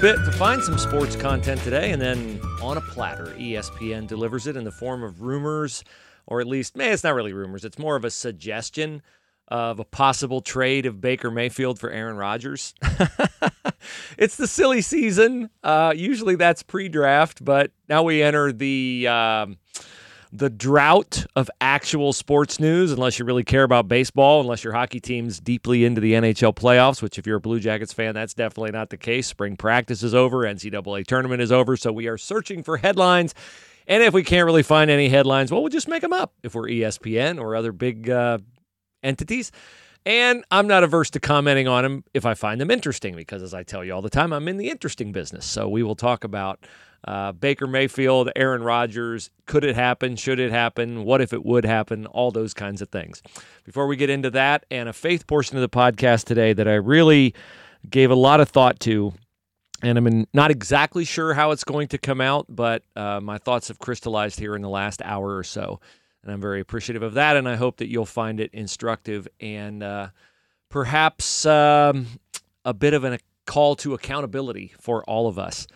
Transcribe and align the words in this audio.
bit 0.00 0.16
to 0.24 0.32
find 0.32 0.62
some 0.62 0.78
sports 0.78 1.14
content 1.14 1.60
today, 1.60 1.90
and 1.90 2.00
then 2.00 2.40
on 2.62 2.78
a 2.78 2.80
platter, 2.80 3.34
ESPN 3.36 4.06
delivers 4.06 4.46
it 4.46 4.56
in 4.56 4.64
the 4.64 4.70
form 4.70 5.02
of 5.02 5.20
rumors, 5.20 5.84
or 6.26 6.40
at 6.40 6.46
least, 6.46 6.74
man, 6.74 6.94
it's 6.94 7.04
not 7.04 7.14
really 7.14 7.34
rumors. 7.34 7.66
It's 7.66 7.78
more 7.78 7.96
of 7.96 8.04
a 8.06 8.10
suggestion 8.10 9.02
of 9.48 9.78
a 9.78 9.84
possible 9.84 10.40
trade 10.40 10.86
of 10.86 11.02
Baker 11.02 11.30
Mayfield 11.30 11.78
for 11.78 11.90
Aaron 11.90 12.16
Rodgers. 12.16 12.72
it's 14.16 14.36
the 14.36 14.46
silly 14.46 14.80
season. 14.80 15.50
Uh, 15.62 15.92
usually 15.94 16.34
that's 16.34 16.62
pre-draft, 16.62 17.44
but 17.44 17.70
now 17.86 18.02
we 18.02 18.22
enter 18.22 18.52
the. 18.52 19.06
Um, 19.06 19.58
the 20.32 20.50
drought 20.50 21.26
of 21.34 21.50
actual 21.60 22.12
sports 22.12 22.60
news, 22.60 22.92
unless 22.92 23.18
you 23.18 23.24
really 23.24 23.42
care 23.42 23.64
about 23.64 23.88
baseball, 23.88 24.40
unless 24.40 24.62
your 24.62 24.72
hockey 24.72 25.00
team's 25.00 25.40
deeply 25.40 25.84
into 25.84 26.00
the 26.00 26.12
NHL 26.12 26.54
playoffs, 26.54 27.02
which, 27.02 27.18
if 27.18 27.26
you're 27.26 27.38
a 27.38 27.40
Blue 27.40 27.58
Jackets 27.58 27.92
fan, 27.92 28.14
that's 28.14 28.34
definitely 28.34 28.70
not 28.70 28.90
the 28.90 28.96
case. 28.96 29.26
Spring 29.26 29.56
practice 29.56 30.02
is 30.02 30.14
over, 30.14 30.38
NCAA 30.38 31.04
tournament 31.06 31.42
is 31.42 31.50
over, 31.50 31.76
so 31.76 31.92
we 31.92 32.06
are 32.06 32.18
searching 32.18 32.62
for 32.62 32.76
headlines. 32.76 33.34
And 33.88 34.04
if 34.04 34.14
we 34.14 34.22
can't 34.22 34.46
really 34.46 34.62
find 34.62 34.88
any 34.88 35.08
headlines, 35.08 35.50
well, 35.50 35.62
we'll 35.62 35.70
just 35.70 35.88
make 35.88 36.02
them 36.02 36.12
up 36.12 36.32
if 36.44 36.54
we're 36.54 36.68
ESPN 36.68 37.40
or 37.40 37.56
other 37.56 37.72
big 37.72 38.08
uh, 38.08 38.38
entities. 39.02 39.50
And 40.06 40.44
I'm 40.50 40.66
not 40.66 40.84
averse 40.84 41.10
to 41.10 41.20
commenting 41.20 41.66
on 41.66 41.82
them 41.82 42.04
if 42.14 42.24
I 42.24 42.34
find 42.34 42.60
them 42.60 42.70
interesting, 42.70 43.16
because 43.16 43.42
as 43.42 43.52
I 43.52 43.64
tell 43.64 43.84
you 43.84 43.92
all 43.92 44.00
the 44.00 44.10
time, 44.10 44.32
I'm 44.32 44.46
in 44.48 44.58
the 44.58 44.70
interesting 44.70 45.10
business. 45.10 45.44
So 45.44 45.68
we 45.68 45.82
will 45.82 45.96
talk 45.96 46.22
about 46.22 46.66
uh, 47.04 47.32
Baker 47.32 47.66
Mayfield, 47.66 48.30
Aaron 48.36 48.62
Rodgers. 48.62 49.30
Could 49.46 49.64
it 49.64 49.74
happen? 49.74 50.16
Should 50.16 50.38
it 50.38 50.50
happen? 50.50 51.04
What 51.04 51.20
if 51.20 51.32
it 51.32 51.44
would 51.44 51.64
happen? 51.64 52.06
All 52.06 52.30
those 52.30 52.54
kinds 52.54 52.82
of 52.82 52.90
things. 52.90 53.22
Before 53.64 53.86
we 53.86 53.96
get 53.96 54.10
into 54.10 54.30
that 54.30 54.66
and 54.70 54.88
a 54.88 54.92
faith 54.92 55.26
portion 55.26 55.56
of 55.56 55.62
the 55.62 55.68
podcast 55.68 56.24
today 56.24 56.52
that 56.52 56.68
I 56.68 56.74
really 56.74 57.34
gave 57.88 58.10
a 58.10 58.14
lot 58.14 58.40
of 58.40 58.48
thought 58.50 58.80
to, 58.80 59.14
and 59.82 59.96
I'm 59.96 60.26
not 60.34 60.50
exactly 60.50 61.04
sure 61.04 61.32
how 61.32 61.52
it's 61.52 61.64
going 61.64 61.88
to 61.88 61.98
come 61.98 62.20
out, 62.20 62.46
but 62.48 62.82
uh, 62.96 63.20
my 63.20 63.38
thoughts 63.38 63.68
have 63.68 63.78
crystallized 63.78 64.38
here 64.38 64.54
in 64.54 64.60
the 64.60 64.68
last 64.68 65.00
hour 65.02 65.36
or 65.36 65.44
so. 65.44 65.80
And 66.22 66.30
I'm 66.30 66.40
very 66.40 66.60
appreciative 66.60 67.02
of 67.02 67.14
that. 67.14 67.38
And 67.38 67.48
I 67.48 67.56
hope 67.56 67.78
that 67.78 67.88
you'll 67.88 68.04
find 68.04 68.40
it 68.40 68.50
instructive 68.52 69.26
and 69.40 69.82
uh, 69.82 70.08
perhaps 70.68 71.46
um, 71.46 72.06
a 72.66 72.74
bit 72.74 72.92
of 72.92 73.04
a 73.04 73.18
call 73.46 73.74
to 73.76 73.94
accountability 73.94 74.74
for 74.78 75.02
all 75.04 75.26
of 75.26 75.38
us 75.38 75.66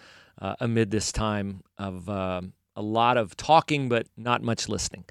uh, 0.40 0.56
amid 0.60 0.90
this 0.90 1.12
time 1.12 1.62
of 1.78 2.08
uh, 2.08 2.40
a 2.76 2.82
lot 2.82 3.16
of 3.16 3.36
talking, 3.36 3.88
but 3.88 4.06
not 4.16 4.42
much 4.42 4.68
listening. 4.68 5.04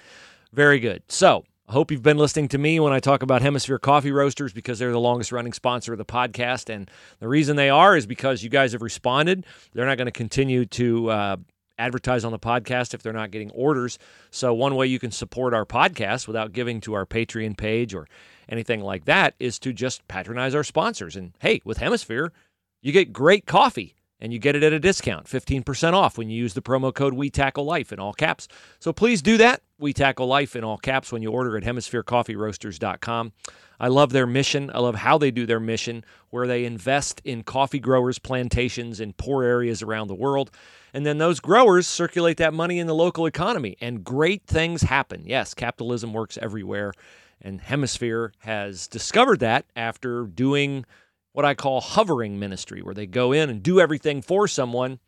Very 0.52 0.80
good. 0.80 1.04
So, 1.08 1.44
I 1.68 1.72
hope 1.72 1.92
you've 1.92 2.04
been 2.04 2.18
listening 2.18 2.50
to 2.50 2.58
me 2.58 2.80
when 2.82 2.92
I 2.92 3.00
talk 3.00 3.24
about 3.24 3.42
Hemisphere 3.42 3.80
Coffee 3.80 4.12
Roasters 4.12 4.52
because 4.52 4.80
they're 4.80 4.92
the 4.92 5.00
longest 5.00 5.32
running 5.32 5.54
sponsor 5.54 5.94
of 5.94 5.98
the 5.98 6.06
podcast. 6.06 6.70
And 6.72 6.92
the 7.20 7.28
reason 7.30 7.56
they 7.56 7.70
are 7.70 7.96
is 7.96 8.06
because 8.06 8.44
you 8.44 8.50
guys 8.50 8.74
have 8.74 8.82
responded. 8.82 9.46
They're 9.72 9.86
not 9.86 9.98
going 9.98 10.08
to 10.08 10.12
continue 10.12 10.66
to 10.66 11.10
uh, 11.10 11.38
advertise 11.80 12.26
on 12.26 12.34
the 12.34 12.40
podcast 12.40 12.94
if 12.94 13.02
they're 13.02 13.14
not 13.14 13.32
getting 13.32 13.50
orders. 13.52 13.98
So, 14.30 14.54
one 14.54 14.76
way 14.76 14.88
you 14.88 15.00
can 15.00 15.12
support 15.12 15.54
our 15.54 15.66
podcast 15.66 16.28
without 16.28 16.52
giving 16.52 16.82
to 16.82 16.96
our 16.96 17.06
Patreon 17.06 17.56
page 17.56 17.94
or 17.94 18.08
anything 18.50 18.82
like 18.82 19.06
that 19.06 19.34
is 19.40 19.58
to 19.60 19.72
just 19.72 20.06
patronize 20.10 20.54
our 20.54 20.66
sponsors. 20.66 21.16
And 21.16 21.32
hey, 21.40 21.62
with 21.64 21.78
Hemisphere, 21.78 22.34
you 22.82 22.92
get 22.92 23.14
great 23.14 23.46
coffee 23.46 23.96
and 24.24 24.34
you 24.34 24.40
get 24.40 24.56
it 24.56 24.64
at 24.64 24.74
a 24.74 24.80
discount 24.80 25.28
15% 25.28 25.94
off 25.94 26.18
when 26.18 26.30
you 26.30 26.38
use 26.38 26.56
the 26.56 26.62
promo 26.62 26.92
code 26.92 27.14
we 27.14 27.30
tackle 27.30 27.66
life 27.66 27.94
in 27.94 28.00
all 28.00 28.14
caps 28.14 28.48
so 28.80 28.92
please 28.92 29.22
do 29.22 29.38
that 29.38 29.62
we 29.78 29.94
tackle 29.94 30.26
life 30.26 30.56
in 30.56 30.64
all 30.64 30.78
caps 30.78 31.12
when 31.12 31.22
you 31.22 31.30
order 31.30 31.56
at 31.56 31.64
hemispherecoffeeroasters.com 31.64 33.32
i 33.80 33.88
love 33.88 34.12
their 34.12 34.26
mission 34.26 34.72
i 34.74 34.80
love 34.80 34.96
how 34.96 35.18
they 35.20 35.30
do 35.30 35.46
their 35.46 35.60
mission 35.60 36.04
where 36.32 36.48
they 36.48 36.66
invest 36.66 37.22
in 37.24 37.44
coffee 37.44 37.80
growers 37.80 38.18
plantations 38.18 39.00
in 39.00 39.14
poor 39.14 39.44
areas 39.44 39.84
around 39.84 40.08
the 40.08 40.16
world 40.16 40.50
and 40.94 41.06
then 41.06 41.18
those 41.18 41.40
growers 41.40 41.88
circulate 41.88 42.38
that 42.38 42.54
money 42.54 42.78
in 42.78 42.86
the 42.86 42.94
local 42.94 43.26
economy, 43.26 43.76
and 43.82 44.04
great 44.04 44.46
things 44.46 44.84
happen. 44.84 45.24
Yes, 45.26 45.56
capitalism 45.56 46.14
works 46.14 46.38
everywhere. 46.40 46.94
And 47.42 47.60
Hemisphere 47.60 48.32
has 48.40 48.88
discovered 48.88 49.40
that 49.40 49.66
after 49.76 50.26
doing 50.26 50.86
what 51.34 51.46
I 51.46 51.56
call 51.56 51.82
hovering 51.82 52.40
ministry, 52.40 52.82
where 52.82 52.94
they 52.94 53.06
go 53.06 53.32
in 53.32 53.50
and 53.50 53.62
do 53.62 53.80
everything 53.80 54.22
for 54.22 54.48
someone. 54.48 55.00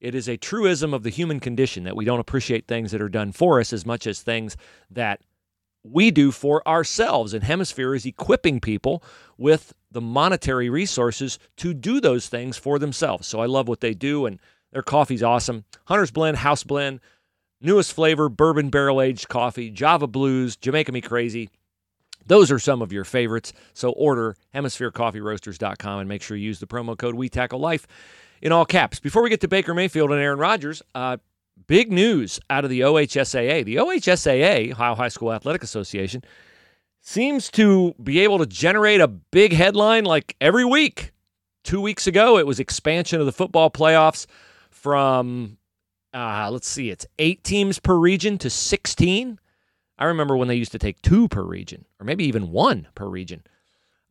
It 0.00 0.14
is 0.14 0.28
a 0.28 0.36
truism 0.36 0.92
of 0.92 1.02
the 1.02 1.10
human 1.10 1.40
condition 1.40 1.84
that 1.84 1.96
we 1.96 2.04
don't 2.04 2.20
appreciate 2.20 2.68
things 2.68 2.92
that 2.92 3.00
are 3.00 3.08
done 3.08 3.32
for 3.32 3.58
us 3.58 3.72
as 3.72 3.86
much 3.86 4.06
as 4.06 4.20
things 4.20 4.56
that 4.90 5.20
we 5.82 6.10
do 6.10 6.30
for 6.30 6.66
ourselves. 6.68 7.34
And 7.34 7.42
Hemisphere 7.42 7.94
is 7.94 8.06
equipping 8.06 8.60
people 8.60 9.02
with 9.36 9.72
the 9.90 10.00
monetary 10.00 10.68
resources 10.68 11.38
to 11.56 11.72
do 11.74 12.00
those 12.00 12.28
things 12.28 12.56
for 12.56 12.78
themselves. 12.78 13.26
So 13.26 13.40
I 13.40 13.46
love 13.46 13.68
what 13.68 13.80
they 13.80 13.94
do. 13.94 14.26
And 14.26 14.38
their 14.72 14.82
coffee's 14.82 15.22
awesome. 15.22 15.64
Hunter's 15.86 16.10
Blend, 16.10 16.38
House 16.38 16.62
Blend, 16.62 17.00
newest 17.60 17.92
flavor, 17.92 18.28
bourbon 18.28 18.70
barrel 18.70 19.00
aged 19.00 19.28
coffee, 19.28 19.70
Java 19.70 20.06
Blues, 20.06 20.56
Jamaica 20.56 20.92
Me 20.92 21.00
Crazy. 21.00 21.50
Those 22.28 22.52
are 22.52 22.58
some 22.58 22.82
of 22.82 22.92
your 22.92 23.04
favorites. 23.04 23.52
So 23.74 23.90
order 23.90 24.36
hemispherecoffeeroasters.com 24.54 25.98
and 25.98 26.08
make 26.08 26.22
sure 26.22 26.36
you 26.36 26.46
use 26.46 26.60
the 26.60 26.66
promo 26.66 26.96
code 26.96 27.14
We 27.14 27.28
Tackle 27.28 27.58
Life 27.58 27.86
in 28.40 28.52
all 28.52 28.64
caps. 28.64 29.00
Before 29.00 29.22
we 29.22 29.30
get 29.30 29.40
to 29.40 29.48
Baker 29.48 29.74
Mayfield 29.74 30.12
and 30.12 30.20
Aaron 30.20 30.38
Rodgers, 30.38 30.82
uh, 30.94 31.16
big 31.66 31.90
news 31.90 32.38
out 32.50 32.64
of 32.64 32.70
the 32.70 32.80
OHSAA. 32.80 33.64
The 33.64 33.76
OHSAA, 33.76 34.72
Ohio 34.72 34.94
High 34.94 35.08
School 35.08 35.32
Athletic 35.32 35.62
Association, 35.62 36.22
seems 37.00 37.50
to 37.52 37.94
be 38.02 38.20
able 38.20 38.38
to 38.38 38.46
generate 38.46 39.00
a 39.00 39.08
big 39.08 39.52
headline 39.52 40.04
like 40.04 40.36
every 40.40 40.64
week. 40.64 41.12
Two 41.64 41.80
weeks 41.80 42.06
ago, 42.06 42.38
it 42.38 42.46
was 42.46 42.60
expansion 42.60 43.20
of 43.20 43.26
the 43.26 43.32
football 43.32 43.70
playoffs 43.70 44.26
from 44.70 45.58
uh, 46.14 46.48
let's 46.50 46.68
see, 46.68 46.90
it's 46.90 47.06
eight 47.18 47.44
teams 47.44 47.78
per 47.78 47.94
region 47.94 48.38
to 48.38 48.48
16. 48.48 49.38
I 49.98 50.06
remember 50.06 50.36
when 50.36 50.48
they 50.48 50.54
used 50.54 50.72
to 50.72 50.78
take 50.78 51.02
two 51.02 51.28
per 51.28 51.42
region, 51.42 51.84
or 52.00 52.04
maybe 52.04 52.24
even 52.24 52.50
one 52.52 52.88
per 52.94 53.06
region. 53.06 53.42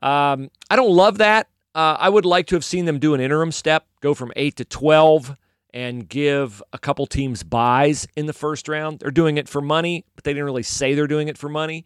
Um, 0.02 0.50
I 0.70 0.76
don't 0.76 0.92
love 0.92 1.20
that. 1.20 1.48
Uh, 1.74 1.96
I 2.00 2.10
would 2.10 2.26
like 2.26 2.48
to 2.48 2.56
have 2.56 2.66
seen 2.66 2.86
them 2.86 3.00
do 3.00 3.14
an 3.14 3.22
interim 3.22 3.52
step, 3.52 3.86
go 4.02 4.14
from 4.14 4.32
eight 4.36 4.56
to 4.58 4.66
12, 4.66 5.36
and 5.74 6.08
give 6.08 6.64
a 6.74 6.80
couple 6.80 7.06
teams 7.06 7.44
buys 7.44 8.08
in 8.16 8.26
the 8.26 8.34
first 8.34 8.68
round. 8.68 9.00
They're 9.00 9.12
doing 9.12 9.38
it 9.38 9.48
for 9.48 9.62
money, 9.62 10.06
but 10.16 10.24
they 10.24 10.34
didn't 10.34 10.46
really 10.46 10.64
say 10.64 10.94
they're 10.96 11.08
doing 11.08 11.28
it 11.28 11.38
for 11.38 11.50
money. 11.50 11.86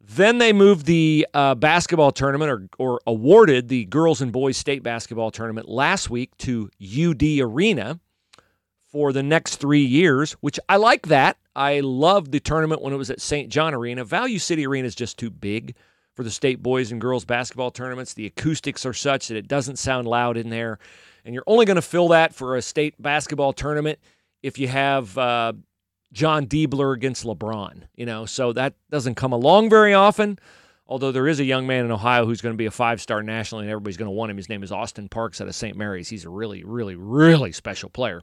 Then 0.00 0.38
they 0.38 0.52
moved 0.52 0.86
the 0.86 1.26
uh, 1.32 1.54
basketball 1.54 2.12
tournament 2.12 2.50
or, 2.50 2.68
or 2.78 3.00
awarded 3.06 3.68
the 3.68 3.86
girls 3.86 4.20
and 4.20 4.30
boys 4.30 4.56
state 4.56 4.82
basketball 4.82 5.30
tournament 5.30 5.68
last 5.68 6.10
week 6.10 6.36
to 6.38 6.70
UD 6.80 7.40
Arena 7.40 7.98
for 8.94 9.12
the 9.12 9.24
next 9.24 9.56
three 9.56 9.84
years, 9.84 10.34
which 10.34 10.60
I 10.68 10.76
like 10.76 11.08
that. 11.08 11.36
I 11.56 11.80
loved 11.80 12.30
the 12.30 12.38
tournament 12.38 12.80
when 12.80 12.92
it 12.92 12.96
was 12.96 13.10
at 13.10 13.20
St. 13.20 13.50
John 13.50 13.74
Arena. 13.74 14.04
Value 14.04 14.38
City 14.38 14.64
Arena 14.68 14.86
is 14.86 14.94
just 14.94 15.18
too 15.18 15.30
big 15.30 15.74
for 16.14 16.22
the 16.22 16.30
state 16.30 16.62
boys 16.62 16.92
and 16.92 17.00
girls 17.00 17.24
basketball 17.24 17.72
tournaments. 17.72 18.14
The 18.14 18.26
acoustics 18.26 18.86
are 18.86 18.92
such 18.92 19.26
that 19.26 19.36
it 19.36 19.48
doesn't 19.48 19.80
sound 19.80 20.06
loud 20.06 20.36
in 20.36 20.48
there. 20.48 20.78
And 21.24 21.34
you're 21.34 21.42
only 21.48 21.66
going 21.66 21.74
to 21.74 21.82
fill 21.82 22.06
that 22.08 22.36
for 22.36 22.54
a 22.54 22.62
state 22.62 22.94
basketball 23.02 23.52
tournament 23.52 23.98
if 24.44 24.60
you 24.60 24.68
have 24.68 25.18
uh, 25.18 25.54
Jon 26.12 26.46
Diebler 26.46 26.94
against 26.94 27.24
LeBron, 27.24 27.88
you 27.96 28.06
know, 28.06 28.26
so 28.26 28.52
that 28.52 28.74
doesn't 28.92 29.16
come 29.16 29.32
along 29.32 29.70
very 29.70 29.92
often. 29.92 30.38
Although 30.86 31.10
there 31.10 31.26
is 31.26 31.40
a 31.40 31.44
young 31.44 31.66
man 31.66 31.84
in 31.84 31.90
Ohio 31.90 32.26
who's 32.26 32.40
going 32.40 32.52
to 32.52 32.56
be 32.58 32.66
a 32.66 32.70
five 32.70 33.00
star 33.00 33.24
nationally 33.24 33.64
and 33.64 33.72
everybody's 33.72 33.96
going 33.96 34.06
to 34.06 34.12
want 34.12 34.30
him. 34.30 34.36
His 34.36 34.48
name 34.48 34.62
is 34.62 34.70
Austin 34.70 35.08
Parks 35.08 35.40
out 35.40 35.48
of 35.48 35.54
St. 35.56 35.76
Mary's. 35.76 36.08
He's 36.08 36.24
a 36.24 36.30
really, 36.30 36.62
really, 36.62 36.94
really 36.94 37.50
special 37.50 37.90
player. 37.90 38.22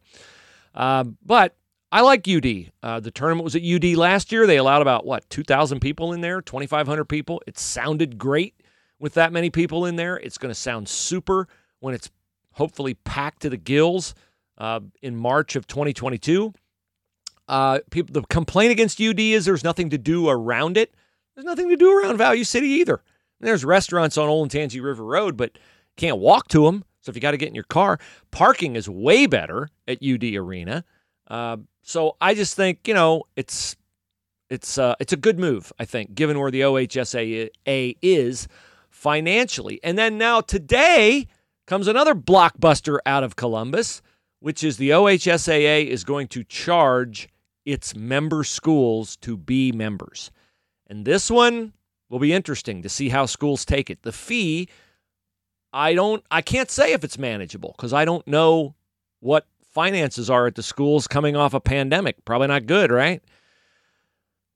Uh, 0.74 1.06
but 1.26 1.56
I 1.92 2.02
like 2.02 2.28
UD. 2.28 2.72
Uh, 2.82 3.00
the 3.00 3.12
tournament 3.12 3.44
was 3.44 3.56
at 3.56 3.64
UD 3.64 3.96
last 3.96 4.32
year. 4.32 4.48
They 4.48 4.58
allowed 4.58 4.82
about, 4.82 5.06
what, 5.06 5.30
2,000 5.30 5.80
people 5.80 6.14
in 6.14 6.22
there, 6.22 6.42
2,500 6.42 7.06
people. 7.06 7.42
It 7.48 7.58
sounded 7.58 8.18
great 8.18 8.56
with 9.00 9.16
that 9.16 9.34
many 9.34 9.50
people 9.50 9.86
in 9.86 9.98
there. 9.98 10.18
It's 10.18 10.38
going 10.38 10.52
to 10.54 10.60
sound 10.60 10.88
super 10.88 11.48
when 11.80 11.94
it's 11.94 12.10
hopefully 12.54 12.94
packed 12.94 13.42
to 13.42 13.50
the 13.50 13.58
gills 13.58 14.16
uh, 14.58 14.80
in 15.02 15.16
March 15.16 15.56
of 15.56 15.68
2022. 15.68 16.54
Uh, 17.48 17.80
people, 17.90 18.14
the 18.14 18.26
complaint 18.28 18.72
against 18.72 19.02
UD 19.02 19.20
is 19.20 19.44
there's 19.44 19.64
nothing 19.64 19.90
to 19.90 19.98
do 19.98 20.30
around 20.30 20.78
it. 20.78 20.94
There's 21.36 21.46
nothing 21.46 21.70
to 21.70 21.76
do 21.76 21.98
around 21.98 22.18
Value 22.18 22.44
City 22.44 22.68
either. 22.68 23.02
There's 23.42 23.66
restaurants 23.66 24.18
on 24.18 24.30
Old 24.30 24.50
Olentangy 24.50 24.82
River 24.82 25.04
Road, 25.04 25.36
but 25.36 25.58
can't 25.98 26.20
walk 26.20 26.48
to 26.50 26.66
them. 26.66 26.86
So 27.02 27.10
if 27.10 27.16
you 27.16 27.22
got 27.22 27.32
to 27.32 27.38
get 27.38 27.50
in 27.50 27.56
your 27.56 27.64
car, 27.66 28.00
parking 28.32 28.76
is 28.76 28.88
way 28.88 29.26
better 29.26 29.70
at 29.88 30.04
UD 30.04 30.24
Arena. 30.36 30.86
Uh, 31.28 31.58
so 31.82 32.16
I 32.22 32.34
just 32.34 32.56
think 32.56 32.88
you 32.88 32.94
know 32.94 33.24
it's 33.36 33.76
it's 34.50 34.78
uh, 34.78 34.96
it's 35.00 35.14
a 35.14 35.18
good 35.18 35.40
move. 35.40 35.74
I 35.80 35.86
think 35.86 36.14
given 36.14 36.40
where 36.40 36.52
the 36.52 36.62
OHSAA 36.62 37.98
is 38.02 38.48
financially, 38.90 39.80
and 39.84 39.98
then 39.98 40.18
now 40.18 40.42
today 40.42 41.28
comes 41.68 41.88
another 41.88 42.14
blockbuster 42.14 43.00
out 43.06 43.24
of 43.24 43.36
Columbus, 43.36 44.02
which 44.40 44.64
is 44.64 44.78
the 44.78 44.90
OHSAA 44.90 45.88
is 45.88 46.04
going 46.04 46.28
to 46.30 46.44
charge 46.44 47.30
its 47.66 47.96
member 47.96 48.44
schools 48.44 49.16
to 49.18 49.38
be 49.38 49.72
members. 49.72 50.32
And 50.88 51.06
this 51.06 51.32
one 51.32 51.74
will 52.10 52.20
be 52.20 52.34
interesting 52.34 52.82
to 52.82 52.90
see 52.90 53.10
how 53.10 53.26
schools 53.26 53.64
take 53.64 53.90
it. 53.90 54.02
The 54.02 54.12
fee 54.12 54.68
I 55.74 55.94
don't 55.94 56.24
I 56.30 56.42
can't 56.42 56.70
say 56.70 56.94
if 56.94 57.04
it's 57.04 57.18
manageable 57.18 57.74
because 57.78 57.94
I 57.94 58.06
don't 58.06 58.28
know 58.28 58.76
what 59.20 59.46
finances 59.74 60.30
are 60.30 60.48
at 60.48 60.56
the 60.56 60.64
schools 60.64 61.08
coming 61.08 61.36
off 61.36 61.54
a 61.54 61.60
pandemic. 61.60 62.24
Probably 62.26 62.48
not 62.48 62.66
good, 62.66 62.92
right? 62.92 63.24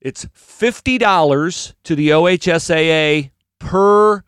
It's 0.01 0.25
$50 0.25 1.73
to 1.83 1.95
the 1.95 2.09
OHSAA 2.09 3.31
per 3.59 4.23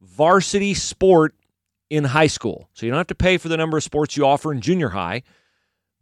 varsity 0.00 0.74
sport 0.74 1.34
in 1.88 2.04
high 2.04 2.26
school. 2.26 2.68
So 2.72 2.86
you 2.86 2.90
don't 2.90 2.98
have 2.98 3.06
to 3.08 3.14
pay 3.14 3.36
for 3.36 3.48
the 3.48 3.56
number 3.56 3.76
of 3.76 3.84
sports 3.84 4.16
you 4.16 4.24
offer 4.24 4.52
in 4.52 4.60
junior 4.60 4.88
high. 4.88 5.22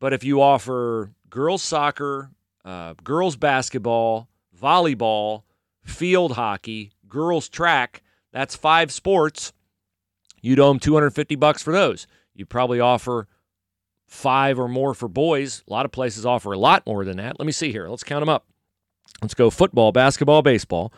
But 0.01 0.13
if 0.13 0.23
you 0.23 0.41
offer 0.41 1.13
girls 1.29 1.63
soccer, 1.63 2.31
uh, 2.65 2.95
girls 3.03 3.37
basketball, 3.37 4.29
volleyball, 4.61 5.43
field 5.83 6.33
hockey, 6.33 6.93
girls 7.09 7.49
track, 7.49 8.03
that's 8.33 8.55
five 8.55 8.93
sports. 8.93 9.53
You'd 10.41 10.61
owe 10.61 10.69
them 10.69 10.79
250 10.79 11.37
bucks 11.37 11.63
for 11.63 11.73
those. 11.73 12.07
You'd 12.35 12.49
probably 12.49 12.81
offer 12.81 13.27
five 14.07 14.59
or 14.59 14.69
more 14.69 14.95
for 14.95 15.09
boys. 15.09 15.63
A 15.69 15.73
lot 15.73 15.85
of 15.85 15.93
places 15.93 16.25
offer 16.25 16.53
a 16.53 16.59
lot 16.59 16.87
more 16.87 17.05
than 17.05 17.19
that. 17.19 17.39
Let 17.39 17.47
me 17.47 17.53
see 17.53 17.73
here. 17.73 17.89
Let's 17.89 18.05
count 18.05 18.23
them 18.23 18.29
up. 18.29 18.47
Let's 19.21 19.35
go 19.35 19.51
football, 19.51 19.93
basketball, 19.93 20.43
baseball, 20.43 20.93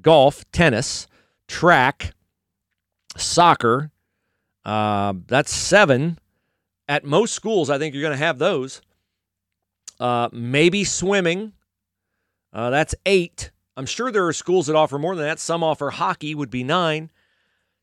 golf, 0.00 0.44
tennis, 0.52 1.06
track, 1.48 2.14
soccer. 3.16 3.90
Uh, 4.64 5.14
that's 5.26 5.52
seven. 5.52 6.18
At 6.86 7.04
most 7.04 7.34
schools, 7.34 7.70
I 7.70 7.78
think 7.78 7.94
you're 7.94 8.02
going 8.02 8.18
to 8.18 8.24
have 8.24 8.38
those. 8.38 8.82
Uh, 9.98 10.28
maybe 10.32 10.84
swimming. 10.84 11.52
Uh, 12.52 12.70
that's 12.70 12.94
eight. 13.06 13.50
I'm 13.76 13.86
sure 13.86 14.12
there 14.12 14.26
are 14.26 14.32
schools 14.32 14.66
that 14.66 14.76
offer 14.76 14.98
more 14.98 15.16
than 15.16 15.24
that. 15.24 15.40
Some 15.40 15.64
offer 15.64 15.90
hockey, 15.90 16.34
would 16.34 16.50
be 16.50 16.62
nine. 16.62 17.10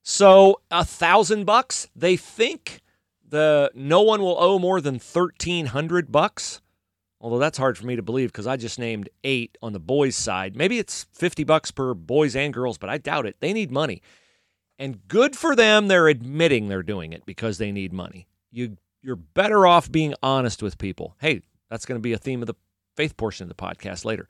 So 0.04 0.62
a 0.70 0.84
thousand 0.84 1.46
bucks. 1.46 1.88
They 1.96 2.18
think 2.18 2.82
the 3.28 3.72
no 3.74 4.02
one 4.02 4.22
will 4.22 4.38
owe 4.40 4.60
more 4.60 4.82
than 4.82 5.00
thirteen 5.00 5.68
hundred 5.68 6.12
bucks. 6.12 6.62
Although 7.20 7.38
that's 7.38 7.60
hard 7.60 7.78
for 7.78 7.86
me 7.86 7.96
to 7.96 8.02
believe 8.02 8.32
because 8.32 8.48
I 8.48 8.58
just 8.58 8.80
named 8.80 9.10
eight 9.24 9.58
on 9.62 9.74
the 9.74 9.80
boys' 9.80 10.16
side. 10.16 10.56
Maybe 10.56 10.80
it's 10.80 11.06
fifty 11.14 11.44
bucks 11.44 11.70
per 11.70 11.94
boys 11.94 12.36
and 12.36 12.54
girls, 12.54 12.78
but 12.78 12.90
I 12.90 12.98
doubt 12.98 13.28
it. 13.28 13.38
They 13.40 13.54
need 13.54 13.72
money, 13.72 14.02
and 14.80 15.08
good 15.08 15.36
for 15.36 15.56
them. 15.56 15.88
They're 15.88 16.08
admitting 16.08 16.68
they're 16.68 16.82
doing 16.82 17.14
it 17.14 17.26
because 17.26 17.60
they 17.60 17.72
need 17.72 17.94
money. 17.94 18.28
You 18.52 18.78
you're 19.04 19.16
better 19.16 19.68
off 19.68 19.92
being 19.92 20.16
honest 20.24 20.64
with 20.64 20.78
people. 20.80 21.16
Hey, 21.22 21.42
that's 21.70 21.86
going 21.86 22.00
to 22.00 22.02
be 22.02 22.14
a 22.14 22.18
theme 22.18 22.42
of 22.42 22.48
the 22.48 22.56
faith 22.98 23.18
portion 23.18 23.44
of 23.44 23.50
the 23.50 23.64
podcast 23.64 24.04
later. 24.04 24.28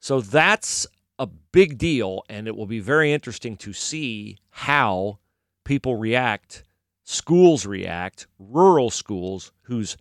So 0.00 0.20
that's 0.20 0.86
a 1.18 1.26
big 1.26 1.78
deal, 1.78 2.22
and 2.28 2.46
it 2.46 2.56
will 2.56 2.66
be 2.66 2.80
very 2.80 3.12
interesting 3.12 3.56
to 3.56 3.72
see 3.72 4.38
how 4.50 5.18
people 5.64 5.96
react, 5.96 6.64
schools 7.04 7.66
react, 7.66 8.26
rural 8.38 8.90
schools 8.90 9.52
whose 9.62 9.96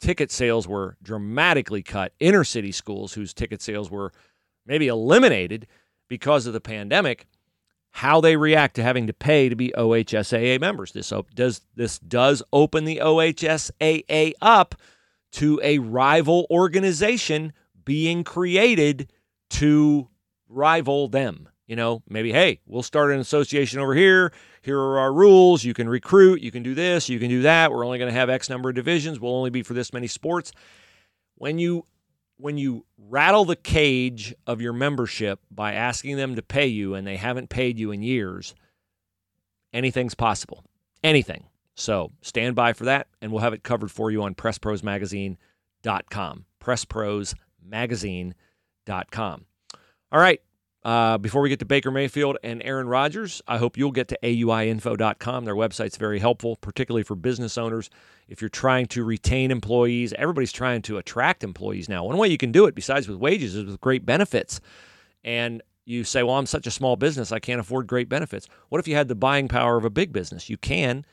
ticket 0.00 0.30
sales 0.30 0.68
were 0.68 0.96
dramatically 1.02 1.82
cut, 1.82 2.12
inner 2.20 2.44
city 2.44 2.72
schools 2.72 3.14
whose 3.14 3.34
ticket 3.34 3.62
sales 3.62 3.90
were 3.90 4.12
maybe 4.66 4.88
eliminated 4.88 5.66
because 6.08 6.46
of 6.46 6.52
the 6.52 6.60
pandemic, 6.60 7.26
how 7.90 8.20
they 8.20 8.36
react 8.36 8.76
to 8.76 8.82
having 8.82 9.06
to 9.06 9.12
pay 9.12 9.48
to 9.48 9.56
be 9.56 9.72
OHSAA 9.76 10.60
members. 10.60 10.92
This 10.92 11.12
does 11.34 11.62
this 11.74 11.98
does 11.98 12.42
open 12.52 12.84
the 12.84 13.00
OHSAA 13.02 14.34
up 14.40 14.74
to 15.32 15.60
a 15.62 15.78
rival 15.78 16.46
organization 16.50 17.52
being 17.84 18.24
created 18.24 19.10
to 19.50 20.08
rival 20.48 21.08
them. 21.08 21.48
You 21.66 21.76
know, 21.76 22.02
maybe, 22.08 22.32
hey, 22.32 22.60
we'll 22.66 22.82
start 22.82 23.12
an 23.12 23.20
association 23.20 23.78
over 23.78 23.94
here. 23.94 24.32
Here 24.62 24.78
are 24.78 24.98
our 24.98 25.12
rules. 25.12 25.64
You 25.64 25.74
can 25.74 25.86
recruit. 25.88 26.40
You 26.40 26.50
can 26.50 26.62
do 26.62 26.74
this. 26.74 27.10
You 27.10 27.18
can 27.18 27.28
do 27.28 27.42
that. 27.42 27.70
We're 27.70 27.84
only 27.84 27.98
going 27.98 28.10
to 28.10 28.18
have 28.18 28.30
X 28.30 28.48
number 28.48 28.70
of 28.70 28.74
divisions. 28.74 29.20
We'll 29.20 29.34
only 29.34 29.50
be 29.50 29.62
for 29.62 29.74
this 29.74 29.92
many 29.92 30.06
sports. 30.06 30.52
When 31.34 31.58
you 31.58 31.84
when 32.38 32.56
you 32.56 32.86
rattle 32.96 33.44
the 33.44 33.56
cage 33.56 34.32
of 34.46 34.60
your 34.60 34.72
membership 34.72 35.40
by 35.50 35.72
asking 35.74 36.16
them 36.16 36.36
to 36.36 36.42
pay 36.42 36.68
you 36.68 36.94
and 36.94 37.04
they 37.06 37.16
haven't 37.16 37.50
paid 37.50 37.78
you 37.78 37.90
in 37.90 38.02
years, 38.02 38.54
anything's 39.72 40.14
possible. 40.14 40.64
Anything. 41.02 41.46
So 41.74 42.12
stand 42.22 42.54
by 42.56 42.72
for 42.72 42.84
that, 42.84 43.08
and 43.20 43.30
we'll 43.30 43.42
have 43.42 43.52
it 43.52 43.62
covered 43.62 43.90
for 43.90 44.10
you 44.10 44.22
on 44.22 44.34
PressProsMagazine.com. 44.34 46.44
PressProsMagazine.com. 46.60 49.44
All 50.10 50.20
right. 50.20 50.40
Uh, 50.84 51.18
before 51.18 51.42
we 51.42 51.48
get 51.48 51.58
to 51.58 51.66
Baker 51.66 51.90
Mayfield 51.90 52.38
and 52.42 52.62
Aaron 52.62 52.88
Rodgers, 52.88 53.42
I 53.46 53.58
hope 53.58 53.76
you'll 53.76 53.92
get 53.92 54.08
to 54.08 54.18
AUIinfo.com. 54.22 55.44
Their 55.44 55.54
website's 55.54 55.96
very 55.96 56.18
helpful, 56.18 56.56
particularly 56.56 57.02
for 57.02 57.14
business 57.14 57.58
owners. 57.58 57.90
If 58.28 58.40
you're 58.40 58.48
trying 58.48 58.86
to 58.86 59.04
retain 59.04 59.50
employees, 59.50 60.14
everybody's 60.14 60.52
trying 60.52 60.82
to 60.82 60.96
attract 60.96 61.44
employees 61.44 61.88
now. 61.88 62.04
One 62.04 62.16
way 62.16 62.28
you 62.28 62.38
can 62.38 62.52
do 62.52 62.66
it, 62.66 62.74
besides 62.74 63.08
with 63.08 63.18
wages, 63.18 63.54
is 63.54 63.64
with 63.64 63.80
great 63.80 64.06
benefits. 64.06 64.60
And 65.24 65.62
you 65.84 66.04
say, 66.04 66.22
well, 66.22 66.36
I'm 66.36 66.46
such 66.46 66.66
a 66.66 66.70
small 66.70 66.96
business, 66.96 67.32
I 67.32 67.38
can't 67.38 67.60
afford 67.60 67.86
great 67.86 68.08
benefits. 68.08 68.46
What 68.68 68.78
if 68.78 68.88
you 68.88 68.94
had 68.94 69.08
the 69.08 69.14
buying 69.14 69.48
power 69.48 69.76
of 69.76 69.84
a 69.84 69.90
big 69.90 70.12
business? 70.12 70.48
You 70.48 70.56
can 70.56 71.04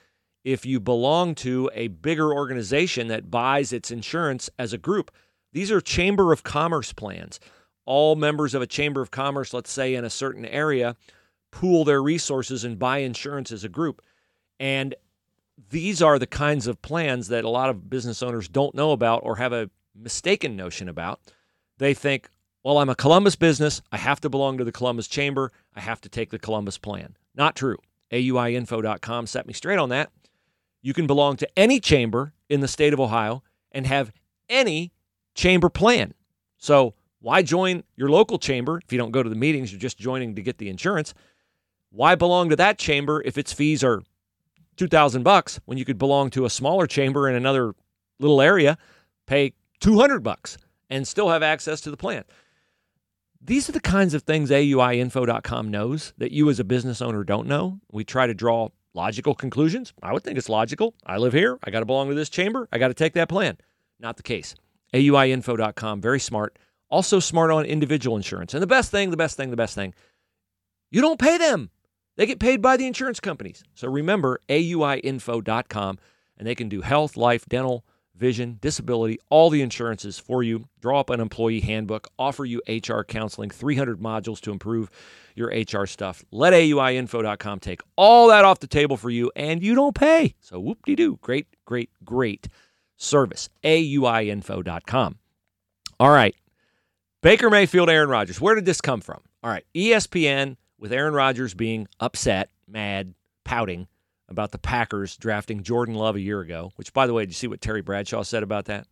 if 0.46 0.66
you 0.66 0.80
belong 0.80 1.34
to 1.34 1.72
a 1.74 1.88
bigger 1.88 2.32
organization 2.32 3.08
that 3.08 3.32
buys 3.32 3.74
its 3.74 3.90
insurance 3.90 4.50
as 4.60 4.74
a 4.74 4.78
group. 4.78 5.12
These 5.54 5.72
are 5.72 5.82
Chamber 5.82 6.32
of 6.32 6.44
Commerce 6.44 6.94
plans 6.94 7.40
all 7.86 8.16
members 8.16 8.54
of 8.54 8.62
a 8.62 8.68
chamber 8.68 9.02
of 9.02 9.12
commerce, 9.12 9.54
let's 9.54 9.72
say 9.72 9.96
in 9.96 10.06
a 10.06 10.10
certain 10.10 10.46
area, 10.46 10.96
pool 11.52 11.84
their 11.84 12.02
resources 12.02 12.64
and 12.64 12.80
buy 12.80 13.00
insurance 13.00 13.52
as 13.52 13.64
a 13.64 13.70
group. 13.70 14.02
And 14.60 14.96
these 15.70 16.02
are 16.02 16.20
the 16.20 16.28
kinds 16.28 16.68
of 16.68 16.82
plans 16.82 17.28
that 17.30 17.46
a 17.46 17.50
lot 17.50 17.70
of 17.70 17.90
business 17.90 18.22
owners 18.22 18.48
don't 18.48 18.76
know 18.76 18.92
about 18.92 19.22
or 19.24 19.38
have 19.38 19.54
a 19.54 19.70
mistaken 19.96 20.56
notion 20.56 20.90
about. 20.90 21.20
They 21.78 21.94
think, 21.94 22.30
well, 22.64 22.78
I'm 22.80 22.90
a 22.90 22.96
Columbus 22.96 23.36
business. 23.36 23.82
I 23.92 23.98
have 23.98 24.20
to 24.22 24.30
belong 24.30 24.58
to 24.58 24.64
the 24.64 24.72
Columbus 24.72 25.08
Chamber. 25.08 25.52
I 25.76 25.80
have 25.80 26.02
to 26.02 26.10
take 26.10 26.32
the 26.32 26.40
Columbus 26.40 26.78
plan. 26.78 27.16
Not 27.36 27.56
true. 27.56 27.78
AUIinfo.com 28.12 29.28
set 29.28 29.46
me 29.46 29.54
straight 29.54 29.80
on 29.80 29.90
that. 29.90 30.12
You 30.82 30.94
can 30.94 31.08
belong 31.08 31.38
to 31.38 31.50
any 31.58 31.80
chamber 31.80 32.34
in 32.50 32.62
the 32.62 32.68
state 32.68 32.94
of 32.94 33.00
Ohio 33.00 33.44
and 33.72 33.88
have 33.88 34.12
any 34.50 34.92
chamber 35.36 35.70
plan. 35.70 36.14
So 36.58 36.95
why 37.20 37.42
join 37.42 37.84
your 37.96 38.10
local 38.10 38.38
chamber 38.38 38.80
if 38.84 38.92
you 38.92 38.98
don't 38.98 39.12
go 39.12 39.24
to 39.24 39.30
the 39.30 39.36
meetings? 39.36 39.72
You're 39.72 39.80
just 39.80 39.98
joining 39.98 40.36
to 40.36 40.42
get 40.42 40.58
the 40.58 40.70
insurance. 40.70 41.14
Why 41.92 42.16
belong 42.16 42.50
to 42.50 42.56
that 42.58 42.78
chamber 42.78 43.22
if 43.26 43.38
its 43.38 43.54
fees 43.54 43.84
are 43.84 44.04
two 44.78 44.88
thousand 44.88 45.24
bucks 45.24 45.60
when 45.66 45.78
you 45.78 45.86
could 45.86 45.98
belong 45.98 46.30
to 46.32 46.46
a 46.46 46.50
smaller 46.50 46.88
chamber 46.88 47.30
in 47.30 47.36
another 47.36 47.74
little 48.20 48.42
area, 48.42 48.78
pay 49.26 49.54
two 49.80 50.00
hundred 50.00 50.22
bucks, 50.22 50.58
and 50.90 51.08
still 51.08 51.30
have 51.30 51.44
access 51.44 51.82
to 51.82 51.92
the 51.92 51.98
plan? 51.98 52.24
These 53.42 53.70
are 53.70 53.74
the 53.74 53.80
kinds 53.80 54.16
of 54.16 54.24
things 54.24 54.50
AUIinfo.com 54.50 55.70
knows 55.70 56.14
that 56.18 56.32
you 56.32 56.50
as 56.50 56.60
a 56.60 56.64
business 56.64 57.02
owner 57.02 57.24
don't 57.24 57.48
know. 57.48 57.80
We 57.92 58.04
try 58.04 58.26
to 58.26 58.34
draw 58.34 58.70
logical 58.96 59.36
conclusions. 59.36 59.94
I 60.02 60.14
would 60.14 60.24
think 60.24 60.38
it's 60.38 60.50
logical. 60.50 60.96
I 61.06 61.18
live 61.18 61.34
here. 61.34 61.60
I 61.64 61.70
got 61.70 61.82
to 61.82 61.86
belong 61.86 62.10
to 62.10 62.16
this 62.16 62.30
chamber. 62.30 62.68
I 62.72 62.80
got 62.80 62.88
to 62.88 62.96
take 62.96 63.14
that 63.14 63.30
plan. 63.30 63.58
Not 64.00 64.18
the 64.18 64.24
case. 64.24 64.56
AUIinfo.com, 64.94 66.02
very 66.02 66.20
smart. 66.20 66.58
Also 66.90 67.20
smart 67.20 67.52
on 67.52 67.66
individual 67.66 68.16
insurance. 68.16 68.54
And 68.54 68.64
the 68.64 68.68
best 68.68 68.92
thing, 68.92 69.10
the 69.10 69.18
best 69.18 69.38
thing, 69.38 69.50
the 69.50 69.58
best 69.58 69.76
thing, 69.76 69.94
you 70.92 71.02
don't 71.02 71.20
pay 71.20 71.38
them. 71.38 71.72
They 72.16 72.26
get 72.26 72.40
paid 72.40 72.62
by 72.62 72.78
the 72.78 72.88
insurance 72.88 73.20
companies. 73.20 73.64
So 73.74 73.90
remember 73.90 74.40
auiinfo.com 74.48 76.00
and 76.38 76.48
they 76.48 76.56
can 76.56 76.70
do 76.70 76.82
health, 76.82 77.18
life, 77.18 77.46
dental, 77.48 77.86
vision, 78.16 78.58
disability, 78.62 79.20
all 79.30 79.50
the 79.50 79.62
insurances 79.62 80.18
for 80.18 80.42
you. 80.42 80.68
Draw 80.80 81.00
up 81.02 81.10
an 81.10 81.20
employee 81.20 81.60
handbook, 81.60 82.08
offer 82.18 82.46
you 82.46 82.62
HR 82.68 83.02
counseling, 83.02 83.50
300 83.50 84.00
modules 84.00 84.40
to 84.42 84.52
improve 84.52 84.90
your 85.36 85.50
HR 85.50 85.86
stuff. 85.86 86.24
Let 86.32 86.54
auiinfo.com 86.54 87.60
take 87.60 87.82
all 87.98 88.30
that 88.30 88.46
off 88.46 88.60
the 88.60 88.68
table 88.68 88.98
for 88.98 89.10
you 89.10 89.32
and 89.36 89.62
you 89.62 89.76
don't 89.76 89.96
pay. 89.96 90.36
So 90.40 90.60
whoop 90.60 90.86
de 90.86 90.96
doo. 90.96 91.20
Great, 91.22 91.48
great, 91.66 91.90
great 92.04 92.48
service. 92.96 93.50
auiinfo.com. 93.64 95.20
All 96.00 96.12
right. 96.12 96.36
Baker 97.26 97.50
Mayfield, 97.50 97.90
Aaron 97.90 98.08
Rodgers. 98.08 98.40
Where 98.40 98.54
did 98.54 98.66
this 98.66 98.82
come 98.82 99.02
from? 99.02 99.20
All 99.42 99.50
right, 99.50 99.66
ESPN 99.74 100.58
with 100.78 100.94
Aaron 100.94 101.16
Rodgers 101.16 101.56
being 101.56 101.88
upset, 102.00 102.52
mad, 102.68 103.16
pouting 103.44 103.88
about 104.30 104.52
the 104.52 104.60
Packers 104.60 105.18
drafting 105.18 105.64
Jordan 105.64 105.96
Love 105.96 106.16
a 106.16 106.22
year 106.22 106.42
ago, 106.42 106.72
which, 106.76 106.94
by 106.94 107.08
the 107.08 107.16
way, 107.16 107.24
did 107.24 107.32
you 107.32 107.34
see 107.34 107.48
what 107.48 107.62
Terry 107.62 107.82
Bradshaw 107.82 108.22
said 108.22 108.44
about 108.44 108.66
that? 108.66 108.86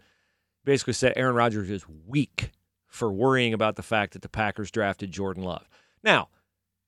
Basically 0.65 0.93
said 0.93 1.13
Aaron 1.15 1.35
Rodgers 1.35 1.69
is 1.69 1.85
weak 2.07 2.49
for 2.87 3.13
worrying 3.13 3.53
about 3.53 3.75
the 3.75 3.83
fact 3.83 4.13
that 4.13 4.23
the 4.23 4.29
Packers 4.29 4.71
drafted 4.71 5.11
Jordan 5.11 5.43
Love. 5.43 5.69
Now, 6.03 6.29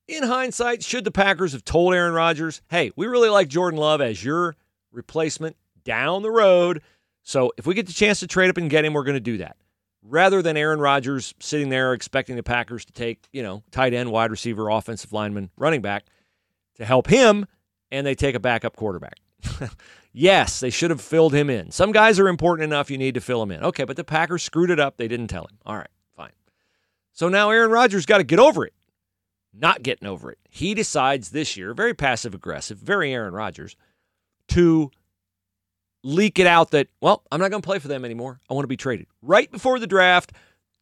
in 0.08 0.24
hindsight, 0.24 0.82
should 0.82 1.04
the 1.04 1.12
Packers 1.12 1.52
have 1.52 1.64
told 1.64 1.94
Aaron 1.94 2.14
Rodgers, 2.14 2.60
hey, 2.70 2.90
we 2.96 3.06
really 3.06 3.30
like 3.30 3.46
Jordan 3.46 3.78
Love 3.78 4.00
as 4.00 4.24
your 4.24 4.56
replacement 4.90 5.54
down 5.84 6.22
the 6.22 6.30
road. 6.32 6.82
So 7.22 7.52
if 7.56 7.68
we 7.68 7.74
get 7.74 7.86
the 7.86 7.92
chance 7.92 8.18
to 8.18 8.26
trade 8.26 8.50
up 8.50 8.56
and 8.56 8.68
get 8.68 8.84
him, 8.84 8.94
we're 8.94 9.04
going 9.04 9.14
to 9.14 9.20
do 9.20 9.36
that 9.36 9.56
rather 10.08 10.42
than 10.42 10.56
Aaron 10.56 10.80
Rodgers 10.80 11.34
sitting 11.40 11.68
there 11.68 11.92
expecting 11.92 12.36
the 12.36 12.42
Packers 12.42 12.84
to 12.84 12.92
take, 12.92 13.26
you 13.32 13.42
know, 13.42 13.62
tight 13.70 13.94
end, 13.94 14.10
wide 14.10 14.30
receiver, 14.30 14.68
offensive 14.68 15.12
lineman, 15.12 15.50
running 15.56 15.82
back 15.82 16.06
to 16.76 16.84
help 16.84 17.06
him, 17.08 17.46
and 17.90 18.06
they 18.06 18.14
take 18.14 18.34
a 18.34 18.40
backup 18.40 18.76
quarterback. 18.76 19.18
yes, 20.12 20.60
they 20.60 20.70
should 20.70 20.90
have 20.90 21.00
filled 21.00 21.34
him 21.34 21.50
in. 21.50 21.70
Some 21.70 21.92
guys 21.92 22.18
are 22.18 22.28
important 22.28 22.64
enough 22.64 22.90
you 22.90 22.98
need 22.98 23.14
to 23.14 23.20
fill 23.20 23.42
him 23.42 23.50
in. 23.50 23.62
Okay, 23.64 23.84
but 23.84 23.96
the 23.96 24.04
Packers 24.04 24.42
screwed 24.42 24.70
it 24.70 24.80
up. 24.80 24.96
They 24.96 25.08
didn't 25.08 25.28
tell 25.28 25.44
him. 25.44 25.58
All 25.64 25.76
right, 25.76 25.90
fine. 26.16 26.32
So 27.12 27.28
now 27.28 27.50
Aaron 27.50 27.70
Rodgers 27.70 28.06
got 28.06 28.18
to 28.18 28.24
get 28.24 28.38
over 28.38 28.64
it. 28.64 28.74
Not 29.58 29.82
getting 29.82 30.06
over 30.06 30.30
it. 30.30 30.38
He 30.50 30.74
decides 30.74 31.30
this 31.30 31.56
year, 31.56 31.72
very 31.72 31.94
passive 31.94 32.34
aggressive, 32.34 32.78
very 32.78 33.12
Aaron 33.12 33.32
Rodgers, 33.32 33.74
to 34.48 34.90
leak 36.06 36.38
it 36.38 36.46
out 36.46 36.70
that, 36.70 36.86
well, 37.00 37.24
I'm 37.32 37.40
not 37.40 37.50
going 37.50 37.60
to 37.60 37.66
play 37.66 37.80
for 37.80 37.88
them 37.88 38.04
anymore. 38.04 38.40
I 38.48 38.54
want 38.54 38.62
to 38.62 38.68
be 38.68 38.76
traded. 38.76 39.08
Right 39.22 39.50
before 39.50 39.80
the 39.80 39.88
draft, 39.88 40.32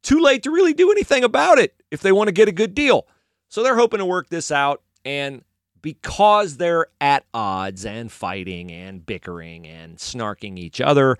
too 0.03 0.19
late 0.19 0.43
to 0.43 0.51
really 0.51 0.73
do 0.73 0.91
anything 0.91 1.23
about 1.23 1.57
it 1.57 1.73
if 1.89 2.01
they 2.01 2.11
want 2.11 2.27
to 2.27 2.31
get 2.31 2.47
a 2.47 2.51
good 2.51 2.75
deal. 2.75 3.07
So 3.49 3.63
they're 3.63 3.75
hoping 3.75 3.97
to 3.97 4.05
work 4.05 4.29
this 4.29 4.51
out. 4.51 4.83
And 5.03 5.43
because 5.81 6.57
they're 6.57 6.87
at 7.01 7.25
odds 7.33 7.85
and 7.85 8.11
fighting 8.11 8.71
and 8.71 9.03
bickering 9.03 9.65
and 9.65 9.97
snarking 9.97 10.59
each 10.59 10.79
other, 10.79 11.17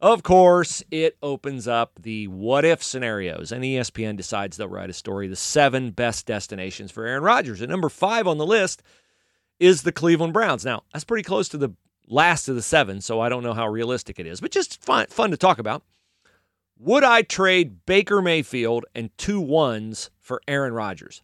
of 0.00 0.22
course, 0.22 0.82
it 0.90 1.16
opens 1.22 1.66
up 1.66 1.92
the 2.02 2.28
what 2.28 2.66
if 2.66 2.82
scenarios. 2.82 3.52
And 3.52 3.64
ESPN 3.64 4.18
decides 4.18 4.58
they'll 4.58 4.68
write 4.68 4.90
a 4.90 4.94
story 4.94 5.28
the 5.28 5.36
seven 5.36 5.92
best 5.92 6.26
destinations 6.26 6.90
for 6.90 7.06
Aaron 7.06 7.22
Rodgers. 7.22 7.62
And 7.62 7.70
number 7.70 7.88
five 7.88 8.26
on 8.26 8.36
the 8.36 8.44
list 8.44 8.82
is 9.58 9.82
the 9.82 9.92
Cleveland 9.92 10.34
Browns. 10.34 10.64
Now, 10.64 10.82
that's 10.92 11.04
pretty 11.06 11.22
close 11.24 11.48
to 11.48 11.56
the 11.56 11.70
last 12.06 12.48
of 12.48 12.56
the 12.56 12.62
seven, 12.62 13.00
so 13.00 13.20
I 13.20 13.28
don't 13.28 13.42
know 13.42 13.54
how 13.54 13.68
realistic 13.68 14.18
it 14.18 14.26
is, 14.26 14.40
but 14.40 14.50
just 14.50 14.82
fun, 14.82 15.06
fun 15.08 15.30
to 15.30 15.36
talk 15.36 15.58
about. 15.58 15.82
Would 16.78 17.04
I 17.04 17.22
trade 17.22 17.86
Baker 17.86 18.20
Mayfield 18.20 18.84
and 18.94 19.16
two 19.16 19.40
ones 19.40 20.10
for 20.20 20.42
Aaron 20.46 20.74
Rodgers? 20.74 21.22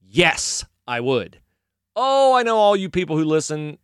Yes, 0.00 0.64
I 0.86 1.00
would. 1.00 1.40
Oh, 1.94 2.34
I 2.34 2.42
know 2.42 2.56
all 2.56 2.76
you 2.76 2.90
people 2.90 3.16
who 3.16 3.24
listen 3.24 3.78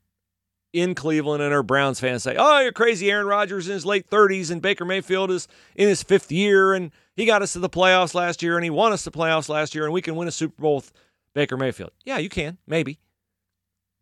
in 0.73 0.95
Cleveland 0.95 1.43
and 1.43 1.53
are 1.53 1.63
Browns 1.63 2.01
fans 2.01 2.23
say, 2.23 2.37
oh, 2.39 2.61
you're 2.61 2.73
crazy. 2.73 3.11
Aaron 3.11 3.27
Rodgers 3.27 3.69
in 3.69 3.75
his 3.75 3.87
late 3.87 4.09
30s 4.09 4.51
and 4.51 4.63
Baker 4.63 4.85
Mayfield 4.85 5.31
is 5.31 5.47
in 5.77 5.89
his 5.89 6.03
fifth 6.03 6.33
year 6.33 6.73
and 6.73 6.91
he 7.15 7.27
got 7.27 7.43
us 7.43 7.53
to 7.53 7.59
the 7.59 7.69
playoffs 7.69 8.15
last 8.15 8.43
year 8.43 8.57
and 8.57 8.65
he 8.65 8.71
won 8.71 8.93
us 8.93 9.05
the 9.05 9.11
playoffs 9.11 9.49
last 9.49 9.75
year 9.75 9.85
and 9.85 9.93
we 9.93 10.03
can 10.03 10.17
win 10.17 10.29
a 10.29 10.33
Super 10.33 10.61
Bowl 10.61 10.77
with 10.77 10.93
Baker 11.35 11.57
Mayfield. 11.57 11.91
Yeah, 12.05 12.19
you 12.19 12.29
can, 12.29 12.59
maybe. 12.67 12.99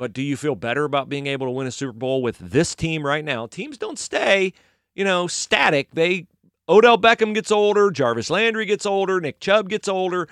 But 0.00 0.14
do 0.14 0.23
you 0.23 0.38
feel 0.38 0.54
better 0.54 0.85
about 0.85 1.11
being 1.11 1.26
able 1.26 1.47
to 1.47 1.50
win 1.50 1.66
a 1.66 1.71
Super 1.71 1.92
Bowl 1.92 2.23
with 2.23 2.38
this 2.38 2.75
team 2.75 3.04
right 3.04 3.23
now? 3.23 3.47
Teams 3.47 3.76
don't 3.76 3.99
stay, 3.99 4.54
you 4.95 5.04
know, 5.04 5.26
static. 5.26 5.90
They 5.92 6.26
Odell 6.71 6.97
Beckham 6.97 7.35
gets 7.35 7.52
older, 7.52 7.90
Jarvis 7.90 8.30
Landry 8.30 8.64
gets 8.64 8.87
older, 8.87 9.21
Nick 9.21 9.40
Chubb 9.40 9.69
gets 9.69 9.88
older. 9.88 10.26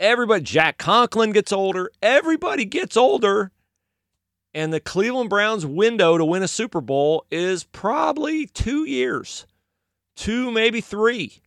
Everybody, 0.00 0.42
Jack 0.42 0.78
Conklin 0.78 1.30
gets 1.30 1.52
older. 1.52 1.92
Everybody 2.02 2.64
gets 2.64 2.96
older. 2.96 3.52
And 4.52 4.72
the 4.72 4.80
Cleveland 4.80 5.30
Browns 5.30 5.64
window 5.64 6.18
to 6.18 6.24
win 6.24 6.42
a 6.42 6.48
Super 6.48 6.80
Bowl 6.80 7.24
is 7.30 7.62
probably 7.62 8.46
two 8.46 8.84
years, 8.84 9.46
two, 10.16 10.50
maybe 10.50 10.80
three. 10.80 11.40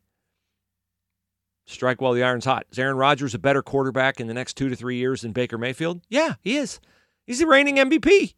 Strike 1.65 1.99
while 1.99 2.13
the 2.13 2.23
iron's 2.23 2.45
hot. 2.45 2.65
Is 2.71 2.79
Aaron 2.79 2.95
Rodgers 2.95 3.33
a 3.33 3.39
better 3.39 3.61
quarterback 3.61 4.21
in 4.21 4.27
the 4.27 4.33
next 4.33 4.53
two 4.53 4.69
to 4.69 4.75
three 4.77 4.95
years 4.95 5.19
than 5.19 5.33
Baker 5.33 5.57
Mayfield? 5.57 5.99
Yeah, 6.07 6.35
he 6.39 6.55
is. 6.55 6.79
He's 7.27 7.39
the 7.39 7.45
reigning 7.45 7.75
MVP. 7.75 8.33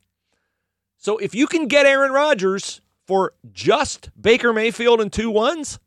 So 0.98 1.18
if 1.18 1.34
you 1.34 1.48
can 1.48 1.68
get 1.68 1.86
Aaron 1.86 2.12
Rodgers 2.12 2.82
for 3.08 3.34
just 3.54 4.10
Baker 4.20 4.52
Mayfield 4.52 5.00
and 5.00 5.14
two 5.14 5.30
ones, 5.30 5.80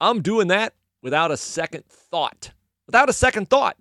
I'm 0.00 0.22
doing 0.22 0.48
that 0.48 0.74
without 1.02 1.32
a 1.32 1.36
second 1.36 1.84
thought. 1.86 2.52
Without 2.86 3.08
a 3.08 3.12
second 3.12 3.50
thought 3.50 3.76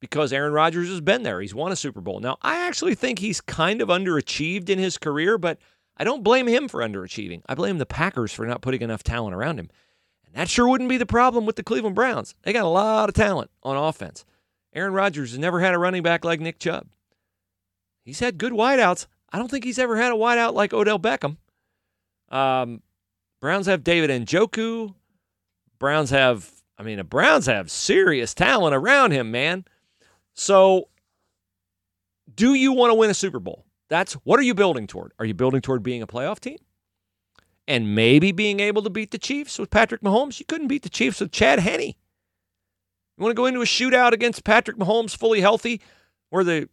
because 0.00 0.32
Aaron 0.32 0.52
Rodgers 0.52 0.88
has 0.88 1.00
been 1.00 1.22
there. 1.22 1.40
He's 1.40 1.54
won 1.54 1.72
a 1.72 1.76
Super 1.76 2.00
Bowl. 2.00 2.20
Now, 2.20 2.36
I 2.42 2.66
actually 2.66 2.94
think 2.94 3.18
he's 3.18 3.40
kind 3.40 3.80
of 3.80 3.88
underachieved 3.88 4.68
in 4.68 4.78
his 4.78 4.98
career, 4.98 5.38
but 5.38 5.58
I 5.96 6.04
don't 6.04 6.22
blame 6.22 6.46
him 6.46 6.68
for 6.68 6.80
underachieving. 6.80 7.42
I 7.46 7.54
blame 7.54 7.78
the 7.78 7.86
Packers 7.86 8.32
for 8.32 8.46
not 8.46 8.60
putting 8.60 8.82
enough 8.82 9.02
talent 9.02 9.34
around 9.34 9.58
him. 9.58 9.70
And 10.26 10.34
that 10.34 10.48
sure 10.48 10.68
wouldn't 10.68 10.90
be 10.90 10.98
the 10.98 11.06
problem 11.06 11.46
with 11.46 11.56
the 11.56 11.62
Cleveland 11.62 11.96
Browns. 11.96 12.34
They 12.42 12.52
got 12.52 12.64
a 12.64 12.68
lot 12.68 13.08
of 13.08 13.14
talent 13.14 13.50
on 13.62 13.76
offense. 13.76 14.24
Aaron 14.74 14.92
Rodgers 14.92 15.30
has 15.30 15.38
never 15.38 15.60
had 15.60 15.74
a 15.74 15.78
running 15.78 16.02
back 16.02 16.24
like 16.24 16.40
Nick 16.40 16.58
Chubb. 16.58 16.86
He's 18.06 18.20
had 18.20 18.38
good 18.38 18.52
wideouts. 18.52 19.06
I 19.32 19.38
don't 19.38 19.50
think 19.50 19.64
he's 19.64 19.80
ever 19.80 19.96
had 19.96 20.12
a 20.12 20.14
wideout 20.14 20.54
like 20.54 20.72
Odell 20.72 21.00
Beckham. 21.00 21.38
Um, 22.30 22.80
Browns 23.40 23.66
have 23.66 23.82
David 23.82 24.10
and 24.10 24.24
Njoku. 24.24 24.94
Browns 25.80 26.10
have, 26.10 26.48
I 26.78 26.84
mean, 26.84 26.98
the 26.98 27.04
Browns 27.04 27.46
have 27.46 27.68
serious 27.68 28.32
talent 28.32 28.76
around 28.76 29.10
him, 29.10 29.32
man. 29.32 29.64
So, 30.34 30.88
do 32.32 32.54
you 32.54 32.72
want 32.72 32.92
to 32.92 32.94
win 32.94 33.10
a 33.10 33.14
Super 33.14 33.40
Bowl? 33.40 33.64
That's 33.88 34.12
what 34.14 34.38
are 34.38 34.44
you 34.44 34.54
building 34.54 34.86
toward? 34.86 35.12
Are 35.18 35.26
you 35.26 35.34
building 35.34 35.60
toward 35.60 35.82
being 35.82 36.00
a 36.00 36.06
playoff 36.06 36.38
team? 36.38 36.58
And 37.66 37.96
maybe 37.96 38.30
being 38.30 38.60
able 38.60 38.82
to 38.82 38.90
beat 38.90 39.10
the 39.10 39.18
Chiefs 39.18 39.58
with 39.58 39.70
Patrick 39.70 40.02
Mahomes? 40.02 40.38
You 40.38 40.46
couldn't 40.46 40.68
beat 40.68 40.84
the 40.84 40.88
Chiefs 40.88 41.20
with 41.20 41.32
Chad 41.32 41.58
Henne. 41.58 41.80
You 41.80 41.94
want 43.18 43.30
to 43.30 43.34
go 43.34 43.46
into 43.46 43.62
a 43.62 43.64
shootout 43.64 44.12
against 44.12 44.44
Patrick 44.44 44.76
Mahomes 44.76 45.16
fully 45.16 45.40
healthy 45.40 45.80
where 46.30 46.44
the 46.44 46.68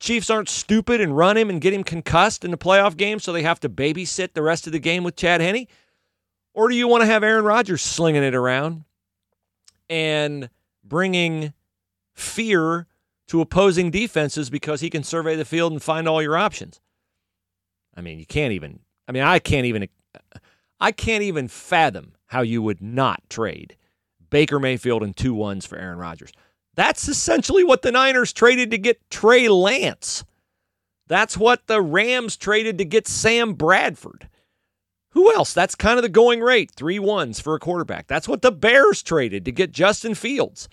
Chiefs 0.00 0.30
aren't 0.30 0.48
stupid 0.48 1.00
and 1.00 1.16
run 1.16 1.36
him 1.36 1.50
and 1.50 1.60
get 1.60 1.74
him 1.74 1.82
concussed 1.82 2.44
in 2.44 2.50
the 2.50 2.58
playoff 2.58 2.96
game 2.96 3.18
so 3.18 3.32
they 3.32 3.42
have 3.42 3.60
to 3.60 3.68
babysit 3.68 4.32
the 4.34 4.42
rest 4.42 4.66
of 4.66 4.72
the 4.72 4.78
game 4.78 5.02
with 5.04 5.16
Chad 5.16 5.40
Henne? 5.40 5.66
Or 6.54 6.68
do 6.68 6.74
you 6.74 6.88
want 6.88 7.02
to 7.02 7.06
have 7.06 7.22
Aaron 7.22 7.44
Rodgers 7.44 7.82
slinging 7.82 8.22
it 8.22 8.34
around 8.34 8.84
and 9.88 10.50
bringing 10.84 11.52
fear 12.14 12.86
to 13.28 13.40
opposing 13.40 13.90
defenses 13.90 14.50
because 14.50 14.80
he 14.80 14.90
can 14.90 15.04
survey 15.04 15.36
the 15.36 15.44
field 15.44 15.72
and 15.72 15.82
find 15.82 16.08
all 16.08 16.22
your 16.22 16.36
options. 16.36 16.80
I 17.94 18.00
mean, 18.00 18.18
you 18.18 18.26
can't 18.26 18.52
even 18.52 18.80
I 19.06 19.12
mean, 19.12 19.22
I 19.22 19.38
can't 19.38 19.66
even 19.66 19.88
I 20.80 20.92
can't 20.92 21.22
even 21.22 21.48
fathom 21.48 22.14
how 22.26 22.42
you 22.42 22.60
would 22.62 22.82
not 22.82 23.22
trade 23.30 23.76
Baker 24.30 24.58
Mayfield 24.58 25.02
and 25.02 25.16
two 25.16 25.34
ones 25.34 25.64
for 25.64 25.78
Aaron 25.78 25.98
Rodgers. 25.98 26.32
That's 26.78 27.08
essentially 27.08 27.64
what 27.64 27.82
the 27.82 27.90
Niners 27.90 28.32
traded 28.32 28.70
to 28.70 28.78
get 28.78 29.10
Trey 29.10 29.48
Lance. 29.48 30.24
That's 31.08 31.36
what 31.36 31.66
the 31.66 31.82
Rams 31.82 32.36
traded 32.36 32.78
to 32.78 32.84
get 32.84 33.08
Sam 33.08 33.54
Bradford. 33.54 34.28
Who 35.10 35.34
else? 35.34 35.52
That's 35.52 35.74
kind 35.74 35.98
of 35.98 36.04
the 36.04 36.08
going 36.08 36.40
rate. 36.40 36.70
Three 36.70 37.00
ones 37.00 37.40
for 37.40 37.56
a 37.56 37.58
quarterback. 37.58 38.06
That's 38.06 38.28
what 38.28 38.42
the 38.42 38.52
Bears 38.52 39.02
traded 39.02 39.44
to 39.46 39.50
get 39.50 39.72
Justin 39.72 40.14
Fields. 40.14 40.68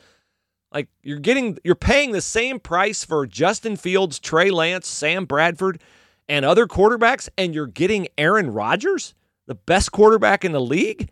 Like 0.71 0.89
you're 1.01 1.17
getting 1.17 1.57
you're 1.63 1.73
paying 1.73 2.11
the 2.11 2.21
same 2.21 2.59
price 2.59 3.03
for 3.03 3.25
Justin 3.25 3.75
Fields, 3.75 4.19
Trey 4.19 4.51
Lance, 4.51 4.87
Sam 4.87 5.25
Bradford, 5.25 5.81
and 6.29 6.45
other 6.45 6.67
quarterbacks, 6.67 7.29
and 7.35 7.55
you're 7.55 7.65
getting 7.65 8.09
Aaron 8.15 8.51
Rodgers, 8.51 9.15
the 9.47 9.55
best 9.55 9.91
quarterback 9.91 10.45
in 10.45 10.51
the 10.51 10.61
league. 10.61 11.09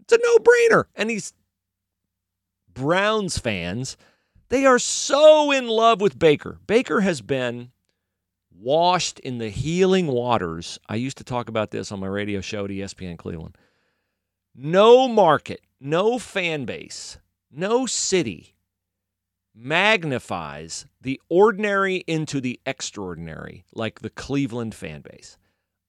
It's 0.00 0.12
a 0.12 0.18
no-brainer. 0.20 0.86
And 0.96 1.08
these 1.08 1.34
Browns 2.76 3.38
fans, 3.38 3.96
they 4.48 4.64
are 4.64 4.78
so 4.78 5.50
in 5.50 5.66
love 5.66 6.00
with 6.00 6.18
Baker. 6.18 6.58
Baker 6.66 7.00
has 7.00 7.20
been 7.20 7.72
washed 8.52 9.18
in 9.18 9.38
the 9.38 9.50
healing 9.50 10.06
waters. 10.06 10.78
I 10.88 10.94
used 10.94 11.18
to 11.18 11.24
talk 11.24 11.48
about 11.48 11.72
this 11.72 11.90
on 11.90 11.98
my 11.98 12.06
radio 12.06 12.40
show 12.40 12.64
at 12.64 12.70
ESPN 12.70 13.18
Cleveland. 13.18 13.58
No 14.54 15.08
market, 15.08 15.60
no 15.80 16.18
fan 16.18 16.64
base 16.64 17.18
no 17.56 17.86
city 17.86 18.54
magnifies 19.54 20.86
the 21.00 21.20
ordinary 21.30 22.04
into 22.06 22.40
the 22.40 22.60
extraordinary 22.66 23.64
like 23.74 24.00
the 24.00 24.10
Cleveland 24.10 24.74
fan 24.74 25.00
base. 25.00 25.38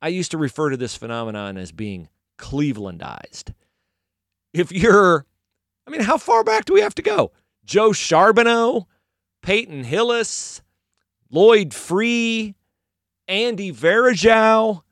I 0.01 0.08
used 0.08 0.32
to 0.32 0.38
refer 0.38 0.70
to 0.70 0.77
this 0.77 0.96
phenomenon 0.96 1.58
as 1.58 1.72
being 1.72 2.08
Clevelandized. 2.39 3.53
If 4.53 4.72
you're, 4.72 5.25
I 5.88 5.89
mean, 5.89 6.01
how 6.01 6.17
far 6.17 6.44
back 6.44 6.65
do 6.65 6.74
we 6.74 6.82
have 6.82 6.96
to 6.96 7.01
go? 7.01 7.32
Joe 7.63 7.91
Charboneau, 7.91 8.86
Peyton 9.41 9.86
Hillis, 9.86 10.62
Lloyd 11.32 11.74
Free, 11.74 12.56
Andy 13.27 13.72
Varejao. 13.72 14.84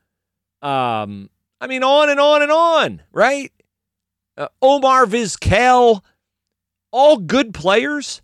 Um, 0.61 1.29
I 1.59 1.67
mean, 1.67 1.83
on 1.83 2.09
and 2.09 2.19
on 2.19 2.41
and 2.41 2.51
on, 2.51 3.01
right? 3.11 3.51
Uh, 4.37 4.47
Omar 4.61 5.05
Vizquel 5.05 6.01
all 6.91 7.17
good 7.17 7.53
players, 7.53 8.21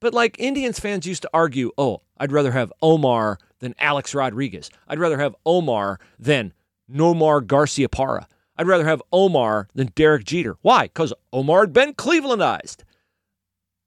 but 0.00 0.12
like 0.12 0.34
Indians 0.40 0.80
fans 0.80 1.06
used 1.06 1.22
to 1.22 1.30
argue, 1.32 1.70
oh, 1.78 2.02
I'd 2.18 2.32
rather 2.32 2.50
have 2.50 2.72
Omar 2.82 3.38
than 3.60 3.76
Alex 3.78 4.12
Rodriguez. 4.12 4.70
I'd 4.88 4.98
rather 4.98 5.18
have 5.18 5.36
Omar 5.46 6.00
than 6.18 6.52
Nomar 6.92 7.46
Garcia 7.46 7.88
Garciaparra. 7.88 8.26
I'd 8.58 8.66
rather 8.66 8.84
have 8.84 9.02
Omar 9.12 9.68
than 9.74 9.92
Derek 9.94 10.24
Jeter. 10.24 10.56
Why? 10.62 10.84
Because 10.84 11.14
Omar 11.32 11.60
had 11.60 11.72
been 11.72 11.94
Clevelandized. 11.94 12.78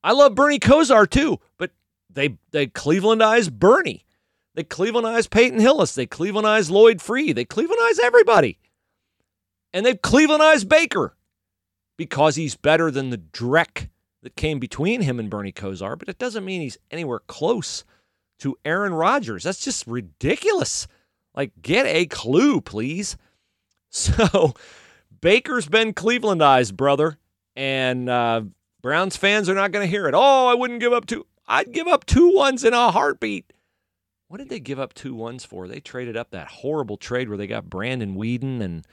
I 0.04 0.13
love 0.13 0.34
Bernie 0.34 0.60
Kosar 0.60 1.08
too, 1.10 1.40
but 1.58 1.72
they 2.10 2.38
they 2.51 2.68
Clevelandized 2.68 3.54
Bernie. 3.54 4.06
They 4.56 4.63
Clevelandized 4.63 5.30
Peyton 5.30 5.60
Hillis. 5.60 5.94
They 5.94 6.08
Clevelandized 6.08 6.72
Lloyd 6.72 7.01
Free. 7.01 7.34
They 7.34 7.46
Clevelandized 7.46 8.00
everybody. 8.01 8.58
And 9.74 9.86
they've 9.86 10.01
Clevelandized 10.01 10.68
Baker 10.68 11.16
because 11.98 12.36
he's 12.36 12.56
better 12.56 12.90
than 12.90 13.10
the 13.10 13.18
Drek 13.18 13.90
that 14.24 14.36
came 14.36 14.60
between 14.60 15.01
him 15.01 15.20
and 15.20 15.30
Bernie 15.30 15.51
Kosar, 15.51 15.98
but 15.98 16.10
it 16.10 16.18
doesn't 16.18 16.46
mean 16.46 16.62
he's 16.62 16.78
anywhere 16.90 17.22
close 17.28 17.84
to 18.40 18.58
Aaron 18.66 18.94
Rodgers. 18.94 19.44
That's 19.44 19.63
just 19.63 19.88
ridiculous. 19.88 20.88
Like, 21.34 21.51
get 21.62 21.86
a 21.86 22.06
clue, 22.08 22.60
please. 22.60 23.18
So, 23.91 24.53
Baker's 25.19 25.67
been 25.67 25.93
Clevelandized, 25.93 26.75
brother. 26.75 27.17
And 27.55 28.10
uh, 28.10 28.43
Browns 28.81 29.17
fans 29.17 29.50
are 29.50 29.53
not 29.53 29.71
going 29.71 29.86
to 29.86 29.89
hear 29.89 30.07
it. 30.07 30.15
Oh, 30.15 30.48
I 30.48 30.53
wouldn't 30.53 30.79
give 30.79 30.93
up 30.93 31.05
two. 31.05 31.27
I'd 31.48 31.74
give 31.74 31.88
up 31.88 32.05
two 32.05 32.33
ones 32.33 32.63
in 32.63 32.74
a 32.74 32.91
heartbeat. 32.91 33.51
What 34.29 34.38
did 34.38 34.48
they 34.48 34.62
give 34.62 34.79
up 34.79 34.93
two 34.93 35.13
ones 35.13 35.43
for? 35.43 35.67
They 35.67 35.81
traded 35.81 36.15
up 36.15 36.31
that 36.31 36.48
horrible 36.48 36.95
trade 36.95 37.27
where 37.27 37.38
they 37.38 37.48
got 37.48 37.69
Brandon 37.69 38.15
Weeden 38.15 38.62
and 38.62 38.88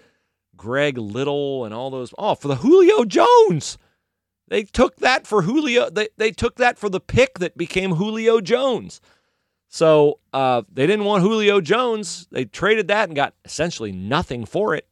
Greg 0.57 0.99
Little 0.99 1.65
and 1.65 1.73
all 1.73 1.91
those. 1.91 2.13
Oh, 2.19 2.35
for 2.35 2.49
the 2.49 2.57
Julio 2.57 3.05
Jones. 3.05 3.79
They 4.49 4.65
took 4.65 4.97
that 4.97 5.29
for 5.29 5.43
Julio. 5.43 5.91
They, 5.91 6.09
they 6.17 6.33
took 6.33 6.57
that 6.57 6.77
for 6.77 6.89
the 6.89 6.99
pick 6.99 7.39
that 7.39 7.57
became 7.57 7.93
Julio 7.95 8.41
Jones. 8.41 9.01
So 9.69 10.19
uh, 10.33 10.63
they 10.73 10.89
didn't 10.89 11.05
want 11.05 11.23
Julio 11.23 11.61
Jones. 11.61 12.27
They 12.33 12.45
traded 12.45 12.89
that 12.89 13.09
and 13.09 13.15
got 13.15 13.35
essentially 13.45 13.93
nothing 13.93 14.45
for 14.45 14.75
it. 14.75 14.88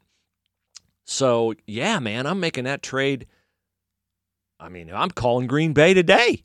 So, 1.07 1.55
yeah, 1.67 2.01
man, 2.01 2.27
I'm 2.27 2.41
making 2.41 2.65
that 2.65 2.83
trade. 2.83 3.27
I 4.59 4.69
mean, 4.69 4.91
I'm 4.93 5.11
calling 5.11 5.47
Green 5.47 5.73
Bay 5.73 5.95
today 5.95 6.43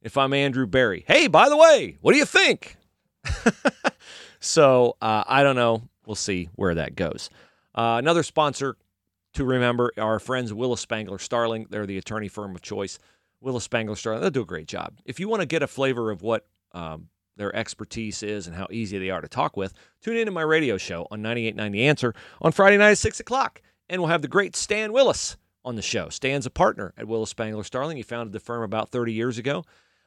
if 0.00 0.16
I'm 0.16 0.32
Andrew 0.32 0.66
Berry. 0.66 1.04
Hey, 1.08 1.26
by 1.26 1.48
the 1.48 1.56
way, 1.56 1.98
what 2.00 2.12
do 2.12 2.18
you 2.18 2.24
think? 2.24 2.76
so 4.40 4.96
uh, 5.02 5.24
I 5.26 5.42
don't 5.42 5.56
know. 5.56 5.82
We'll 6.06 6.14
see 6.14 6.48
where 6.54 6.76
that 6.76 6.94
goes. 6.94 7.30
Uh, 7.74 7.96
another 7.98 8.22
sponsor 8.22 8.76
to 9.34 9.44
remember 9.44 9.92
our 9.98 10.20
friends 10.20 10.54
Willis 10.54 10.80
Spangler 10.80 11.18
Starling. 11.18 11.66
They're 11.68 11.86
the 11.86 11.98
attorney 11.98 12.28
firm 12.28 12.54
of 12.54 12.62
choice. 12.62 13.00
Willis 13.40 13.64
Spangler 13.64 13.96
Starling. 13.96 14.22
They'll 14.22 14.30
do 14.30 14.42
a 14.42 14.46
great 14.46 14.68
job. 14.68 14.94
If 15.04 15.18
you 15.18 15.28
want 15.28 15.40
to 15.40 15.46
get 15.46 15.64
a 15.64 15.66
flavor 15.66 16.12
of 16.12 16.22
what 16.22 16.46
um, 16.72 17.08
their 17.36 17.54
expertise 17.56 18.22
is 18.22 18.46
and 18.46 18.54
how 18.54 18.68
easy 18.70 18.98
they 18.98 19.10
are 19.10 19.20
to 19.20 19.28
talk 19.28 19.56
with, 19.56 19.74
tune 20.00 20.16
into 20.16 20.30
my 20.30 20.42
radio 20.42 20.76
show 20.76 21.08
on 21.10 21.22
98.9 21.22 21.72
The 21.72 21.88
Answer 21.88 22.14
on 22.40 22.52
Friday 22.52 22.76
night 22.76 22.92
at 22.92 22.98
6 22.98 23.18
o'clock. 23.18 23.62
And 23.90 24.00
we'll 24.00 24.08
have 24.08 24.22
the 24.22 24.28
great 24.28 24.54
Stan 24.54 24.92
Willis 24.92 25.36
on 25.64 25.74
the 25.74 25.82
show. 25.82 26.08
Stan's 26.08 26.46
a 26.46 26.50
partner 26.50 26.94
at 26.96 27.08
Willis 27.08 27.30
Spangler 27.30 27.64
Starling. 27.64 27.96
He 27.96 28.04
founded 28.04 28.32
the 28.32 28.38
firm 28.38 28.62
about 28.62 28.90
30 28.90 29.12
years 29.12 29.36
ago. 29.36 29.64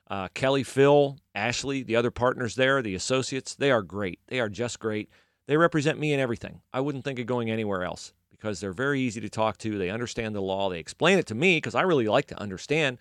Uh, 0.09 0.29
Kelly, 0.33 0.63
Phil, 0.63 1.17
Ashley, 1.35 1.83
the 1.83 1.97
other 1.97 2.09
partners 2.09 2.55
there, 2.55 2.81
the 2.81 2.95
associates, 2.95 3.55
they 3.55 3.71
are 3.71 3.81
great. 3.81 4.19
They 4.27 4.39
are 4.39 4.47
just 4.47 4.79
great. 4.79 5.09
They 5.47 5.57
represent 5.57 5.99
me 5.99 6.13
in 6.13 6.21
everything. 6.21 6.61
I 6.71 6.79
wouldn't 6.79 7.03
think 7.03 7.19
of 7.19 7.25
going 7.25 7.51
anywhere 7.51 7.83
else 7.83 8.13
because 8.31 8.61
they're 8.61 8.71
very 8.71 9.01
easy 9.01 9.19
to 9.19 9.29
talk 9.29 9.57
to. 9.59 9.77
They 9.77 9.89
understand 9.89 10.33
the 10.33 10.41
law. 10.41 10.69
They 10.69 10.79
explain 10.79 11.17
it 11.19 11.25
to 11.27 11.35
me 11.35 11.57
because 11.57 11.75
I 11.75 11.81
really 11.81 12.07
like 12.07 12.27
to 12.27 12.41
understand 12.41 12.99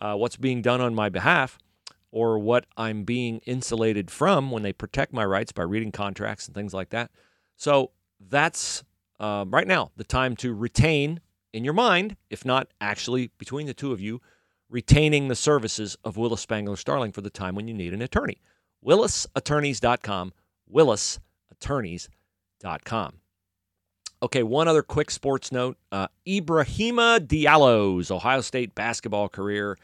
uh, 0.00 0.14
what's 0.14 0.38
being 0.38 0.62
done 0.62 0.80
on 0.80 0.94
my 0.94 1.10
behalf 1.10 1.58
or 2.10 2.38
what 2.38 2.64
I'm 2.78 3.04
being 3.04 3.40
insulated 3.44 4.10
from 4.10 4.50
when 4.50 4.62
they 4.62 4.72
protect 4.72 5.12
my 5.12 5.26
rights 5.26 5.52
by 5.52 5.62
reading 5.62 5.92
contracts 5.92 6.46
and 6.46 6.54
things 6.54 6.72
like 6.72 6.88
that. 6.90 7.10
So 7.56 7.90
that's 8.18 8.82
uh, 9.20 9.44
right 9.48 9.66
now 9.66 9.90
the 9.96 10.04
time 10.04 10.36
to 10.36 10.54
retain 10.54 11.20
in 11.52 11.64
your 11.64 11.74
mind, 11.74 12.16
if 12.30 12.44
not 12.44 12.68
actually 12.80 13.32
between 13.38 13.66
the 13.66 13.74
two 13.74 13.90
of 13.92 14.00
you, 14.00 14.20
retaining 14.68 15.28
the 15.28 15.36
services 15.36 15.96
of 16.04 16.16
Willis 16.16 16.40
Spangler 16.40 16.76
Starling 16.76 17.12
for 17.12 17.20
the 17.20 17.30
time 17.30 17.54
when 17.54 17.68
you 17.68 17.74
need 17.74 17.92
an 17.92 18.02
attorney. 18.02 18.38
WillisAttorneys.com. 18.84 20.32
WillisAttorneys.com. 20.72 23.12
Okay, 24.22 24.42
one 24.44 24.68
other 24.68 24.82
quick 24.82 25.10
sports 25.10 25.52
note. 25.52 25.76
Uh, 25.90 26.06
Ibrahima 26.26 27.26
Diallo's 27.26 28.10
Ohio 28.10 28.40
State 28.40 28.74
basketball 28.74 29.28
career 29.28 29.76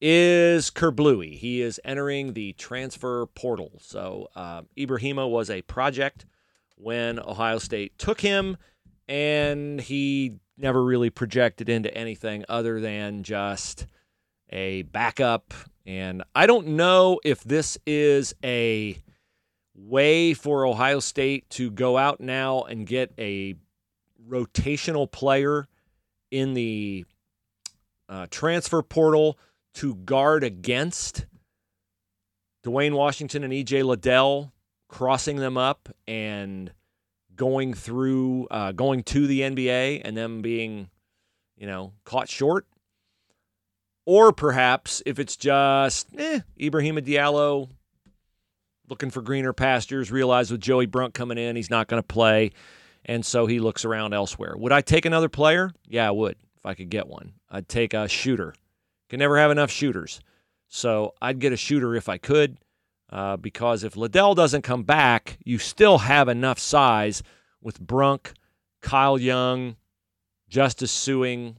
is 0.00 0.70
kerblooey. 0.70 1.36
He 1.36 1.60
is 1.60 1.78
entering 1.84 2.32
the 2.32 2.54
transfer 2.54 3.26
portal. 3.26 3.72
So 3.80 4.30
uh, 4.34 4.62
Ibrahima 4.76 5.30
was 5.30 5.50
a 5.50 5.62
project 5.62 6.26
when 6.76 7.18
Ohio 7.18 7.58
State 7.58 7.98
took 7.98 8.20
him, 8.20 8.56
and 9.08 9.80
he 9.80 10.36
never 10.58 10.82
really 10.82 11.10
projected 11.10 11.68
into 11.68 11.92
anything 11.94 12.44
other 12.48 12.80
than 12.80 13.22
just 13.22 13.86
a 14.50 14.82
backup. 14.82 15.52
And 15.84 16.22
I 16.34 16.46
don't 16.46 16.68
know 16.68 17.20
if 17.24 17.44
this 17.44 17.78
is 17.86 18.34
a 18.44 18.98
way 19.74 20.34
for 20.34 20.66
Ohio 20.66 21.00
State 21.00 21.48
to 21.50 21.70
go 21.70 21.98
out 21.98 22.20
now 22.20 22.62
and 22.62 22.86
get 22.86 23.12
a 23.18 23.54
rotational 24.28 25.10
player 25.10 25.66
in 26.30 26.54
the 26.54 27.04
uh, 28.08 28.26
transfer 28.30 28.82
portal 28.82 29.38
to 29.74 29.94
guard 29.94 30.42
against 30.42 31.26
Duane 32.62 32.94
Washington 32.94 33.44
and 33.44 33.52
EJ 33.52 33.84
Liddell, 33.84 34.52
crossing 34.88 35.36
them 35.36 35.56
up 35.56 35.88
and 36.06 36.72
going 37.34 37.74
through, 37.74 38.46
uh, 38.50 38.72
going 38.72 39.02
to 39.04 39.26
the 39.26 39.40
NBA 39.40 40.02
and 40.04 40.16
them 40.16 40.42
being, 40.42 40.88
you 41.56 41.66
know, 41.66 41.92
caught 42.04 42.28
short. 42.28 42.66
Or 44.04 44.32
perhaps 44.32 45.02
if 45.04 45.18
it's 45.18 45.36
just 45.36 46.08
eh, 46.16 46.40
Ibrahima 46.58 47.00
Diallo 47.00 47.68
looking 48.88 49.10
for 49.10 49.20
greener 49.20 49.52
pastures, 49.52 50.12
realize 50.12 50.50
with 50.50 50.60
Joey 50.60 50.86
Brunk 50.86 51.14
coming 51.14 51.38
in, 51.38 51.56
he's 51.56 51.70
not 51.70 51.88
going 51.88 52.02
to 52.02 52.06
play. 52.06 52.52
And 53.04 53.24
so 53.24 53.46
he 53.46 53.60
looks 53.60 53.84
around 53.84 54.14
elsewhere. 54.14 54.54
Would 54.56 54.72
I 54.72 54.80
take 54.80 55.04
another 55.04 55.28
player? 55.28 55.72
Yeah, 55.86 56.08
I 56.08 56.10
would 56.12 56.36
if 56.56 56.66
I 56.66 56.74
could 56.74 56.90
get 56.90 57.06
one. 57.06 57.34
I'd 57.50 57.68
take 57.68 57.94
a 57.94 58.08
shooter. 58.08 58.54
Can 59.08 59.18
never 59.18 59.38
have 59.38 59.50
enough 59.50 59.70
shooters. 59.70 60.20
So 60.68 61.14
I'd 61.22 61.38
get 61.38 61.52
a 61.52 61.56
shooter 61.56 61.94
if 61.94 62.08
I 62.08 62.18
could, 62.18 62.58
uh, 63.10 63.36
because 63.36 63.84
if 63.84 63.96
Liddell 63.96 64.34
doesn't 64.34 64.62
come 64.62 64.82
back, 64.82 65.38
you 65.44 65.58
still 65.58 65.98
have 65.98 66.28
enough 66.28 66.58
size 66.58 67.22
with 67.62 67.80
Brunk, 67.80 68.32
Kyle 68.80 69.18
Young, 69.18 69.76
Justice 70.48 70.92
Sueing, 70.92 71.56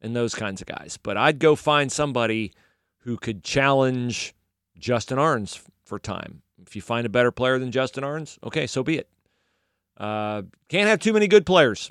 and 0.00 0.14
those 0.14 0.34
kinds 0.34 0.60
of 0.60 0.66
guys. 0.66 0.98
But 1.02 1.16
I'd 1.16 1.38
go 1.38 1.56
find 1.56 1.90
somebody 1.90 2.52
who 2.98 3.16
could 3.16 3.42
challenge 3.42 4.34
Justin 4.78 5.18
Ahrens 5.18 5.60
for 5.84 5.98
time. 5.98 6.42
If 6.66 6.76
you 6.76 6.82
find 6.82 7.06
a 7.06 7.10
better 7.10 7.30
player 7.30 7.58
than 7.58 7.72
Justin 7.72 8.04
Ahrens, 8.04 8.38
okay, 8.44 8.66
so 8.66 8.82
be 8.82 8.98
it. 8.98 9.08
Uh, 9.96 10.42
can't 10.68 10.88
have 10.88 11.00
too 11.00 11.12
many 11.12 11.28
good 11.28 11.46
players. 11.46 11.90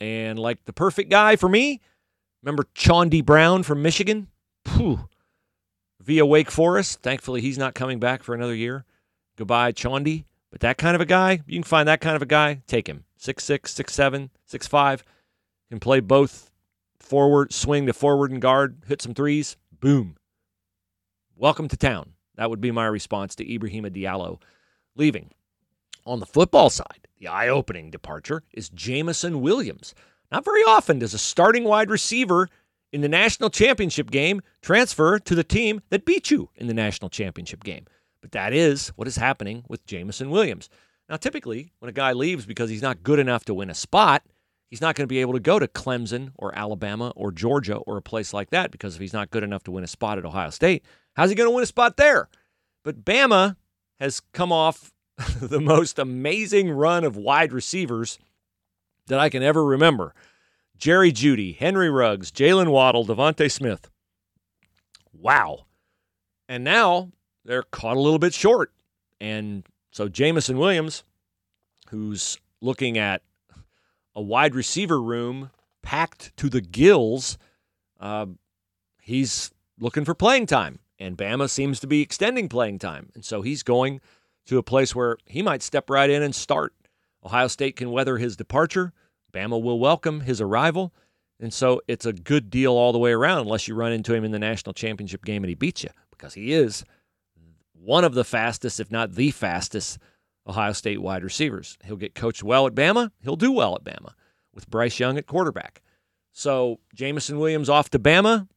And 0.00 0.38
like 0.38 0.64
the 0.64 0.72
perfect 0.72 1.10
guy 1.10 1.36
for 1.36 1.48
me, 1.48 1.80
remember 2.42 2.64
Chaundee 2.74 3.24
Brown 3.24 3.62
from 3.62 3.82
Michigan? 3.82 4.28
Whew. 4.76 5.08
Via 6.10 6.26
Wake 6.26 6.50
Forest. 6.50 7.02
Thankfully, 7.02 7.40
he's 7.40 7.56
not 7.56 7.76
coming 7.76 8.00
back 8.00 8.24
for 8.24 8.34
another 8.34 8.56
year. 8.56 8.84
Goodbye, 9.36 9.70
Chaundee. 9.70 10.24
But 10.50 10.58
that 10.58 10.76
kind 10.76 10.96
of 10.96 11.00
a 11.00 11.06
guy, 11.06 11.38
you 11.46 11.56
can 11.56 11.62
find 11.62 11.86
that 11.86 12.00
kind 12.00 12.16
of 12.16 12.22
a 12.22 12.26
guy, 12.26 12.62
take 12.66 12.88
him. 12.88 13.04
Six 13.16 13.44
six, 13.44 13.72
six 13.72 13.94
seven, 13.94 14.30
six 14.44 14.66
five. 14.66 15.04
Can 15.68 15.78
play 15.78 16.00
both 16.00 16.50
forward, 16.98 17.52
swing 17.52 17.86
to 17.86 17.92
forward 17.92 18.32
and 18.32 18.42
guard, 18.42 18.82
hit 18.88 19.00
some 19.00 19.14
threes. 19.14 19.56
Boom. 19.78 20.16
Welcome 21.36 21.68
to 21.68 21.76
town. 21.76 22.14
That 22.34 22.50
would 22.50 22.60
be 22.60 22.72
my 22.72 22.86
response 22.86 23.36
to 23.36 23.44
Ibrahima 23.44 23.96
Diallo 23.96 24.40
leaving. 24.96 25.30
On 26.06 26.18
the 26.18 26.26
football 26.26 26.70
side, 26.70 27.06
the 27.20 27.28
eye 27.28 27.46
opening 27.46 27.88
departure 27.88 28.42
is 28.52 28.68
Jameson 28.70 29.42
Williams. 29.42 29.94
Not 30.32 30.44
very 30.44 30.62
often 30.62 30.98
does 30.98 31.14
a 31.14 31.18
starting 31.18 31.62
wide 31.62 31.88
receiver 31.88 32.48
in 32.92 33.00
the 33.00 33.08
national 33.08 33.50
championship 33.50 34.10
game 34.10 34.40
transfer 34.62 35.18
to 35.18 35.34
the 35.34 35.44
team 35.44 35.80
that 35.90 36.04
beat 36.04 36.30
you 36.30 36.50
in 36.56 36.66
the 36.66 36.74
national 36.74 37.08
championship 37.08 37.64
game. 37.64 37.86
But 38.20 38.32
that 38.32 38.52
is 38.52 38.88
what 38.96 39.08
is 39.08 39.16
happening 39.16 39.64
with 39.68 39.86
Jameson 39.86 40.30
Williams. 40.30 40.68
Now, 41.08 41.16
typically, 41.16 41.72
when 41.78 41.88
a 41.88 41.92
guy 41.92 42.12
leaves 42.12 42.46
because 42.46 42.70
he's 42.70 42.82
not 42.82 43.02
good 43.02 43.18
enough 43.18 43.44
to 43.46 43.54
win 43.54 43.70
a 43.70 43.74
spot, 43.74 44.22
he's 44.68 44.80
not 44.80 44.94
going 44.94 45.04
to 45.04 45.12
be 45.12 45.20
able 45.20 45.32
to 45.32 45.40
go 45.40 45.58
to 45.58 45.66
Clemson 45.66 46.30
or 46.36 46.56
Alabama 46.56 47.12
or 47.16 47.32
Georgia 47.32 47.76
or 47.76 47.96
a 47.96 48.02
place 48.02 48.32
like 48.32 48.50
that 48.50 48.70
because 48.70 48.94
if 48.94 49.00
he's 49.00 49.12
not 49.12 49.30
good 49.30 49.42
enough 49.42 49.64
to 49.64 49.72
win 49.72 49.84
a 49.84 49.88
spot 49.88 50.18
at 50.18 50.24
Ohio 50.24 50.50
State, 50.50 50.84
how's 51.14 51.30
he 51.30 51.34
going 51.34 51.48
to 51.48 51.54
win 51.54 51.62
a 51.62 51.66
spot 51.66 51.96
there? 51.96 52.28
But 52.84 53.04
Bama 53.04 53.56
has 53.98 54.20
come 54.32 54.52
off 54.52 54.92
the 55.40 55.60
most 55.60 55.98
amazing 55.98 56.70
run 56.70 57.04
of 57.04 57.16
wide 57.16 57.52
receivers 57.52 58.18
that 59.06 59.18
I 59.18 59.28
can 59.28 59.42
ever 59.42 59.64
remember. 59.64 60.14
Jerry 60.80 61.12
Jeudy, 61.12 61.56
Henry 61.56 61.90
Ruggs, 61.90 62.32
Jaylen 62.32 62.70
Waddle, 62.70 63.04
DeVonta 63.04 63.52
Smith. 63.52 63.90
Wow. 65.12 65.66
And 66.48 66.64
now 66.64 67.12
they're 67.44 67.64
caught 67.64 67.98
a 67.98 68.00
little 68.00 68.18
bit 68.18 68.32
short. 68.32 68.72
And 69.20 69.66
so 69.92 70.08
Jameson 70.08 70.56
Williams, 70.56 71.04
who's 71.90 72.38
looking 72.62 72.96
at 72.96 73.20
a 74.16 74.22
wide 74.22 74.54
receiver 74.54 75.02
room 75.02 75.50
packed 75.82 76.34
to 76.38 76.48
the 76.48 76.62
gills, 76.62 77.36
uh, 78.00 78.26
he's 79.02 79.50
looking 79.78 80.06
for 80.06 80.14
playing 80.14 80.46
time. 80.46 80.78
And 80.98 81.16
Bama 81.16 81.50
seems 81.50 81.78
to 81.80 81.86
be 81.86 82.00
extending 82.00 82.48
playing 82.48 82.78
time. 82.78 83.10
And 83.14 83.22
so 83.22 83.42
he's 83.42 83.62
going 83.62 84.00
to 84.46 84.56
a 84.56 84.62
place 84.62 84.94
where 84.94 85.18
he 85.26 85.42
might 85.42 85.62
step 85.62 85.90
right 85.90 86.08
in 86.08 86.22
and 86.22 86.34
start. 86.34 86.72
Ohio 87.22 87.48
State 87.48 87.76
can 87.76 87.90
weather 87.90 88.16
his 88.16 88.34
departure. 88.34 88.94
Bama 89.32 89.60
will 89.60 89.78
welcome 89.78 90.20
his 90.20 90.40
arrival. 90.40 90.92
And 91.38 91.52
so 91.52 91.80
it's 91.88 92.04
a 92.04 92.12
good 92.12 92.50
deal 92.50 92.74
all 92.74 92.92
the 92.92 92.98
way 92.98 93.12
around, 93.12 93.40
unless 93.40 93.66
you 93.66 93.74
run 93.74 93.92
into 93.92 94.14
him 94.14 94.24
in 94.24 94.30
the 94.30 94.38
national 94.38 94.74
championship 94.74 95.24
game 95.24 95.42
and 95.42 95.48
he 95.48 95.54
beats 95.54 95.82
you, 95.82 95.90
because 96.10 96.34
he 96.34 96.52
is 96.52 96.84
one 97.72 98.04
of 98.04 98.14
the 98.14 98.24
fastest, 98.24 98.78
if 98.78 98.90
not 98.90 99.14
the 99.14 99.30
fastest, 99.30 99.98
Ohio 100.46 100.72
State 100.72 101.00
wide 101.00 101.24
receivers. 101.24 101.78
He'll 101.84 101.96
get 101.96 102.14
coached 102.14 102.42
well 102.42 102.66
at 102.66 102.74
Bama. 102.74 103.10
He'll 103.22 103.36
do 103.36 103.52
well 103.52 103.74
at 103.74 103.84
Bama 103.84 104.12
with 104.52 104.68
Bryce 104.68 104.98
Young 104.98 105.16
at 105.16 105.26
quarterback. 105.26 105.80
So 106.32 106.80
Jameson 106.94 107.38
Williams 107.38 107.68
off 107.68 107.88
to 107.90 107.98
Bama. 107.98 108.48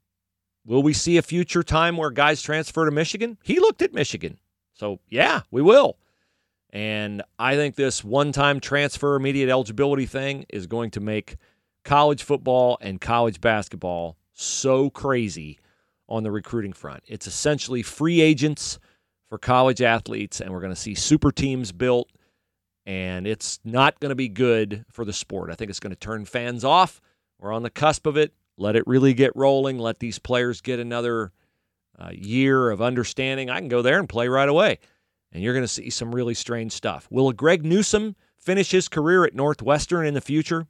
Will 0.65 0.83
we 0.83 0.93
see 0.93 1.17
a 1.17 1.21
future 1.21 1.63
time 1.63 1.97
where 1.97 2.11
guys 2.11 2.41
transfer 2.41 2.85
to 2.85 2.91
Michigan? 2.91 3.37
He 3.43 3.59
looked 3.59 3.81
at 3.81 3.93
Michigan. 3.93 4.39
So, 4.73 4.99
yeah, 5.09 5.41
we 5.51 5.61
will. 5.61 5.97
And 6.73 7.21
I 7.37 7.55
think 7.55 7.75
this 7.75 8.03
one 8.03 8.31
time 8.31 8.59
transfer 8.59 9.15
immediate 9.15 9.49
eligibility 9.49 10.07
thing 10.07 10.45
is 10.49 10.65
going 10.65 10.89
to 10.91 10.99
make 10.99 11.37
college 11.85 12.23
football 12.23 12.79
and 12.81 12.99
college 12.99 13.39
basketball 13.39 14.17
so 14.33 14.89
crazy 14.89 15.59
on 16.09 16.23
the 16.23 16.31
recruiting 16.31 16.73
front. 16.73 17.03
It's 17.05 17.27
essentially 17.27 17.83
free 17.83 18.21
agents 18.21 18.79
for 19.29 19.37
college 19.37 19.83
athletes, 19.83 20.41
and 20.41 20.51
we're 20.51 20.61
going 20.61 20.73
to 20.73 20.79
see 20.79 20.95
super 20.95 21.31
teams 21.31 21.71
built, 21.71 22.09
and 22.87 23.27
it's 23.27 23.59
not 23.63 23.99
going 23.99 24.09
to 24.09 24.15
be 24.15 24.27
good 24.27 24.83
for 24.91 25.05
the 25.05 25.13
sport. 25.13 25.51
I 25.51 25.55
think 25.55 25.69
it's 25.69 25.79
going 25.79 25.93
to 25.93 25.99
turn 25.99 26.25
fans 26.25 26.63
off. 26.63 26.99
We're 27.39 27.53
on 27.53 27.63
the 27.63 27.69
cusp 27.69 28.07
of 28.07 28.17
it. 28.17 28.33
Let 28.57 28.75
it 28.75 28.87
really 28.87 29.13
get 29.13 29.35
rolling. 29.35 29.77
Let 29.77 29.99
these 29.99 30.17
players 30.17 30.59
get 30.59 30.79
another 30.79 31.31
uh, 31.99 32.09
year 32.13 32.71
of 32.71 32.81
understanding. 32.81 33.51
I 33.51 33.59
can 33.59 33.67
go 33.67 33.83
there 33.83 33.99
and 33.99 34.09
play 34.09 34.27
right 34.27 34.49
away, 34.49 34.79
and 35.33 35.43
you're 35.43 35.53
going 35.53 35.63
to 35.63 35.67
see 35.67 35.89
some 35.89 36.13
really 36.13 36.35
strange 36.35 36.71
stuff. 36.71 37.07
Will 37.09 37.31
Greg 37.31 37.65
Newsome 37.65 38.15
finish 38.37 38.71
his 38.71 38.87
career 38.87 39.25
at 39.25 39.33
Northwestern 39.33 40.05
in 40.05 40.13
the 40.13 40.21
future? 40.21 40.67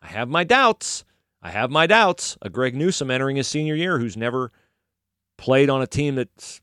I 0.00 0.06
have 0.08 0.28
my 0.28 0.42
doubts. 0.42 1.04
I 1.42 1.50
have 1.50 1.70
my 1.70 1.86
doubts. 1.86 2.36
A 2.40 2.48
Greg 2.48 2.74
Newsome 2.74 3.10
entering 3.10 3.36
his 3.36 3.46
senior 3.46 3.74
year 3.74 3.98
who's 3.98 4.16
never 4.16 4.50
played 5.36 5.68
on 5.68 5.82
a 5.82 5.86
team 5.86 6.14
that's 6.14 6.60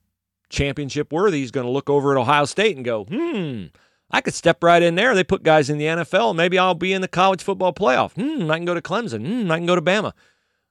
championship 0.50 1.14
worthy 1.14 1.44
is 1.44 1.52
going 1.52 1.66
to 1.66 1.72
look 1.72 1.90
over 1.90 2.12
at 2.12 2.20
Ohio 2.20 2.46
State 2.46 2.76
and 2.76 2.84
go, 2.84 3.06
hmm, 3.06 3.66
I 4.10 4.22
could 4.22 4.34
step 4.34 4.64
right 4.64 4.82
in 4.82 4.96
there. 4.96 5.14
They 5.14 5.24
put 5.24 5.44
guys 5.44 5.70
in 5.70 5.78
the 5.78 5.86
NFL. 5.86 6.36
Maybe 6.36 6.58
I'll 6.58 6.74
be 6.74 6.94
in 6.94 7.02
the 7.02 7.08
college 7.08 7.44
football 7.44 7.74
playoff. 7.74 8.14
Hmm, 8.14 8.50
I 8.50 8.58
can 8.58 8.66
go 8.66 8.74
to 8.74 8.82
Clemson. 8.82 9.26
Hmm, 9.26 9.52
I 9.52 9.58
can 9.58 9.68
go 9.68 9.76
to 9.76 9.82
Bama. 9.82 10.14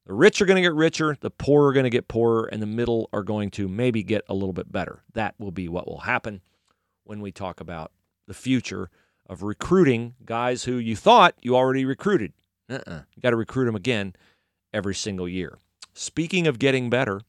The 0.08 0.14
rich 0.14 0.40
are 0.40 0.46
going 0.46 0.56
to 0.56 0.62
get 0.62 0.72
richer, 0.72 1.18
the 1.20 1.30
poor 1.30 1.68
are 1.68 1.72
going 1.74 1.84
to 1.84 1.90
get 1.90 2.08
poorer, 2.08 2.46
and 2.46 2.62
the 2.62 2.66
middle 2.66 3.10
are 3.12 3.22
going 3.22 3.50
to 3.52 3.68
maybe 3.68 4.02
get 4.02 4.24
a 4.26 4.32
little 4.32 4.54
bit 4.54 4.72
better. 4.72 5.02
That 5.12 5.34
will 5.38 5.50
be 5.50 5.68
what 5.68 5.86
will 5.86 6.00
happen 6.00 6.40
when 7.04 7.20
we 7.20 7.30
talk 7.30 7.60
about 7.60 7.92
the 8.26 8.32
future 8.32 8.88
of 9.28 9.42
recruiting 9.42 10.14
guys 10.24 10.64
who 10.64 10.76
you 10.76 10.96
thought 10.96 11.34
you 11.42 11.54
already 11.54 11.84
recruited. 11.84 12.32
Uh-uh. 12.70 13.02
You 13.14 13.22
got 13.22 13.30
to 13.30 13.36
recruit 13.36 13.66
them 13.66 13.76
again 13.76 14.14
every 14.72 14.94
single 14.94 15.28
year. 15.28 15.58
Speaking 15.92 16.46
of 16.46 16.58
getting 16.58 16.88
better, 16.88 17.20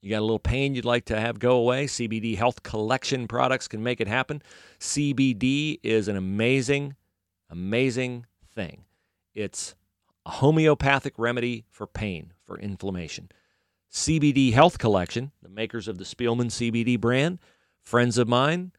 you 0.00 0.10
got 0.10 0.20
a 0.20 0.20
little 0.20 0.38
pain 0.38 0.76
you'd 0.76 0.84
like 0.84 1.06
to 1.06 1.18
have 1.18 1.40
go 1.40 1.56
away? 1.56 1.86
CBD 1.86 2.36
Health 2.36 2.62
Collection 2.62 3.26
products 3.26 3.66
can 3.66 3.82
make 3.82 4.00
it 4.00 4.06
happen. 4.06 4.42
CBD 4.78 5.80
is 5.82 6.06
an 6.06 6.16
amazing, 6.16 6.94
amazing 7.50 8.26
thing. 8.54 8.84
It's 9.34 9.74
a 10.28 10.30
homeopathic 10.30 11.14
remedy 11.16 11.64
for 11.70 11.86
pain, 11.86 12.34
for 12.44 12.58
inflammation. 12.58 13.30
CBD 13.90 14.52
Health 14.52 14.78
Collection, 14.78 15.32
the 15.42 15.48
makers 15.48 15.88
of 15.88 15.96
the 15.96 16.04
Spielman 16.04 16.50
CBD 16.50 17.00
brand, 17.00 17.38
friends 17.82 18.18
of 18.18 18.28
mine, 18.28 18.72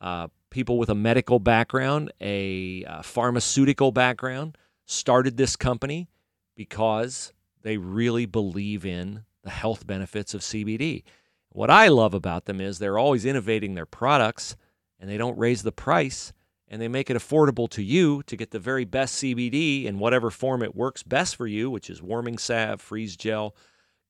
uh, 0.00 0.28
people 0.50 0.78
with 0.78 0.88
a 0.88 0.94
medical 0.94 1.40
background, 1.40 2.12
a 2.20 2.84
uh, 2.84 3.02
pharmaceutical 3.02 3.90
background, 3.90 4.56
started 4.86 5.36
this 5.36 5.56
company 5.56 6.08
because 6.54 7.32
they 7.62 7.76
really 7.76 8.24
believe 8.24 8.86
in 8.86 9.24
the 9.42 9.50
health 9.50 9.88
benefits 9.88 10.32
of 10.32 10.42
CBD. 10.42 11.02
What 11.48 11.70
I 11.70 11.88
love 11.88 12.14
about 12.14 12.44
them 12.44 12.60
is 12.60 12.78
they're 12.78 12.98
always 12.98 13.24
innovating 13.24 13.74
their 13.74 13.86
products 13.86 14.54
and 15.00 15.10
they 15.10 15.16
don't 15.16 15.36
raise 15.36 15.64
the 15.64 15.72
price 15.72 16.32
and 16.74 16.82
they 16.82 16.88
make 16.88 17.08
it 17.08 17.16
affordable 17.16 17.70
to 17.70 17.84
you 17.84 18.20
to 18.24 18.36
get 18.36 18.50
the 18.50 18.58
very 18.58 18.84
best 18.84 19.22
CBD 19.22 19.84
in 19.84 20.00
whatever 20.00 20.28
form 20.28 20.60
it 20.60 20.74
works 20.74 21.04
best 21.04 21.36
for 21.36 21.46
you, 21.46 21.70
which 21.70 21.88
is 21.88 22.02
warming 22.02 22.36
salve, 22.36 22.80
freeze 22.80 23.16
gel, 23.16 23.54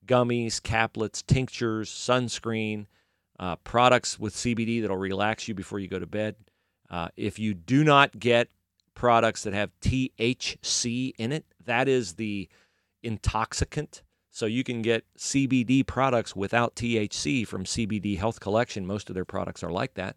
gummies, 0.06 0.62
caplets, 0.62 1.22
tinctures, 1.26 1.90
sunscreen, 1.90 2.86
uh, 3.38 3.56
products 3.56 4.18
with 4.18 4.34
CBD 4.34 4.80
that'll 4.80 4.96
relax 4.96 5.46
you 5.46 5.52
before 5.52 5.78
you 5.78 5.88
go 5.88 5.98
to 5.98 6.06
bed. 6.06 6.36
Uh, 6.88 7.08
if 7.18 7.38
you 7.38 7.52
do 7.52 7.84
not 7.84 8.18
get 8.18 8.48
products 8.94 9.42
that 9.42 9.52
have 9.52 9.70
THC 9.82 11.12
in 11.18 11.32
it, 11.32 11.44
that 11.66 11.86
is 11.86 12.14
the 12.14 12.48
intoxicant 13.02 14.02
so 14.30 14.46
you 14.46 14.64
can 14.64 14.80
get 14.80 15.04
CBD 15.18 15.86
products 15.86 16.34
without 16.34 16.76
THC 16.76 17.46
from 17.46 17.64
CBD 17.64 18.16
Health 18.16 18.40
Collection. 18.40 18.86
Most 18.86 19.10
of 19.10 19.14
their 19.14 19.26
products 19.26 19.62
are 19.62 19.70
like 19.70 19.92
that. 19.94 20.16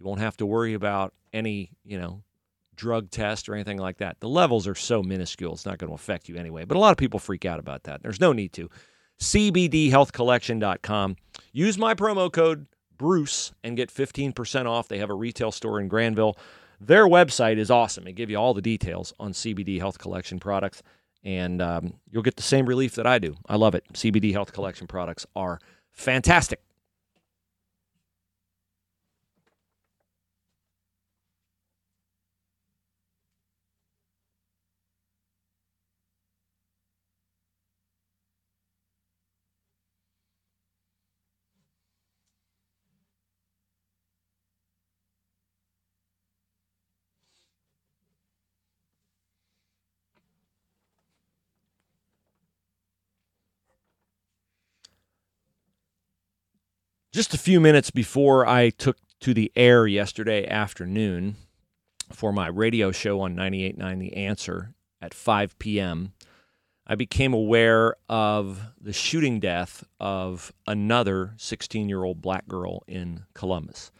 You 0.00 0.06
won't 0.06 0.20
have 0.20 0.36
to 0.38 0.46
worry 0.46 0.74
about 0.74 1.14
any, 1.32 1.70
you 1.84 1.98
know, 1.98 2.22
drug 2.74 3.10
test 3.10 3.48
or 3.48 3.54
anything 3.54 3.78
like 3.78 3.98
that. 3.98 4.18
The 4.20 4.28
levels 4.28 4.66
are 4.66 4.74
so 4.74 5.02
minuscule, 5.02 5.52
it's 5.52 5.66
not 5.66 5.78
going 5.78 5.90
to 5.90 5.94
affect 5.94 6.28
you 6.28 6.36
anyway. 6.36 6.64
But 6.64 6.76
a 6.76 6.80
lot 6.80 6.92
of 6.92 6.96
people 6.96 7.20
freak 7.20 7.44
out 7.44 7.60
about 7.60 7.84
that. 7.84 8.02
There's 8.02 8.20
no 8.20 8.32
need 8.32 8.54
to. 8.54 8.70
CBDHealthCollection.com. 9.20 11.16
Use 11.52 11.76
my 11.76 11.94
promo 11.94 12.32
code 12.32 12.66
Bruce 12.96 13.52
and 13.62 13.76
get 13.76 13.92
15% 13.92 14.66
off. 14.66 14.88
They 14.88 14.98
have 14.98 15.10
a 15.10 15.14
retail 15.14 15.52
store 15.52 15.78
in 15.78 15.88
Granville. 15.88 16.38
Their 16.80 17.06
website 17.06 17.58
is 17.58 17.70
awesome. 17.70 18.04
They 18.04 18.12
give 18.12 18.30
you 18.30 18.38
all 18.38 18.54
the 18.54 18.62
details 18.62 19.12
on 19.20 19.32
CBD 19.32 19.78
Health 19.78 19.98
Collection 19.98 20.40
products 20.40 20.82
and 21.22 21.60
um, 21.60 21.94
you'll 22.10 22.22
get 22.22 22.36
the 22.36 22.42
same 22.42 22.66
relief 22.66 22.94
that 22.94 23.06
I 23.06 23.18
do. 23.18 23.36
I 23.46 23.56
love 23.56 23.74
it. 23.74 23.84
CBD 23.92 24.32
Health 24.32 24.52
Collection 24.52 24.86
products 24.86 25.26
are 25.36 25.60
fantastic. 25.92 26.60
Just 57.20 57.34
a 57.34 57.38
few 57.38 57.60
minutes 57.60 57.90
before 57.90 58.46
I 58.46 58.70
took 58.70 58.96
to 59.20 59.34
the 59.34 59.52
air 59.54 59.86
yesterday 59.86 60.46
afternoon 60.48 61.36
for 62.10 62.32
my 62.32 62.46
radio 62.46 62.92
show 62.92 63.20
on 63.20 63.36
98.9 63.36 63.98
The 63.98 64.16
Answer 64.16 64.72
at 65.02 65.12
5 65.12 65.58
p.m., 65.58 66.14
I 66.86 66.94
became 66.94 67.34
aware 67.34 67.96
of 68.08 68.72
the 68.80 68.94
shooting 68.94 69.38
death 69.38 69.84
of 70.00 70.50
another 70.66 71.34
16 71.36 71.90
year 71.90 72.04
old 72.04 72.22
black 72.22 72.48
girl 72.48 72.84
in 72.86 73.26
Columbus. 73.34 73.92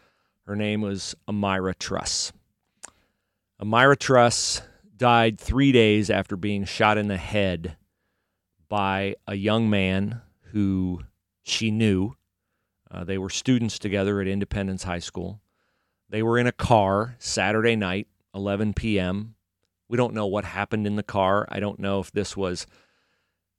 Her 0.47 0.55
name 0.55 0.81
was 0.81 1.15
Amira 1.29 1.77
Truss. 1.77 2.33
Amira 3.61 3.99
Truss 3.99 4.63
died 4.97 5.39
three 5.39 5.71
days 5.71 6.09
after 6.09 6.35
being 6.35 6.65
shot 6.65 6.97
in 6.97 7.07
the 7.07 7.17
head 7.17 7.77
by 8.67 9.13
a 9.27 9.35
young 9.35 9.69
man 9.69 10.21
who 10.53 11.01
she 11.43 11.69
knew 11.69 12.15
uh, 12.91 13.03
they 13.03 13.17
were 13.17 13.29
students 13.29 13.79
together 13.79 14.19
at 14.21 14.27
Independence 14.27 14.83
High 14.83 14.99
School. 14.99 15.41
They 16.09 16.21
were 16.21 16.37
in 16.37 16.47
a 16.47 16.51
car 16.51 17.15
Saturday 17.19 17.75
night, 17.75 18.07
11 18.35 18.73
p.m. 18.73 19.35
We 19.87 19.97
don't 19.97 20.13
know 20.13 20.27
what 20.27 20.43
happened 20.43 20.85
in 20.85 20.97
the 20.97 21.03
car. 21.03 21.47
I 21.49 21.59
don't 21.59 21.79
know 21.79 21.99
if 21.99 22.11
this 22.11 22.35
was 22.35 22.67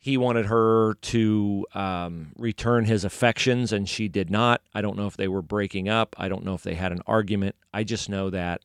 he 0.02 0.16
wanted 0.16 0.46
her 0.46 0.94
to 0.94 1.64
um, 1.74 2.32
return 2.36 2.84
his 2.84 3.04
affections 3.04 3.72
and 3.72 3.88
she 3.88 4.08
did 4.08 4.30
not. 4.30 4.60
I 4.74 4.80
don't 4.82 4.96
know 4.96 5.06
if 5.06 5.16
they 5.16 5.28
were 5.28 5.42
breaking 5.42 5.88
up. 5.88 6.16
I 6.18 6.28
don't 6.28 6.44
know 6.44 6.54
if 6.54 6.64
they 6.64 6.74
had 6.74 6.90
an 6.90 7.02
argument. 7.06 7.54
I 7.72 7.84
just 7.84 8.08
know 8.08 8.28
that, 8.30 8.62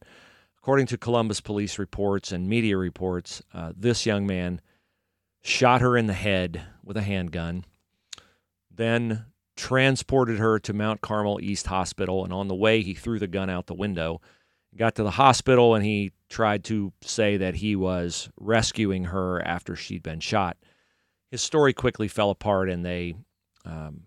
according 0.58 0.88
to 0.88 0.98
Columbus 0.98 1.40
police 1.40 1.78
reports 1.78 2.32
and 2.32 2.50
media 2.50 2.76
reports, 2.76 3.44
uh, 3.54 3.72
this 3.78 4.04
young 4.04 4.26
man 4.26 4.62
shot 5.44 5.82
her 5.82 5.96
in 5.96 6.08
the 6.08 6.14
head 6.14 6.64
with 6.84 6.98
a 6.98 7.04
handgun, 7.04 7.66
then 8.72 9.26
transported 9.58 10.38
her 10.38 10.60
to 10.60 10.74
Mount 10.74 11.02
Carmel 11.02 11.39
East 11.41 11.67
Hospital. 11.67 12.24
And 12.24 12.32
on 12.32 12.48
the 12.48 12.56
way, 12.56 12.82
he 12.82 12.93
threw 12.93 13.20
the 13.20 13.28
gun 13.28 13.50
out 13.50 13.65
the 13.65 13.74
window. 13.74 14.22
Got 14.76 14.96
to 14.96 15.04
the 15.04 15.12
hospital 15.12 15.76
and 15.76 15.84
he 15.84 16.13
tried 16.30 16.63
to 16.65 16.93
say 17.02 17.38
that 17.38 17.56
he 17.56 17.76
was 17.76 18.30
rescuing 18.39 19.06
her 19.06 19.41
after 19.46 19.76
she'd 19.76 20.04
been 20.04 20.20
shot. 20.20 20.58
His 21.32 21.41
story 21.41 21.74
quickly 21.74 22.08
fell 22.08 22.30
apart 22.30 22.70
and 22.70 22.86
they 22.86 23.15
um, 23.65 24.04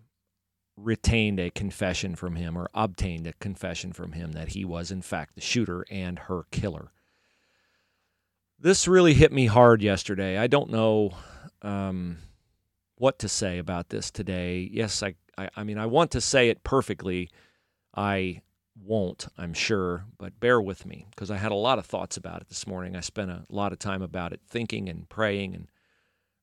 retained 0.77 1.39
a 1.39 1.49
confession 1.49 2.15
from 2.15 2.35
him 2.35 2.57
or 2.57 2.69
obtained 2.73 3.27
a 3.27 3.33
confession 3.33 3.91
from 3.91 4.13
him 4.13 4.31
that 4.31 4.49
he 4.49 4.63
was, 4.63 4.91
in 4.91 5.01
fact, 5.01 5.35
the 5.35 5.41
shooter 5.41 5.85
and 5.91 6.17
her 6.17 6.45
killer. 6.51 6.91
This 8.59 8.87
really 8.87 9.13
hit 9.13 9.31
me 9.31 9.47
hard 9.47 9.81
yesterday. 9.81 10.37
I 10.37 10.47
don't 10.47 10.69
know. 10.69 11.11
Um, 11.61 12.17
what 13.01 13.17
to 13.17 13.27
say 13.27 13.57
about 13.57 13.89
this 13.89 14.11
today. 14.11 14.69
Yes, 14.71 15.01
I, 15.01 15.15
I, 15.35 15.49
I 15.55 15.63
mean, 15.63 15.79
I 15.79 15.87
want 15.87 16.11
to 16.11 16.21
say 16.21 16.49
it 16.49 16.63
perfectly. 16.63 17.31
I 17.95 18.43
won't, 18.79 19.27
I'm 19.39 19.55
sure, 19.55 20.05
but 20.19 20.39
bear 20.39 20.61
with 20.61 20.85
me 20.85 21.07
because 21.09 21.31
I 21.31 21.37
had 21.37 21.51
a 21.51 21.55
lot 21.55 21.79
of 21.79 21.87
thoughts 21.87 22.15
about 22.15 22.41
it 22.41 22.49
this 22.49 22.67
morning. 22.67 22.95
I 22.95 22.99
spent 22.99 23.31
a 23.31 23.43
lot 23.49 23.73
of 23.73 23.79
time 23.79 24.03
about 24.03 24.33
it, 24.33 24.41
thinking 24.47 24.87
and 24.87 25.09
praying 25.09 25.55
and 25.55 25.67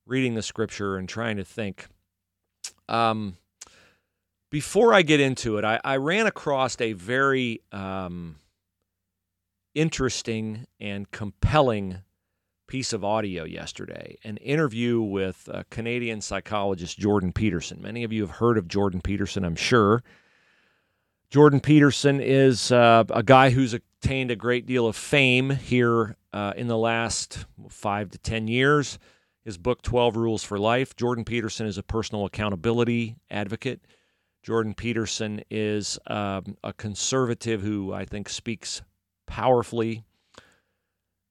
reading 0.05 0.35
the 0.35 0.41
scripture 0.41 0.97
and 0.97 1.07
trying 1.07 1.37
to 1.37 1.45
think. 1.45 1.87
Um, 2.89 3.37
before 4.51 4.93
I 4.93 5.01
get 5.01 5.21
into 5.21 5.59
it, 5.59 5.63
I, 5.63 5.79
I 5.85 5.95
ran 5.95 6.27
across 6.27 6.79
a 6.81 6.91
very 6.91 7.61
um, 7.71 8.35
interesting 9.73 10.65
and 10.77 11.09
compelling 11.09 11.99
piece 12.69 12.93
of 12.93 13.03
audio 13.03 13.43
yesterday 13.45 14.15
an 14.23 14.37
interview 14.37 15.01
with 15.01 15.49
Canadian 15.71 16.21
psychologist 16.21 16.99
Jordan 16.99 17.33
Peterson. 17.33 17.81
Many 17.81 18.03
of 18.03 18.13
you 18.13 18.21
have 18.21 18.37
heard 18.37 18.59
of 18.59 18.67
Jordan 18.67 19.01
Peterson, 19.01 19.43
I'm 19.43 19.55
sure. 19.55 20.03
Jordan 21.31 21.61
Peterson 21.61 22.21
is 22.21 22.71
uh, 22.71 23.05
a 23.09 23.23
guy 23.23 23.49
who's 23.49 23.73
attained 23.73 24.29
a 24.29 24.35
great 24.35 24.67
deal 24.67 24.85
of 24.85 24.95
fame 24.95 25.49
here 25.49 26.15
uh, 26.31 26.53
in 26.55 26.67
the 26.67 26.77
last 26.77 27.47
five 27.69 28.11
to 28.11 28.19
10 28.19 28.47
years. 28.47 28.99
His 29.43 29.57
book, 29.57 29.81
12 29.81 30.15
Rules 30.15 30.43
for 30.43 30.59
Life. 30.59 30.95
Jordan 30.95 31.25
Peterson 31.25 31.65
is 31.65 31.79
a 31.79 31.83
personal 31.83 32.25
accountability 32.25 33.15
advocate. 33.31 33.81
Jordan 34.43 34.75
Peterson 34.75 35.41
is 35.49 35.97
um, 36.05 36.55
a 36.63 36.71
conservative 36.73 37.63
who 37.63 37.91
I 37.91 38.05
think 38.05 38.29
speaks 38.29 38.83
powerfully. 39.25 40.03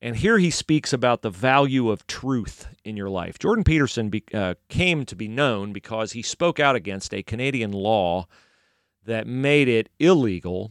And 0.01 0.17
here 0.17 0.39
he 0.39 0.51
speaks 0.51 0.93
about 0.93 1.23
the 1.23 1.31
value 1.31 1.91
of 1.91 2.07
truth 2.07 2.69
in 2.85 2.97
your 2.97 3.11
life. 3.11 3.39
Jordan 3.39 3.65
Peterson 3.65 4.11
be, 4.11 4.23
uh, 4.33 4.55
came 4.69 5.05
to 5.07 5.17
be 5.17 5.27
known 5.27 5.73
because 5.73 6.13
he 6.13 6.23
spoke 6.23 6.61
out 6.61 6.77
against 6.77 7.13
a 7.13 7.23
Canadian 7.23 7.73
law 7.73 8.27
that 9.05 9.27
made 9.27 9.69
it 9.69 9.89
illegal 9.99 10.71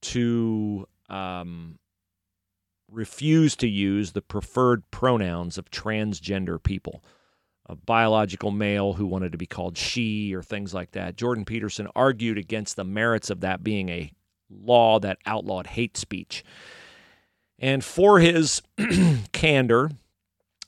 to 0.00 0.86
um, 1.10 1.78
refuse 2.90 3.54
to 3.56 3.68
use 3.68 4.12
the 4.12 4.22
preferred 4.22 4.90
pronouns 4.90 5.58
of 5.58 5.70
transgender 5.70 6.62
people 6.62 7.02
a 7.66 7.76
biological 7.76 8.50
male 8.50 8.92
who 8.92 9.06
wanted 9.06 9.32
to 9.32 9.38
be 9.38 9.46
called 9.46 9.78
she 9.78 10.34
or 10.34 10.42
things 10.42 10.74
like 10.74 10.90
that. 10.92 11.16
Jordan 11.16 11.44
Peterson 11.44 11.88
argued 11.96 12.36
against 12.36 12.76
the 12.76 12.84
merits 12.84 13.30
of 13.30 13.40
that 13.40 13.64
being 13.64 13.88
a 13.88 14.12
law 14.50 14.98
that 15.00 15.18
outlawed 15.24 15.68
hate 15.68 15.96
speech. 15.96 16.44
And 17.64 17.82
for 17.82 18.20
his 18.20 18.60
candor, 19.32 19.90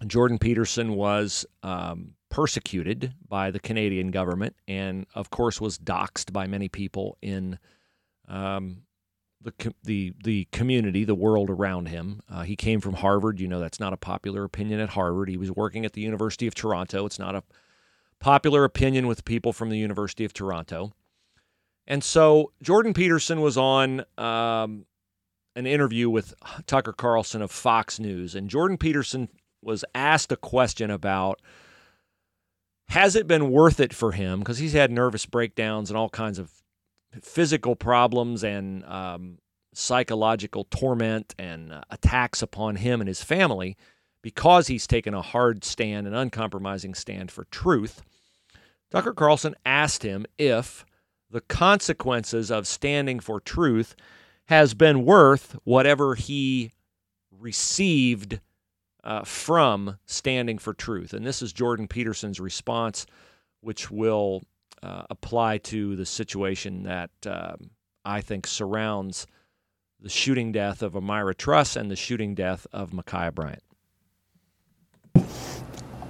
Jordan 0.07 0.39
Peterson 0.39 0.95
was 0.95 1.45
um, 1.63 2.15
persecuted 2.31 3.13
by 3.29 3.51
the 3.51 3.59
Canadian 3.59 4.11
government 4.11 4.57
and, 4.67 5.05
of 5.15 5.29
course, 5.29 5.61
was 5.61 5.77
doxxed 5.77 6.33
by 6.33 6.47
many 6.47 6.71
people 6.71 7.19
in 7.21 7.59
um, 8.29 8.79
the 9.43 9.53
the 9.85 10.15
the 10.25 10.49
community, 10.53 11.05
the 11.05 11.15
world 11.15 11.51
around 11.51 11.89
him. 11.89 12.23
Uh, 12.31 12.45
he 12.45 12.57
came 12.57 12.81
from 12.81 12.95
Harvard. 12.95 13.41
You 13.41 13.49
know 13.49 13.61
that's 13.61 13.79
not 13.79 13.93
a 13.93 13.99
popular 13.99 14.45
opinion 14.45 14.81
at 14.81 14.89
Harvard. 14.89 15.29
He 15.29 15.37
was 15.37 15.53
working 15.53 15.85
at 15.85 15.93
the 15.93 16.01
University 16.01 16.47
of 16.47 16.55
Toronto. 16.55 17.05
It's 17.05 17.19
not 17.19 17.35
a 17.35 17.43
popular 18.21 18.65
opinion 18.65 19.07
with 19.07 19.27
people 19.27 19.53
from 19.53 19.69
the 19.69 19.77
University 19.77 20.25
of 20.25 20.33
Toronto. 20.33 20.95
And 21.87 22.03
so 22.03 22.53
Jordan 22.63 22.95
Peterson 22.95 23.43
was 23.43 23.59
on 23.59 24.03
um, 24.17 24.87
an 25.57 25.67
interview 25.67 26.09
with 26.09 26.35
Tucker 26.67 26.93
Carlson 26.93 27.43
of 27.43 27.51
Fox 27.51 27.99
News, 27.99 28.35
and 28.35 28.51
Jordan 28.51 28.77
Peterson 28.77 29.29
was 29.63 29.85
asked 29.95 30.31
a 30.31 30.37
question 30.37 30.91
about 30.91 31.41
has 32.89 33.17
it 33.17 33.27
been 33.27 33.51
worth 33.51 33.81
it 33.81 33.93
for 33.93 34.13
him 34.13 34.39
because 34.39 34.59
he's 34.59 34.75
had 34.75 34.93
nervous 34.93 35.27
breakdowns 35.27 35.91
and 35.91 35.97
all 35.97 36.09
kinds 36.09 36.39
of 36.39 36.53
physical 37.21 37.75
problems 37.75 38.45
and 38.45 38.85
um, 38.85 39.39
psychological 39.73 40.65
torment 40.65 41.35
and 41.39 41.73
uh, 41.73 41.81
attacks 41.91 42.43
upon 42.43 42.77
him 42.77 43.01
and 43.01 43.09
his 43.09 43.23
family 43.23 43.77
because 44.23 44.69
he's 44.69 44.87
taken 44.87 45.15
a 45.15 45.23
hard 45.23 45.65
stand, 45.65 46.07
an 46.07 46.15
uncompromising 46.15 46.95
stand 46.95 47.31
for 47.31 47.45
truth. 47.47 48.03
Tucker 48.91 49.15
Carlson 49.15 49.55
asked 49.65 50.03
him 50.03 50.27
if 50.39 50.85
the 51.31 51.41
consequences 51.41 52.51
of 52.51 52.69
standing 52.69 53.19
for 53.21 53.41
truth 53.41 53.97
has 54.47 54.75
been 54.75 55.05
worth 55.05 55.57
whatever 55.65 56.15
he 56.15 56.73
received 57.39 58.41
uh, 59.05 59.23
from 59.23 59.99
standing 60.07 60.59
for 60.59 60.75
truth. 60.75 61.13
And 61.13 61.27
this 61.27 61.43
is 61.43 61.53
Jordan 61.53 61.87
Peterson's 61.87 62.41
response, 62.41 63.07
which 63.61 63.91
will 63.91 64.43
uh, 64.83 65.03
apply 65.11 65.59
to 65.59 65.97
the 65.97 66.07
situation 66.07 66.85
that 66.85 67.11
um, 67.27 67.71
I 68.05 68.21
think 68.21 68.47
surrounds 68.47 69.27
the 70.01 70.09
shooting 70.09 70.53
death 70.53 70.83
of 70.83 70.93
Amira 70.93 71.37
Truss 71.37 71.77
and 71.77 71.91
the 71.91 71.97
shooting 71.97 72.35
death 72.35 72.67
of 72.73 72.91
Ma'Khia 72.91 73.35
Bryant? 73.35 73.63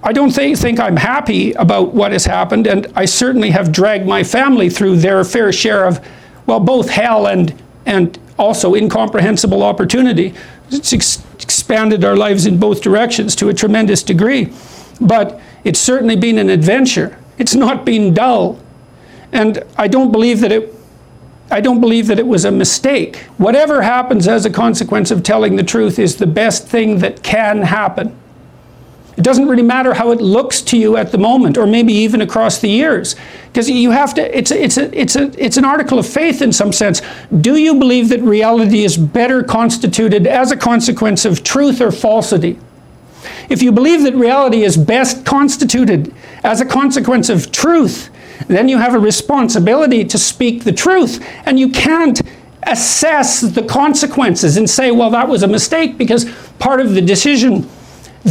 I 0.03 0.13
don't 0.13 0.31
think, 0.31 0.57
think 0.57 0.79
I'm 0.79 0.97
happy 0.97 1.53
about 1.53 1.93
what 1.93 2.11
has 2.11 2.25
happened, 2.25 2.67
and 2.67 2.87
I 2.95 3.05
certainly 3.05 3.49
have 3.49 3.71
dragged 3.71 4.05
my 4.05 4.23
family 4.23 4.69
through 4.69 4.97
their 4.97 5.23
fair 5.23 5.51
share 5.51 5.85
of, 5.85 6.05
well, 6.45 6.59
both 6.59 6.89
hell 6.89 7.27
and, 7.27 7.53
and 7.87 8.19
also 8.37 8.75
incomprehensible 8.75 9.63
opportunity. 9.63 10.35
It's 10.69 10.93
ex- 10.93 11.23
expanded 11.41 12.03
our 12.03 12.15
lives 12.15 12.45
in 12.45 12.59
both 12.59 12.81
directions 12.81 13.35
to 13.37 13.49
a 13.49 13.53
tremendous 13.53 14.03
degree. 14.03 14.53
But 15.01 15.39
it's 15.63 15.79
certainly 15.79 16.17
been 16.17 16.37
an 16.37 16.49
adventure. 16.49 17.17
It's 17.37 17.55
not 17.55 17.85
been 17.85 18.13
dull. 18.13 18.59
And 19.31 19.63
I 19.77 19.87
don't 19.87 20.11
believe 20.11 20.41
that 20.41 20.51
it 20.51 20.73
I 21.49 21.61
don't 21.61 21.79
believe 21.79 22.07
that 22.07 22.19
it 22.19 22.27
was 22.27 22.43
a 22.43 22.51
mistake. 22.51 23.19
Whatever 23.37 23.81
happens 23.81 24.27
as 24.27 24.45
a 24.45 24.49
consequence 24.49 25.11
of 25.11 25.23
telling 25.23 25.55
the 25.55 25.63
truth 25.63 25.97
is 25.97 26.17
the 26.17 26.27
best 26.27 26.67
thing 26.67 26.97
that 26.99 27.23
can 27.23 27.61
happen. 27.61 28.13
It 29.17 29.23
doesn't 29.23 29.47
really 29.47 29.63
matter 29.63 29.95
how 29.95 30.11
it 30.11 30.21
looks 30.21 30.61
to 30.61 30.77
you 30.77 30.95
at 30.95 31.11
the 31.11 31.17
moment, 31.17 31.57
or 31.57 31.65
maybe 31.65 31.91
even 31.91 32.21
across 32.21 32.59
the 32.59 32.69
years, 32.69 33.15
because 33.47 33.67
you 33.67 33.89
have 33.89 34.13
to. 34.13 34.37
It's 34.37 34.51
a, 34.51 34.63
it's 34.63 34.77
a, 34.77 34.99
it's 34.99 35.15
a, 35.15 35.43
it's 35.43 35.57
an 35.57 35.65
article 35.65 35.97
of 35.97 36.07
faith 36.07 36.43
in 36.43 36.53
some 36.53 36.71
sense. 36.71 37.01
Do 37.41 37.55
you 37.57 37.79
believe 37.79 38.09
that 38.09 38.21
reality 38.21 38.83
is 38.83 38.95
better 38.95 39.41
constituted 39.41 40.27
as 40.27 40.51
a 40.51 40.55
consequence 40.55 41.25
of 41.25 41.43
truth 41.43 41.81
or 41.81 41.91
falsity? 41.91 42.59
If 43.49 43.63
you 43.63 43.71
believe 43.71 44.03
that 44.03 44.13
reality 44.13 44.63
is 44.63 44.77
best 44.77 45.25
constituted 45.25 46.13
as 46.43 46.61
a 46.61 46.65
consequence 46.65 47.29
of 47.29 47.51
truth, 47.51 48.11
then 48.47 48.69
you 48.69 48.77
have 48.77 48.93
a 48.93 48.99
responsibility 48.99 50.05
to 50.05 50.17
speak 50.19 50.63
the 50.63 50.71
truth. 50.71 51.25
And 51.45 51.59
you 51.59 51.69
can't 51.69 52.21
assess 52.63 53.41
the 53.41 53.63
consequences 53.63 54.57
and 54.57 54.69
say, 54.69 54.91
well, 54.91 55.09
that 55.09 55.27
was 55.27 55.41
a 55.41 55.47
mistake, 55.47 55.97
because 55.97 56.25
part 56.59 56.81
of 56.81 56.93
the 56.93 57.01
decision 57.01 57.67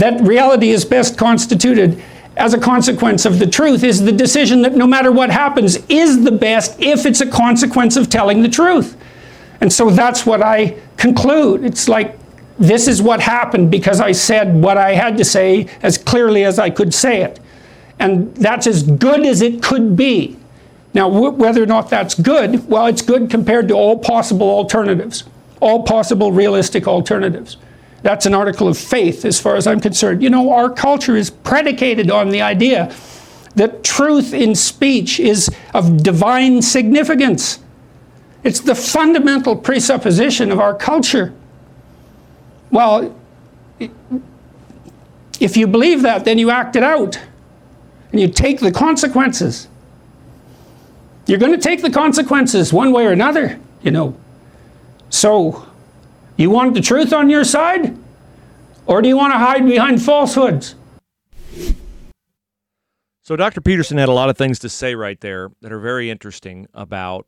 that 0.01 0.21
reality 0.21 0.71
is 0.71 0.85
best 0.85 1.19
constituted 1.19 2.03
as 2.37 2.53
a 2.53 2.59
consequence 2.59 3.25
of 3.25 3.39
the 3.39 3.47
truth 3.47 3.83
is 3.83 4.05
the 4.05 4.13
decision 4.13 4.63
that 4.63 4.75
no 4.75 4.87
matter 4.87 5.11
what 5.11 5.31
happens 5.31 5.77
is 5.89 6.23
the 6.23 6.33
best 6.33 6.79
if 6.81 7.07
it's 7.07 7.21
a 7.21 7.27
consequence 7.27 7.97
of 7.97 8.11
telling 8.11 8.43
the 8.43 8.49
truth. 8.49 8.97
And 9.61 9.73
so 9.73 9.91
that's 9.91 10.27
what 10.27 10.43
I 10.43 10.77
conclude. 10.99 11.65
It's 11.65 11.89
like 11.89 12.19
this 12.59 12.89
is 12.89 13.01
what 13.01 13.21
happened 13.21 13.71
because 13.71 14.01
I 14.01 14.13
said 14.13 14.55
what 14.55 14.77
I 14.77 14.93
had 14.93 15.17
to 15.19 15.25
say 15.25 15.69
as 15.83 15.97
clearly 15.97 16.45
as 16.45 16.59
I 16.59 16.71
could 16.71 16.93
say 16.93 17.23
it 17.23 17.41
and 17.99 18.35
that's 18.37 18.67
as 18.67 18.83
good 18.83 19.25
as 19.25 19.43
it 19.43 19.63
could 19.63 19.97
be. 19.97 20.37
Now, 20.95 21.09
whether 21.09 21.63
or 21.63 21.67
not 21.67 21.91
that's 21.91 22.15
good, 22.15 22.69
well, 22.69 22.87
it's 22.87 23.03
good 23.03 23.29
compared 23.29 23.69
to 23.69 23.75
all 23.75 23.99
possible 23.99 24.49
alternatives, 24.49 25.25
all 25.61 25.83
possible 25.83 26.33
realistic 26.33 26.87
alternatives. 26.87 27.59
That's 28.03 28.27
an 28.27 28.35
article 28.35 28.69
of 28.69 28.79
faith 28.79 29.25
as 29.25 29.41
far 29.41 29.57
as 29.57 29.67
I'm 29.67 29.81
concerned. 29.81 30.23
You 30.23 30.31
know, 30.31 30.53
our 30.53 30.71
culture 30.71 31.17
is 31.17 31.31
predicated 31.31 32.11
on 32.11 32.31
the 32.31 32.43
idea 32.43 32.95
that 33.57 33.83
truth 33.83 34.35
in 34.35 34.55
speech 34.55 35.19
is 35.19 35.51
of 35.75 36.03
divine 36.03 36.63
significance. 36.63 37.59
It's 38.45 38.61
the 38.61 38.75
fundamental 38.75 39.57
presupposition 39.57 40.53
of 40.53 40.61
our 40.61 40.75
culture. 40.75 41.33
Well, 42.71 43.17
if 45.41 45.57
you 45.57 45.67
believe 45.67 46.03
that, 46.03 46.25
then 46.25 46.39
you 46.39 46.51
act 46.51 46.77
it 46.77 46.83
out 46.83 47.19
and 48.13 48.21
you 48.21 48.29
take 48.29 48.61
the 48.61 48.73
consequences. 48.73 49.69
You're 51.27 51.39
going 51.39 51.53
to 51.53 51.59
take 51.59 51.83
the 51.83 51.91
consequences 51.91 52.73
one 52.73 52.93
way 52.93 53.07
or 53.07 53.11
another, 53.11 53.59
you 53.83 53.91
know. 53.91 54.17
So, 55.11 55.67
you 56.37 56.51
want 56.51 56.75
the 56.75 56.81
truth 56.81 57.13
on 57.13 57.31
your 57.31 57.45
side? 57.45 57.97
Or 58.87 59.03
do 59.03 59.09
you 59.09 59.17
want 59.17 59.33
to 59.33 59.39
hide 59.39 59.67
behind 59.67 60.03
falsehoods? 60.03 60.75
So, 63.23 63.35
Dr. 63.35 63.61
Peterson 63.61 63.99
had 63.99 64.09
a 64.09 64.13
lot 64.13 64.31
of 64.31 64.39
things 64.39 64.61
to 64.61 64.69
say 64.69 64.95
right 64.95 65.21
there 65.21 65.51
that 65.61 65.73
are 65.73 65.81
very 65.81 66.11
interesting 66.11 66.69
about 66.73 67.27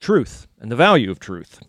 truth 0.00 0.46
and 0.58 0.72
the 0.72 0.76
value 0.76 1.10
of 1.10 1.18
truth. 1.18 1.60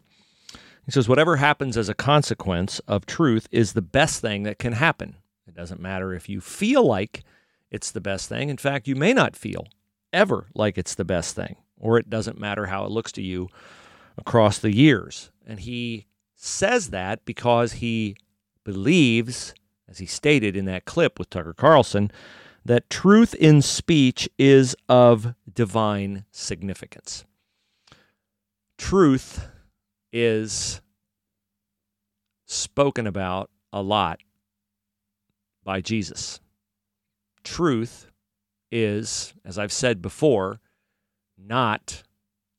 He 0.85 0.91
says, 0.91 1.09
whatever 1.09 1.37
happens 1.37 1.77
as 1.77 1.89
a 1.89 1.93
consequence 1.93 2.79
of 2.87 3.05
truth 3.05 3.47
is 3.51 3.73
the 3.73 3.81
best 3.81 4.21
thing 4.21 4.43
that 4.43 4.59
can 4.59 4.73
happen. 4.73 5.17
It 5.47 5.53
doesn't 5.53 5.81
matter 5.81 6.13
if 6.13 6.29
you 6.29 6.39
feel 6.41 6.85
like 6.85 7.23
it's 7.71 7.91
the 7.91 8.01
best 8.01 8.29
thing. 8.29 8.49
In 8.49 8.57
fact, 8.57 8.87
you 8.87 8.95
may 8.95 9.13
not 9.13 9.35
feel 9.35 9.67
ever 10.11 10.47
like 10.53 10.77
it's 10.77 10.95
the 10.95 11.05
best 11.05 11.35
thing, 11.35 11.57
or 11.77 11.97
it 11.97 12.09
doesn't 12.09 12.39
matter 12.39 12.67
how 12.67 12.85
it 12.85 12.91
looks 12.91 13.11
to 13.13 13.21
you 13.21 13.49
across 14.17 14.59
the 14.59 14.73
years. 14.73 15.31
And 15.45 15.59
he 15.59 16.07
says 16.43 16.89
that 16.89 17.23
because 17.23 17.73
he 17.73 18.17
believes, 18.65 19.53
as 19.87 19.99
he 19.99 20.05
stated 20.05 20.57
in 20.57 20.65
that 20.65 20.83
clip 20.83 21.17
with 21.17 21.29
Tucker 21.29 21.53
Carlson, 21.53 22.11
that 22.65 22.89
truth 22.89 23.33
in 23.35 23.61
speech 23.61 24.29
is 24.37 24.75
of 24.89 25.35
divine 25.51 26.25
significance. 26.31 27.23
Truth 28.77 29.47
is 30.11 30.81
spoken 32.45 33.07
about 33.07 33.49
a 33.71 33.81
lot 33.81 34.19
by 35.63 35.79
Jesus. 35.79 36.41
Truth 37.43 38.07
is, 38.69 39.33
as 39.45 39.57
I've 39.57 39.71
said 39.71 40.01
before, 40.01 40.59
not 41.37 42.03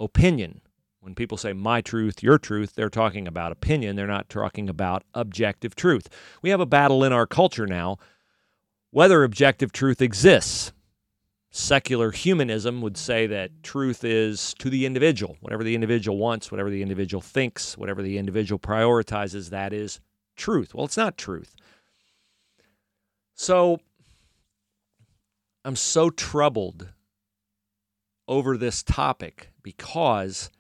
opinion. 0.01 0.63
When 1.05 1.15
people 1.15 1.37
say 1.37 1.53
my 1.53 1.83
truth, 1.83 2.23
your 2.23 2.39
truth, 2.39 2.75
they're 2.75 2.89
talking 2.89 3.29
about 3.29 3.53
opinion. 3.53 3.95
They're 3.95 4.07
not 4.07 4.31
talking 4.31 4.71
about 4.71 5.05
objective 5.13 5.77
truth. 5.77 6.09
We 6.41 6.49
have 6.49 6.61
a 6.61 6.67
battle 6.67 7.05
in 7.05 7.13
our 7.13 7.27
culture 7.27 7.67
now 7.67 7.99
whether 8.95 9.25
objective 9.25 9.73
truth 9.73 10.01
exists. 10.01 10.73
Secular 11.51 12.13
humanism 12.13 12.81
would 12.81 12.97
say 12.97 13.27
that 13.27 13.51
truth 13.65 14.05
is 14.05 14.55
to 14.61 14.71
the 14.71 14.87
individual. 14.87 15.37
Whatever 15.41 15.65
the 15.65 15.75
individual 15.75 16.17
wants, 16.17 16.53
whatever 16.53 16.71
the 16.71 16.81
individual 16.81 17.21
thinks, 17.21 17.77
whatever 17.77 18.03
the 18.03 18.19
individual 18.19 18.61
prioritizes, 18.61 19.51
that 19.51 19.73
is 19.73 19.99
truth. 20.37 20.75
Well, 20.75 20.85
it's 20.85 20.97
not 20.97 21.19
truth. 21.19 21.57
So 23.35 23.81
I'm 25.65 25.77
so 25.77 26.09
troubled 26.09 26.91
over 28.29 28.57
this 28.57 28.85
topic 28.85 29.51
because 29.61 30.51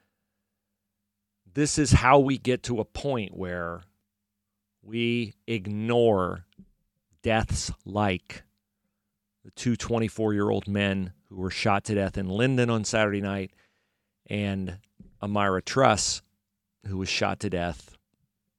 this 1.54 1.78
is 1.78 1.92
how 1.92 2.18
we 2.18 2.36
get 2.36 2.64
to 2.64 2.80
a 2.80 2.84
point 2.84 3.36
where 3.36 3.82
we 4.82 5.34
ignore 5.46 6.44
deaths 7.22 7.72
like 7.84 8.42
the 9.44 9.50
two 9.52 9.76
24 9.76 10.34
year 10.34 10.50
old 10.50 10.68
men 10.68 11.12
who 11.28 11.36
were 11.36 11.50
shot 11.50 11.84
to 11.84 11.94
death 11.94 12.18
in 12.18 12.28
Linden 12.28 12.70
on 12.70 12.84
Saturday 12.84 13.20
night 13.20 13.52
and 14.26 14.78
Amira 15.22 15.64
Truss, 15.64 16.22
who 16.86 16.98
was 16.98 17.08
shot 17.08 17.40
to 17.40 17.50
death 17.50 17.96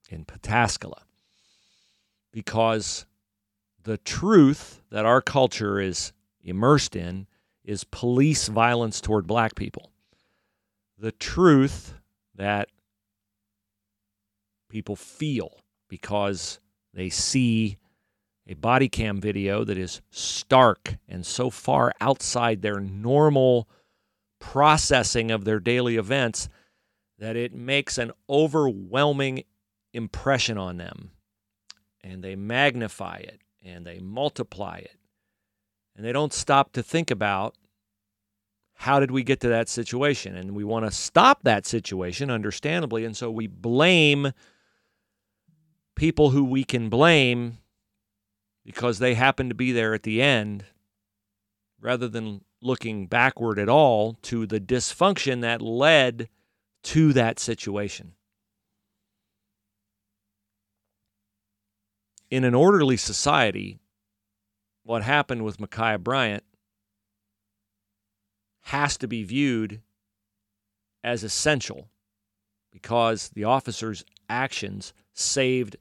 in 0.08 0.24
Pataskala. 0.24 1.02
Because 2.32 3.06
the 3.82 3.98
truth 3.98 4.82
that 4.90 5.06
our 5.06 5.20
culture 5.20 5.80
is 5.80 6.12
immersed 6.42 6.96
in 6.96 7.26
is 7.64 7.84
police 7.84 8.48
violence 8.48 9.00
toward 9.00 9.26
black 9.26 9.54
people. 9.54 9.90
The 10.98 11.12
truth 11.12 11.94
that 12.34 12.68
people 14.76 14.94
feel 14.94 15.56
because 15.88 16.60
they 16.92 17.08
see 17.08 17.78
a 18.46 18.52
body 18.52 18.90
cam 18.90 19.18
video 19.18 19.64
that 19.64 19.78
is 19.78 20.02
stark 20.10 20.96
and 21.08 21.24
so 21.24 21.48
far 21.48 21.94
outside 21.98 22.60
their 22.60 22.78
normal 22.78 23.66
processing 24.38 25.30
of 25.30 25.46
their 25.46 25.58
daily 25.58 25.96
events 25.96 26.50
that 27.18 27.36
it 27.36 27.54
makes 27.54 27.96
an 27.96 28.12
overwhelming 28.28 29.42
impression 29.94 30.58
on 30.58 30.76
them. 30.76 31.10
And 32.04 32.22
they 32.22 32.36
magnify 32.36 33.16
it 33.20 33.40
and 33.64 33.86
they 33.86 33.98
multiply 33.98 34.76
it. 34.76 34.98
And 35.96 36.04
they 36.04 36.12
don't 36.12 36.34
stop 36.34 36.72
to 36.72 36.82
think 36.82 37.10
about 37.10 37.54
how 38.74 39.00
did 39.00 39.10
we 39.10 39.22
get 39.22 39.40
to 39.40 39.48
that 39.48 39.70
situation? 39.70 40.36
And 40.36 40.54
we 40.54 40.64
want 40.64 40.84
to 40.84 40.90
stop 40.90 41.44
that 41.44 41.64
situation, 41.64 42.30
understandably. 42.30 43.06
And 43.06 43.16
so 43.16 43.30
we 43.30 43.46
blame 43.46 44.32
people 45.96 46.30
who 46.30 46.44
we 46.44 46.62
can 46.62 46.88
blame 46.88 47.58
because 48.64 48.98
they 48.98 49.14
happen 49.14 49.48
to 49.48 49.54
be 49.54 49.72
there 49.72 49.94
at 49.94 50.04
the 50.04 50.22
end 50.22 50.64
rather 51.80 52.08
than 52.08 52.42
looking 52.62 53.06
backward 53.06 53.58
at 53.58 53.68
all 53.68 54.14
to 54.22 54.46
the 54.46 54.60
dysfunction 54.60 55.40
that 55.40 55.60
led 55.60 56.28
to 56.82 57.12
that 57.12 57.38
situation. 57.38 58.12
in 62.30 62.44
an 62.44 62.54
orderly 62.54 62.96
society, 62.96 63.78
what 64.82 65.02
happened 65.02 65.44
with 65.44 65.58
Ma'Khia 65.58 66.00
Bryant 66.00 66.44
has 68.62 68.96
to 68.96 69.06
be 69.06 69.22
viewed 69.22 69.80
as 71.04 71.22
essential 71.22 71.88
because 72.72 73.30
the 73.30 73.44
officer's 73.44 74.04
actions 74.28 74.92
saved 75.12 75.76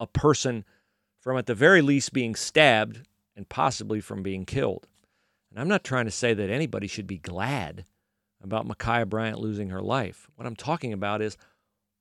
a 0.00 0.06
person 0.06 0.64
from, 1.20 1.36
at 1.38 1.46
the 1.46 1.54
very 1.54 1.82
least, 1.82 2.12
being 2.12 2.34
stabbed 2.34 3.06
and 3.36 3.48
possibly 3.48 4.00
from 4.00 4.22
being 4.22 4.44
killed. 4.44 4.86
And 5.50 5.60
I'm 5.60 5.68
not 5.68 5.84
trying 5.84 6.04
to 6.06 6.10
say 6.10 6.34
that 6.34 6.50
anybody 6.50 6.86
should 6.86 7.06
be 7.06 7.18
glad 7.18 7.84
about 8.42 8.68
Ma'Khia 8.68 9.08
Bryant 9.08 9.38
losing 9.38 9.70
her 9.70 9.80
life. 9.80 10.28
What 10.36 10.46
I'm 10.46 10.56
talking 10.56 10.92
about 10.92 11.22
is 11.22 11.36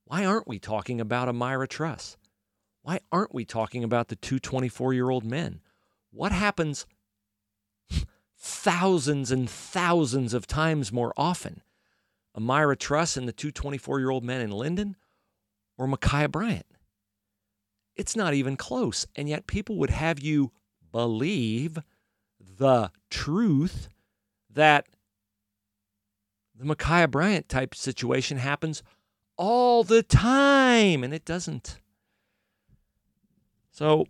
why 0.06 0.26
aren't 0.26 0.48
we 0.48 0.60
talking 0.60 1.00
about 1.00 1.28
Amira 1.28 1.68
Truss? 1.68 2.18
Why 2.82 3.00
aren't 3.12 3.34
we 3.34 3.46
talking 3.46 3.84
about 3.84 4.10
the 4.10 4.16
two 4.16 4.40
24 4.40 4.94
year 4.94 5.10
old 5.10 5.24
men? 5.24 5.62
What 6.12 6.32
happens 6.32 6.86
thousands 8.38 9.32
and 9.32 9.50
thousands 9.50 10.34
of 10.34 10.46
times 10.46 10.92
more 10.92 11.14
often? 11.16 11.62
Amira 12.38 12.78
Truss 12.78 13.16
and 13.16 13.28
the 13.28 13.34
two 13.34 13.52
24 13.52 14.00
year 14.00 14.10
old 14.10 14.24
men 14.24 14.42
in 14.42 14.52
Linden 14.52 14.98
or 15.78 15.88
Ma'Khia 15.88 16.30
Bryant? 16.30 16.66
It's 17.96 18.16
not 18.16 18.34
even 18.34 18.58
close. 18.58 19.06
And 19.16 19.30
yet 19.30 19.48
people 19.48 19.78
would 19.78 19.90
have 19.90 20.20
you 20.20 20.52
believe 20.92 21.78
the 22.40 22.92
truth 23.10 23.88
that 24.50 24.88
the 26.56 26.66
Ma'Khia 26.66 27.10
Bryant 27.10 27.50
type 27.50 27.76
situation 27.76 28.38
happens 28.38 28.84
all 29.38 29.84
the 29.84 30.04
time, 30.04 31.04
and 31.04 31.14
it 31.14 31.26
doesn't. 31.26 31.80
So 33.72 34.06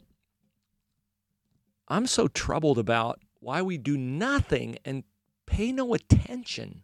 I'm 1.88 2.08
so 2.08 2.28
troubled 2.28 2.78
about 2.78 3.20
why 3.40 3.62
we 3.62 3.78
do 3.78 3.98
nothing 3.98 4.78
and 4.84 5.04
pay 5.46 5.72
no 5.72 5.94
attention 5.94 6.84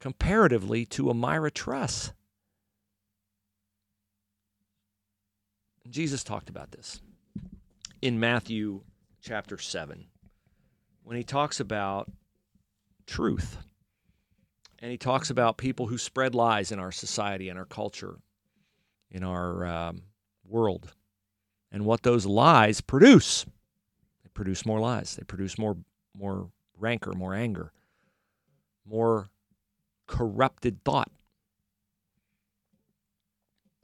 comparatively 0.00 0.84
to 0.86 1.04
Amira 1.04 1.52
Truss. 1.52 2.12
Jesus 5.88 6.24
talked 6.24 6.48
about 6.48 6.70
this 6.70 7.00
in 8.00 8.18
Matthew 8.18 8.82
chapter 9.20 9.58
7 9.58 10.06
when 11.02 11.16
he 11.16 11.24
talks 11.24 11.60
about 11.60 12.10
truth. 13.06 13.58
And 14.80 14.90
he 14.90 14.98
talks 14.98 15.30
about 15.30 15.56
people 15.56 15.86
who 15.86 15.96
spread 15.96 16.34
lies 16.34 16.70
in 16.70 16.78
our 16.78 16.92
society, 16.92 17.48
in 17.48 17.56
our 17.56 17.64
culture, 17.64 18.18
in 19.10 19.24
our 19.24 19.64
um, 19.64 20.02
world 20.46 20.92
and 21.74 21.84
what 21.84 22.02
those 22.02 22.24
lies 22.24 22.80
produce. 22.80 23.44
They 24.22 24.30
produce 24.32 24.64
more 24.64 24.80
lies. 24.80 25.16
They 25.16 25.24
produce 25.24 25.58
more 25.58 25.76
more 26.16 26.50
rancor, 26.78 27.12
more 27.12 27.34
anger, 27.34 27.72
more 28.86 29.28
corrupted 30.06 30.84
thought. 30.84 31.10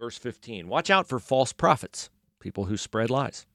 Verse 0.00 0.16
15 0.16 0.66
Watch 0.66 0.88
out 0.88 1.06
for 1.06 1.18
false 1.18 1.52
prophets, 1.52 2.08
people 2.40 2.64
who 2.64 2.78
spread 2.78 3.10
lies. 3.10 3.46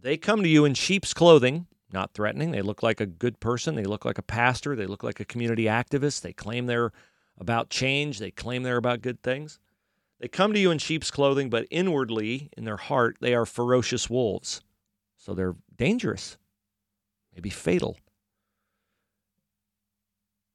They 0.00 0.16
come 0.16 0.42
to 0.42 0.48
you 0.48 0.64
in 0.64 0.74
sheep's 0.74 1.12
clothing, 1.12 1.66
not 1.92 2.14
threatening. 2.14 2.52
They 2.52 2.62
look 2.62 2.82
like 2.82 3.00
a 3.00 3.06
good 3.06 3.40
person. 3.40 3.74
They 3.74 3.84
look 3.84 4.04
like 4.04 4.18
a 4.18 4.22
pastor. 4.22 4.76
They 4.76 4.86
look 4.86 5.02
like 5.02 5.18
a 5.18 5.24
community 5.24 5.64
activist. 5.64 6.22
They 6.22 6.32
claim 6.32 6.66
they're 6.66 6.92
about 7.38 7.70
change. 7.70 8.20
They 8.20 8.30
claim 8.30 8.62
they're 8.62 8.76
about 8.76 9.02
good 9.02 9.20
things. 9.22 9.58
They 10.20 10.28
come 10.28 10.52
to 10.52 10.60
you 10.60 10.70
in 10.70 10.78
sheep's 10.78 11.10
clothing, 11.10 11.50
but 11.50 11.66
inwardly, 11.70 12.48
in 12.56 12.64
their 12.64 12.76
heart, 12.76 13.16
they 13.20 13.34
are 13.34 13.44
ferocious 13.44 14.08
wolves. 14.08 14.62
So 15.16 15.34
they're 15.34 15.56
dangerous, 15.76 16.36
maybe 17.34 17.50
fatal. 17.50 17.98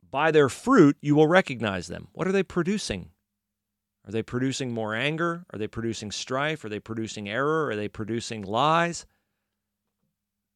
By 0.09 0.31
their 0.31 0.47
fruit, 0.47 0.95
you 1.01 1.15
will 1.15 1.27
recognize 1.27 1.87
them. 1.87 2.07
What 2.13 2.27
are 2.27 2.31
they 2.31 2.43
producing? 2.43 3.11
Are 4.07 4.11
they 4.11 4.23
producing 4.23 4.71
more 4.71 4.95
anger? 4.95 5.45
Are 5.51 5.59
they 5.59 5.67
producing 5.67 6.11
strife? 6.11 6.63
Are 6.63 6.69
they 6.69 6.79
producing 6.79 7.27
error? 7.27 7.69
Are 7.69 7.75
they 7.75 7.89
producing 7.89 8.41
lies? 8.41 9.05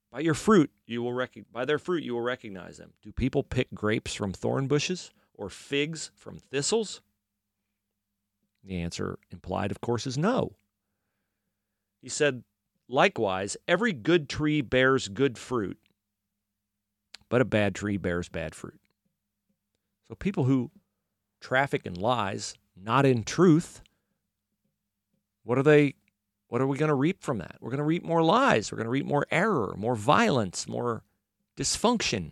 By 0.10 0.22
your 0.22 0.34
fruit, 0.34 0.72
you 0.86 1.04
will 1.04 1.14
rec- 1.14 1.52
by 1.52 1.66
their 1.66 1.80
fruit 1.80 2.04
you 2.04 2.14
will 2.14 2.22
recognize 2.22 2.78
them. 2.78 2.94
Do 3.02 3.12
people 3.12 3.44
pick 3.44 3.74
grapes 3.74 4.14
from 4.14 4.32
thorn 4.32 4.68
bushes 4.68 5.12
or 5.34 5.50
figs 5.50 6.12
from 6.16 6.38
thistles? 6.38 7.02
The 8.64 8.80
answer 8.80 9.20
implied, 9.32 9.72
of 9.72 9.82
course, 9.82 10.08
is 10.08 10.18
no. 10.18 10.54
He 12.02 12.10
said, 12.10 12.44
likewise, 12.88 13.58
every 13.68 13.92
good 13.92 14.30
tree 14.30 14.62
bears 14.62 15.08
good 15.08 15.38
fruit, 15.38 15.78
but 17.28 17.42
a 17.42 17.46
bad 17.46 17.76
tree 17.76 17.98
bears 17.98 18.30
bad 18.30 18.56
fruit. 18.56 18.80
So 20.08 20.16
people 20.16 20.46
who 20.46 20.72
traffic 21.40 21.86
in 21.86 21.96
lies, 21.96 22.56
not 22.76 23.06
in 23.06 23.24
truth, 23.24 23.82
what 25.44 25.58
are 25.58 25.64
they 25.64 25.96
what 26.48 26.60
are 26.60 26.68
we 26.68 26.78
going 26.78 26.90
to 26.90 26.96
reap 26.96 27.24
from 27.24 27.38
that? 27.38 27.56
We're 27.62 27.70
going 27.70 27.78
to 27.78 27.86
reap 27.86 28.04
more 28.04 28.22
lies, 28.22 28.72
we're 28.72 28.78
going 28.78 28.86
to 28.86 28.92
reap 28.92 29.06
more 29.06 29.26
error, 29.32 29.74
more 29.78 29.96
violence, 29.96 30.68
more 30.68 31.04
dysfunction. 31.56 32.32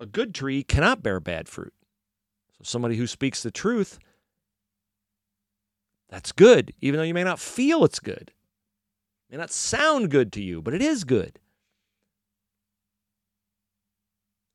A 0.00 0.06
good 0.06 0.34
tree 0.34 0.62
cannot 0.62 1.02
bear 1.02 1.20
bad 1.20 1.48
fruit. 1.48 1.72
So 2.58 2.64
somebody 2.64 2.96
who 2.96 3.06
speaks 3.06 3.42
the 3.42 3.50
truth 3.50 3.98
that's 6.08 6.32
good, 6.32 6.72
even 6.80 6.98
though 6.98 7.04
you 7.04 7.14
may 7.14 7.24
not 7.24 7.40
feel 7.40 7.84
it's 7.84 8.00
good. 8.00 8.32
It 9.28 9.32
may 9.32 9.38
not 9.38 9.50
sound 9.50 10.10
good 10.10 10.32
to 10.34 10.42
you, 10.42 10.62
but 10.62 10.74
it 10.74 10.82
is 10.82 11.04
good. 11.04 11.38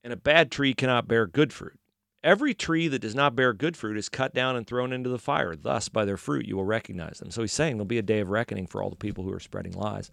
And 0.03 0.13
a 0.13 0.17
bad 0.17 0.51
tree 0.51 0.73
cannot 0.73 1.07
bear 1.07 1.27
good 1.27 1.53
fruit. 1.53 1.79
Every 2.23 2.53
tree 2.53 2.87
that 2.87 2.99
does 2.99 3.15
not 3.15 3.35
bear 3.35 3.51
good 3.51 3.75
fruit 3.75 3.97
is 3.97 4.07
cut 4.07 4.33
down 4.33 4.55
and 4.55 4.67
thrown 4.67 4.93
into 4.93 5.09
the 5.09 5.17
fire. 5.17 5.55
Thus, 5.55 5.89
by 5.89 6.05
their 6.05 6.17
fruit, 6.17 6.45
you 6.45 6.55
will 6.55 6.65
recognize 6.65 7.17
them. 7.17 7.31
So 7.31 7.41
he's 7.41 7.51
saying 7.51 7.77
there'll 7.77 7.85
be 7.85 7.97
a 7.97 8.03
day 8.03 8.19
of 8.19 8.29
reckoning 8.29 8.67
for 8.67 8.83
all 8.83 8.91
the 8.91 8.95
people 8.95 9.23
who 9.23 9.33
are 9.33 9.39
spreading 9.39 9.73
lies 9.73 10.11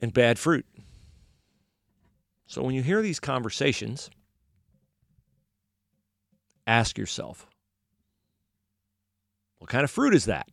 and 0.00 0.12
bad 0.12 0.38
fruit. 0.38 0.66
So 2.46 2.62
when 2.62 2.74
you 2.74 2.82
hear 2.82 3.02
these 3.02 3.20
conversations, 3.20 4.10
ask 6.66 6.98
yourself 6.98 7.46
what 9.58 9.70
kind 9.70 9.84
of 9.84 9.90
fruit 9.90 10.14
is 10.14 10.24
that? 10.26 10.48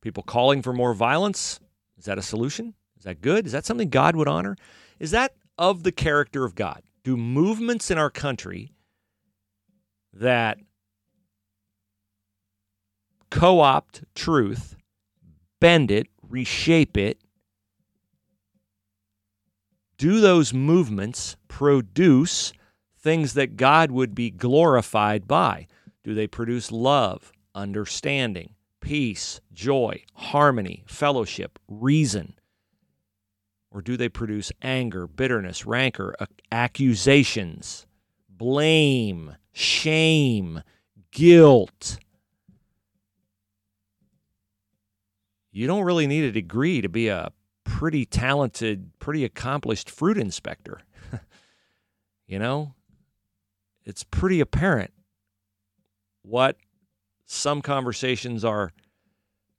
People 0.00 0.22
calling 0.22 0.62
for 0.62 0.72
more 0.72 0.94
violence? 0.94 1.60
Is 1.96 2.04
that 2.04 2.18
a 2.18 2.22
solution? 2.22 2.74
Is 2.98 3.04
that 3.04 3.20
good? 3.20 3.46
Is 3.46 3.52
that 3.52 3.64
something 3.64 3.88
God 3.88 4.16
would 4.16 4.28
honor? 4.28 4.56
Is 4.98 5.12
that 5.12 5.34
of 5.58 5.84
the 5.84 5.92
character 5.92 6.44
of 6.44 6.54
God? 6.54 6.82
Do 7.02 7.16
movements 7.16 7.90
in 7.90 7.98
our 7.98 8.10
country 8.10 8.73
that 10.14 10.58
co 13.30 13.60
opt 13.60 14.04
truth, 14.14 14.76
bend 15.60 15.90
it, 15.90 16.06
reshape 16.28 16.96
it, 16.96 17.18
do 19.98 20.20
those 20.20 20.52
movements 20.52 21.36
produce 21.48 22.52
things 22.98 23.34
that 23.34 23.56
God 23.56 23.90
would 23.90 24.14
be 24.14 24.30
glorified 24.30 25.26
by? 25.28 25.66
Do 26.02 26.14
they 26.14 26.26
produce 26.26 26.72
love, 26.72 27.32
understanding, 27.54 28.54
peace, 28.80 29.40
joy, 29.52 30.02
harmony, 30.14 30.84
fellowship, 30.86 31.58
reason? 31.68 32.34
Or 33.70 33.82
do 33.82 33.96
they 33.96 34.08
produce 34.08 34.52
anger, 34.62 35.06
bitterness, 35.06 35.66
rancor, 35.66 36.14
accusations, 36.52 37.86
blame, 38.28 39.36
shame, 39.54 40.62
guilt? 41.10 41.98
You 45.50 45.66
don't 45.66 45.84
really 45.84 46.06
need 46.06 46.24
a 46.24 46.32
degree 46.32 46.82
to 46.82 46.88
be 46.88 47.08
a 47.08 47.30
pretty 47.64 48.04
talented, 48.04 48.90
pretty 48.98 49.24
accomplished 49.24 49.88
fruit 49.88 50.18
inspector. 50.18 50.80
you 52.26 52.38
know, 52.38 52.74
it's 53.84 54.04
pretty 54.04 54.40
apparent 54.40 54.92
what 56.22 56.56
some 57.26 57.62
conversations 57.62 58.44
are 58.44 58.72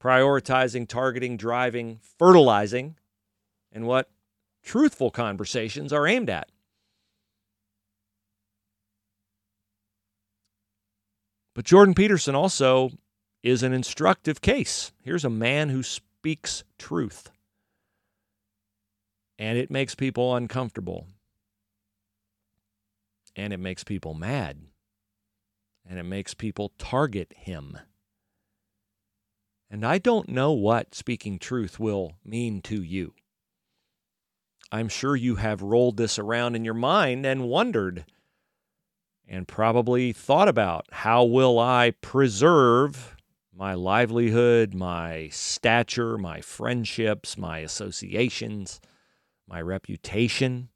prioritizing, 0.01 0.87
targeting, 0.87 1.37
driving, 1.37 1.99
fertilizing, 2.19 2.95
and 3.71 3.87
what 3.87 4.09
truthful 4.63 5.11
conversations 5.11 5.93
are 5.93 6.05
aimed 6.05 6.29
at. 6.29 6.49
But 11.55 11.65
Jordan 11.65 11.95
Peterson 11.95 12.35
also 12.35 12.91
is 13.41 13.63
an 13.63 13.73
instructive 13.73 14.41
case. 14.41 14.91
Here's 15.01 15.25
a 15.25 15.29
man 15.29 15.69
who 15.69 15.81
speaks 15.81 16.63
truth, 16.77 17.31
and 19.39 19.57
it 19.57 19.71
makes 19.71 19.95
people 19.95 20.35
uncomfortable, 20.35 21.07
and 23.35 23.51
it 23.51 23.59
makes 23.59 23.83
people 23.83 24.13
mad 24.13 24.59
and 25.87 25.99
it 25.99 26.03
makes 26.03 26.33
people 26.33 26.71
target 26.77 27.31
him. 27.35 27.77
And 29.69 29.85
I 29.85 29.97
don't 29.97 30.29
know 30.29 30.51
what 30.51 30.95
speaking 30.95 31.39
truth 31.39 31.79
will 31.79 32.13
mean 32.23 32.61
to 32.63 32.81
you. 32.81 33.13
I'm 34.71 34.89
sure 34.89 35.15
you 35.15 35.35
have 35.35 35.61
rolled 35.61 35.97
this 35.97 36.17
around 36.17 36.55
in 36.55 36.65
your 36.65 36.73
mind 36.73 37.25
and 37.25 37.47
wondered 37.47 38.05
and 39.27 39.47
probably 39.47 40.11
thought 40.13 40.47
about 40.47 40.87
how 40.91 41.23
will 41.23 41.59
I 41.59 41.91
preserve 42.01 43.15
my 43.53 43.73
livelihood, 43.73 44.73
my 44.73 45.29
stature, 45.31 46.17
my 46.17 46.41
friendships, 46.41 47.37
my 47.37 47.59
associations, 47.59 48.79
my 49.47 49.61
reputation? 49.61 50.69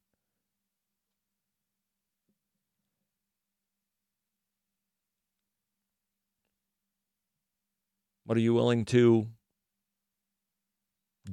What 8.26 8.38
are 8.38 8.42
you 8.42 8.54
willing 8.54 8.86
to 8.86 9.28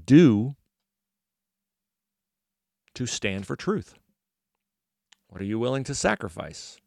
do 0.05 0.57
to 2.95 3.07
stand 3.07 3.47
for 3.47 3.55
truth? 3.55 3.95
What 5.29 5.43
are 5.43 5.45
you 5.45 5.59
willing 5.59 5.85
to 5.85 5.95
sacrifice? 5.95 6.81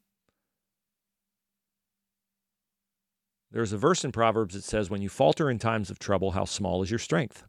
There's 3.51 3.73
a 3.73 3.77
verse 3.77 4.05
in 4.05 4.11
Proverbs 4.11 4.53
that 4.53 4.63
says, 4.63 4.89
When 4.89 5.01
you 5.01 5.09
falter 5.09 5.49
in 5.49 5.57
times 5.57 5.89
of 5.89 5.97
trouble, 5.97 6.31
how 6.31 6.45
small 6.45 6.83
is 6.83 6.91
your 6.91 6.99
strength? 6.99 7.45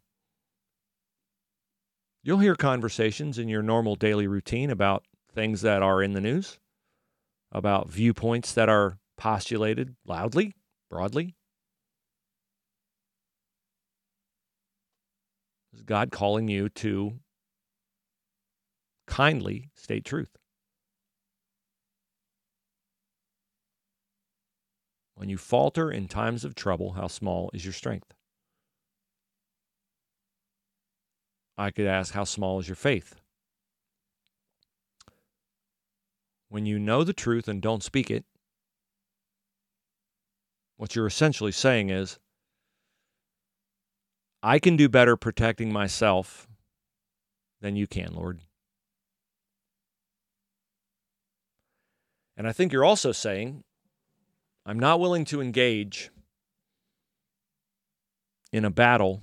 You'll 2.22 2.38
hear 2.38 2.54
conversations 2.54 3.38
in 3.38 3.48
your 3.48 3.62
normal 3.62 3.96
daily 3.96 4.26
routine 4.26 4.70
about 4.70 5.04
things 5.34 5.62
that 5.62 5.82
are 5.82 6.02
in 6.02 6.12
the 6.12 6.20
news, 6.20 6.58
about 7.52 7.88
viewpoints 7.90 8.52
that 8.52 8.68
are 8.68 8.98
postulated 9.16 9.94
loudly, 10.06 10.54
broadly. 10.88 11.34
Is 15.72 15.82
God 15.82 16.10
calling 16.10 16.48
you 16.48 16.68
to 16.70 17.20
kindly 19.06 19.70
state 19.74 20.04
truth? 20.04 20.39
When 25.20 25.28
you 25.28 25.36
falter 25.36 25.90
in 25.90 26.08
times 26.08 26.46
of 26.46 26.54
trouble, 26.54 26.92
how 26.92 27.06
small 27.06 27.50
is 27.52 27.62
your 27.62 27.74
strength? 27.74 28.14
I 31.58 31.70
could 31.70 31.86
ask, 31.86 32.14
how 32.14 32.24
small 32.24 32.58
is 32.58 32.66
your 32.66 32.74
faith? 32.74 33.16
When 36.48 36.64
you 36.64 36.78
know 36.78 37.04
the 37.04 37.12
truth 37.12 37.48
and 37.48 37.60
don't 37.60 37.82
speak 37.82 38.10
it, 38.10 38.24
what 40.78 40.96
you're 40.96 41.06
essentially 41.06 41.52
saying 41.52 41.90
is, 41.90 42.18
I 44.42 44.58
can 44.58 44.74
do 44.74 44.88
better 44.88 45.18
protecting 45.18 45.70
myself 45.70 46.48
than 47.60 47.76
you 47.76 47.86
can, 47.86 48.14
Lord. 48.14 48.40
And 52.38 52.48
I 52.48 52.52
think 52.52 52.72
you're 52.72 52.86
also 52.86 53.12
saying, 53.12 53.64
I'm 54.66 54.78
not 54.78 55.00
willing 55.00 55.24
to 55.26 55.40
engage 55.40 56.10
in 58.52 58.64
a 58.64 58.70
battle 58.70 59.22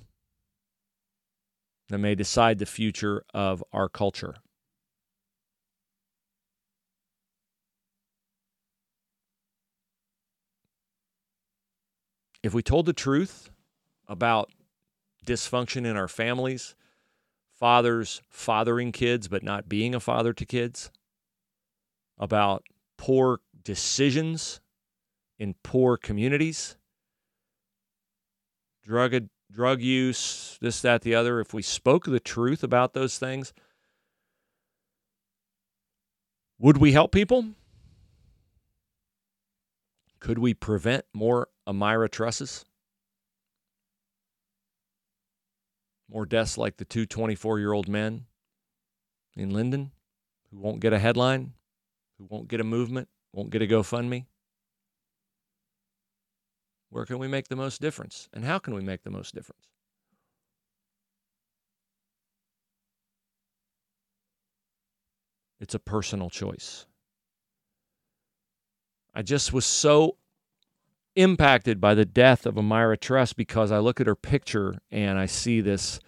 that 1.88 1.98
may 1.98 2.14
decide 2.14 2.58
the 2.58 2.66
future 2.66 3.24
of 3.32 3.62
our 3.72 3.88
culture. 3.88 4.36
If 12.42 12.54
we 12.54 12.62
told 12.62 12.86
the 12.86 12.92
truth 12.92 13.50
about 14.06 14.50
dysfunction 15.26 15.84
in 15.84 15.96
our 15.96 16.08
families, 16.08 16.74
fathers 17.52 18.22
fathering 18.30 18.92
kids 18.92 19.28
but 19.28 19.42
not 19.42 19.68
being 19.68 19.94
a 19.94 20.00
father 20.00 20.32
to 20.32 20.46
kids, 20.46 20.90
about 22.16 22.64
poor 22.96 23.40
decisions 23.62 24.60
in 25.38 25.54
poor 25.62 25.96
communities, 25.96 26.76
drug 28.84 29.28
drug 29.50 29.80
use, 29.80 30.58
this 30.60 30.82
that 30.82 31.02
the 31.02 31.14
other, 31.14 31.40
if 31.40 31.54
we 31.54 31.62
spoke 31.62 32.04
the 32.04 32.20
truth 32.20 32.62
about 32.62 32.92
those 32.92 33.18
things, 33.18 33.52
would 36.58 36.78
we 36.78 36.92
help 36.92 37.12
people? 37.12 37.46
Could 40.20 40.38
we 40.38 40.52
prevent 40.52 41.04
more 41.14 41.48
Amira 41.66 42.10
Trusses? 42.10 42.64
more 46.08 46.26
deaths 46.26 46.56
like 46.56 46.76
the 46.76 46.84
two 46.84 47.06
24 47.06 47.58
year 47.58 47.72
old 47.72 47.88
men 47.88 48.24
in 49.36 49.50
Linden 49.50 49.92
who 50.50 50.58
won't 50.58 50.80
get 50.80 50.92
a 50.92 50.98
headline, 50.98 51.52
who 52.18 52.26
won't 52.28 52.48
get 52.48 52.60
a 52.60 52.64
movement, 52.64 53.08
won't 53.32 53.50
get 53.50 53.62
a 53.62 53.66
GoFundMe? 53.66 54.26
Where 56.90 57.04
can 57.04 57.18
we 57.18 57.28
make 57.28 57.48
the 57.48 57.56
most 57.56 57.80
difference? 57.80 58.28
And 58.32 58.44
how 58.44 58.58
can 58.58 58.74
we 58.74 58.80
make 58.80 59.02
the 59.02 59.10
most 59.10 59.34
difference? 59.34 59.66
It's 65.60 65.74
a 65.74 65.78
personal 65.78 66.30
choice. 66.30 66.86
I 69.14 69.22
just 69.22 69.52
was 69.52 69.66
so 69.66 70.16
impacted 71.16 71.80
by 71.80 71.94
the 71.94 72.04
death 72.04 72.46
of 72.46 72.54
Amira 72.54 72.98
Truss 72.98 73.32
because 73.32 73.72
I 73.72 73.78
look 73.78 74.00
at 74.00 74.06
her 74.06 74.14
picture 74.14 74.78
and 74.90 75.18
I 75.18 75.26
see 75.26 75.60
this 75.60 75.98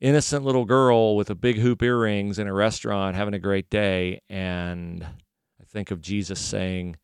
innocent 0.00 0.44
little 0.44 0.64
girl 0.64 1.14
with 1.14 1.30
a 1.30 1.34
big 1.34 1.58
hoop 1.58 1.82
earrings 1.82 2.38
in 2.38 2.48
a 2.48 2.52
restaurant 2.52 3.14
having 3.14 3.34
a 3.34 3.38
great 3.38 3.70
day. 3.70 4.20
And 4.28 5.04
I 5.04 5.64
think 5.64 5.92
of 5.92 6.00
Jesus 6.00 6.40
saying, 6.40 6.96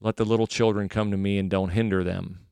Let 0.00 0.16
the 0.16 0.24
little 0.24 0.46
children 0.46 0.88
come 0.88 1.10
to 1.10 1.16
me 1.16 1.38
and 1.38 1.50
don't 1.50 1.70
hinder 1.70 2.02
them. 2.02 2.46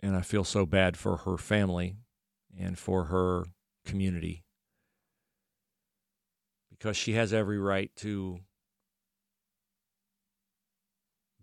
And 0.00 0.16
I 0.16 0.20
feel 0.20 0.44
so 0.44 0.66
bad 0.66 0.96
for 0.96 1.18
her 1.18 1.36
family 1.36 1.96
and 2.58 2.78
for 2.78 3.04
her 3.04 3.46
community 3.84 4.44
because 6.70 6.96
she 6.96 7.12
has 7.12 7.32
every 7.32 7.58
right 7.58 7.94
to 7.96 8.40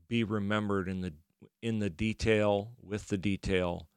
be 0.10 0.24
remembered 0.24 0.90
in 0.90 1.02
the 1.02 1.14
in 1.62 1.80
the 1.80 1.90
detail 1.90 2.72
with 2.82 3.08
the 3.08 3.18
detail 3.18 3.88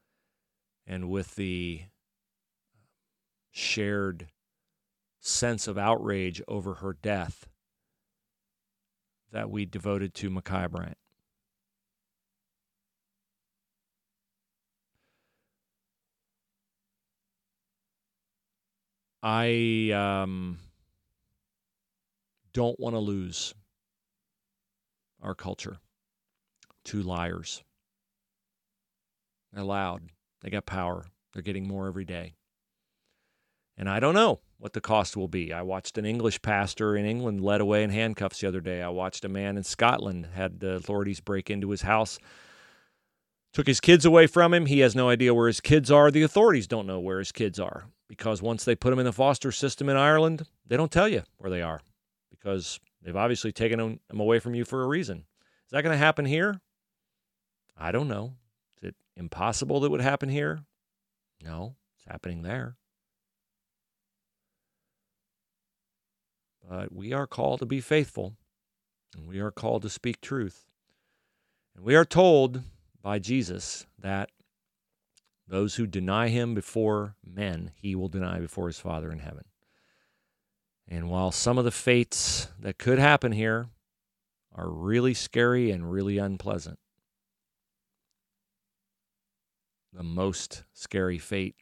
and 0.87 1.11
with 1.11 1.35
the 1.35 1.83
shared 3.51 4.29
sense 5.23 5.69
of 5.69 5.79
outrage 5.79 6.43
over 6.49 6.75
her 6.75 6.97
death 7.01 7.47
that 9.31 9.49
we 9.49 9.65
devoted 9.65 10.13
to 10.15 10.29
Ma'Khia 10.29 10.69
Bryant. 10.71 10.99
I 19.23 19.93
um, 19.95 20.59
don't 22.53 22.79
want 22.81 22.97
to 22.97 22.99
lose 22.99 23.55
our 25.23 25.37
culture 25.37 25.79
to 26.87 27.03
liars. 27.03 27.63
They're 29.53 29.63
loud. 29.63 30.03
They 30.41 30.51
got 30.51 30.67
power. 30.67 31.07
They're 31.33 31.43
getting 31.43 31.69
more 31.69 31.87
every 31.87 32.05
day. 32.05 32.35
And 33.79 33.89
I 33.89 34.01
don't 34.01 34.15
know 34.15 34.41
what 34.63 34.75
the 34.75 34.81
cost 34.81 35.17
will 35.17 35.27
be. 35.27 35.53
I 35.53 35.63
watched 35.63 35.99
an 35.99 36.07
English 36.07 36.41
pastor 36.41 36.95
in 36.95 37.05
England 37.05 37.41
led 37.41 37.61
away 37.61 37.83
in 37.83 37.91
handcuffs 37.91 38.41
the 38.41 38.47
other 38.47 38.61
day. 38.61 38.81
I 38.81 38.91
watched 38.91 39.25
a 39.25 39.29
man 39.29 39.57
in 39.57 39.65
Scotland 39.65 40.29
had 40.35 40.61
the 40.61 40.75
authorities 40.75 41.19
break 41.19 41.51
into 41.51 41.71
his 41.71 41.83
house, 41.83 42.21
took 43.53 43.67
his 43.67 43.81
kids 43.81 44.05
away 44.05 44.29
from 44.29 44.55
him. 44.55 44.67
He 44.67 44.79
has 44.79 44.95
no 44.95 45.09
idea 45.09 45.35
where 45.35 45.49
his 45.49 45.61
kids 45.61 45.91
are. 45.91 46.13
The 46.13 46.23
authorities 46.23 46.69
don't 46.69 46.87
know 46.87 47.01
where 47.01 47.19
his 47.19 47.33
kids 47.33 47.59
are 47.59 47.87
because 48.07 48.41
once 48.41 48.65
they 48.65 48.77
put 48.77 48.91
them 48.91 49.01
in 49.01 49.05
the 49.05 49.13
foster 49.13 49.51
system 49.51 49.89
in 49.89 49.97
Ireland, 49.97 50.47
they 50.65 50.77
don't 50.77 50.93
tell 50.93 51.09
you 51.09 51.25
where 51.39 51.51
they 51.51 51.63
are 51.63 51.81
because 52.31 52.79
they've 53.03 53.17
obviously 53.17 53.51
taken 53.51 53.81
them 53.81 53.99
away 54.21 54.39
from 54.39 54.55
you 54.55 54.65
for 54.65 54.85
a 54.85 54.87
reason. 54.87 55.25
Is 55.67 55.73
that 55.73 55.83
going 55.83 55.93
to 55.93 55.99
happen 55.99 56.25
here? 56.25 56.61
I 57.77 57.91
don't 57.91 58.07
know. 58.07 58.35
Is 58.77 58.91
it 58.91 58.95
impossible 59.17 59.81
that 59.81 59.91
would 59.91 60.03
happen 60.03 60.29
here? 60.29 60.61
No, 61.43 61.75
it's 61.97 62.05
happening 62.07 62.43
there. 62.43 62.77
But 66.69 66.93
we 66.93 67.13
are 67.13 67.27
called 67.27 67.61
to 67.61 67.67
be 67.67 67.81
faithful, 67.81 68.35
and 69.17 69.27
we 69.27 69.41
are 69.41 69.51
called 69.51 69.83
to 69.83 69.91
speak 69.91 70.21
truth. 70.21 70.67
And 71.75 71.85
we 71.85 71.95
are 71.95 72.05
told 72.05 72.63
by 73.03 73.19
Jesus 73.19 73.87
that 73.99 74.31
those 75.49 75.75
who 75.75 75.87
deny 75.87 76.29
him 76.29 76.55
before 76.55 77.17
men, 77.25 77.73
he 77.75 77.95
will 77.95 78.09
deny 78.09 78.39
before 78.39 78.69
his 78.69 78.79
Father 78.79 79.11
in 79.11 79.19
heaven. 79.19 79.45
And 80.89 81.11
while 81.11 81.31
some 81.33 81.59
of 81.59 81.65
the 81.65 81.71
fates 81.71 82.49
that 82.59 82.79
could 82.79 82.99
happen 82.99 83.33
here 83.33 83.67
are 84.55 84.71
really 84.71 85.15
scary 85.15 85.71
and 85.71 85.91
really 85.91 86.19
unpleasant, 86.19 86.79
the 89.93 90.03
most 90.03 90.65
scary 90.73 91.19
fate 91.19 91.57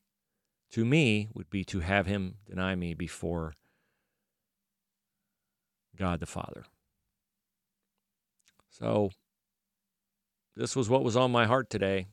to 0.71 0.85
me 0.85 1.29
would 1.35 1.51
be 1.51 1.65
to 1.65 1.81
have 1.81 2.07
him 2.07 2.37
deny 2.47 2.75
me 2.75 2.95
before 2.95 3.55
God 6.01 6.19
the 6.19 6.27
Father. 6.27 6.65
So, 8.71 9.11
this 10.57 10.75
was 10.75 10.89
what 10.89 11.05
was 11.05 11.15
on 11.15 11.31
my 11.31 11.45
heart 11.45 11.69
today. 11.69 12.07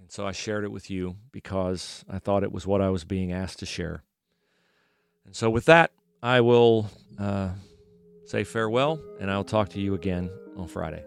And 0.00 0.10
so 0.10 0.26
I 0.26 0.32
shared 0.32 0.64
it 0.64 0.72
with 0.72 0.90
you 0.90 1.16
because 1.32 2.04
I 2.08 2.18
thought 2.18 2.42
it 2.42 2.52
was 2.52 2.66
what 2.66 2.80
I 2.80 2.88
was 2.88 3.04
being 3.04 3.32
asked 3.32 3.58
to 3.58 3.66
share. 3.66 4.02
And 5.26 5.36
so, 5.36 5.50
with 5.50 5.66
that, 5.66 5.90
I 6.22 6.40
will 6.40 6.90
uh, 7.18 7.50
say 8.24 8.42
farewell 8.42 8.98
and 9.20 9.30
I'll 9.30 9.44
talk 9.44 9.68
to 9.70 9.80
you 9.80 9.92
again 9.92 10.30
on 10.56 10.68
Friday. 10.68 11.04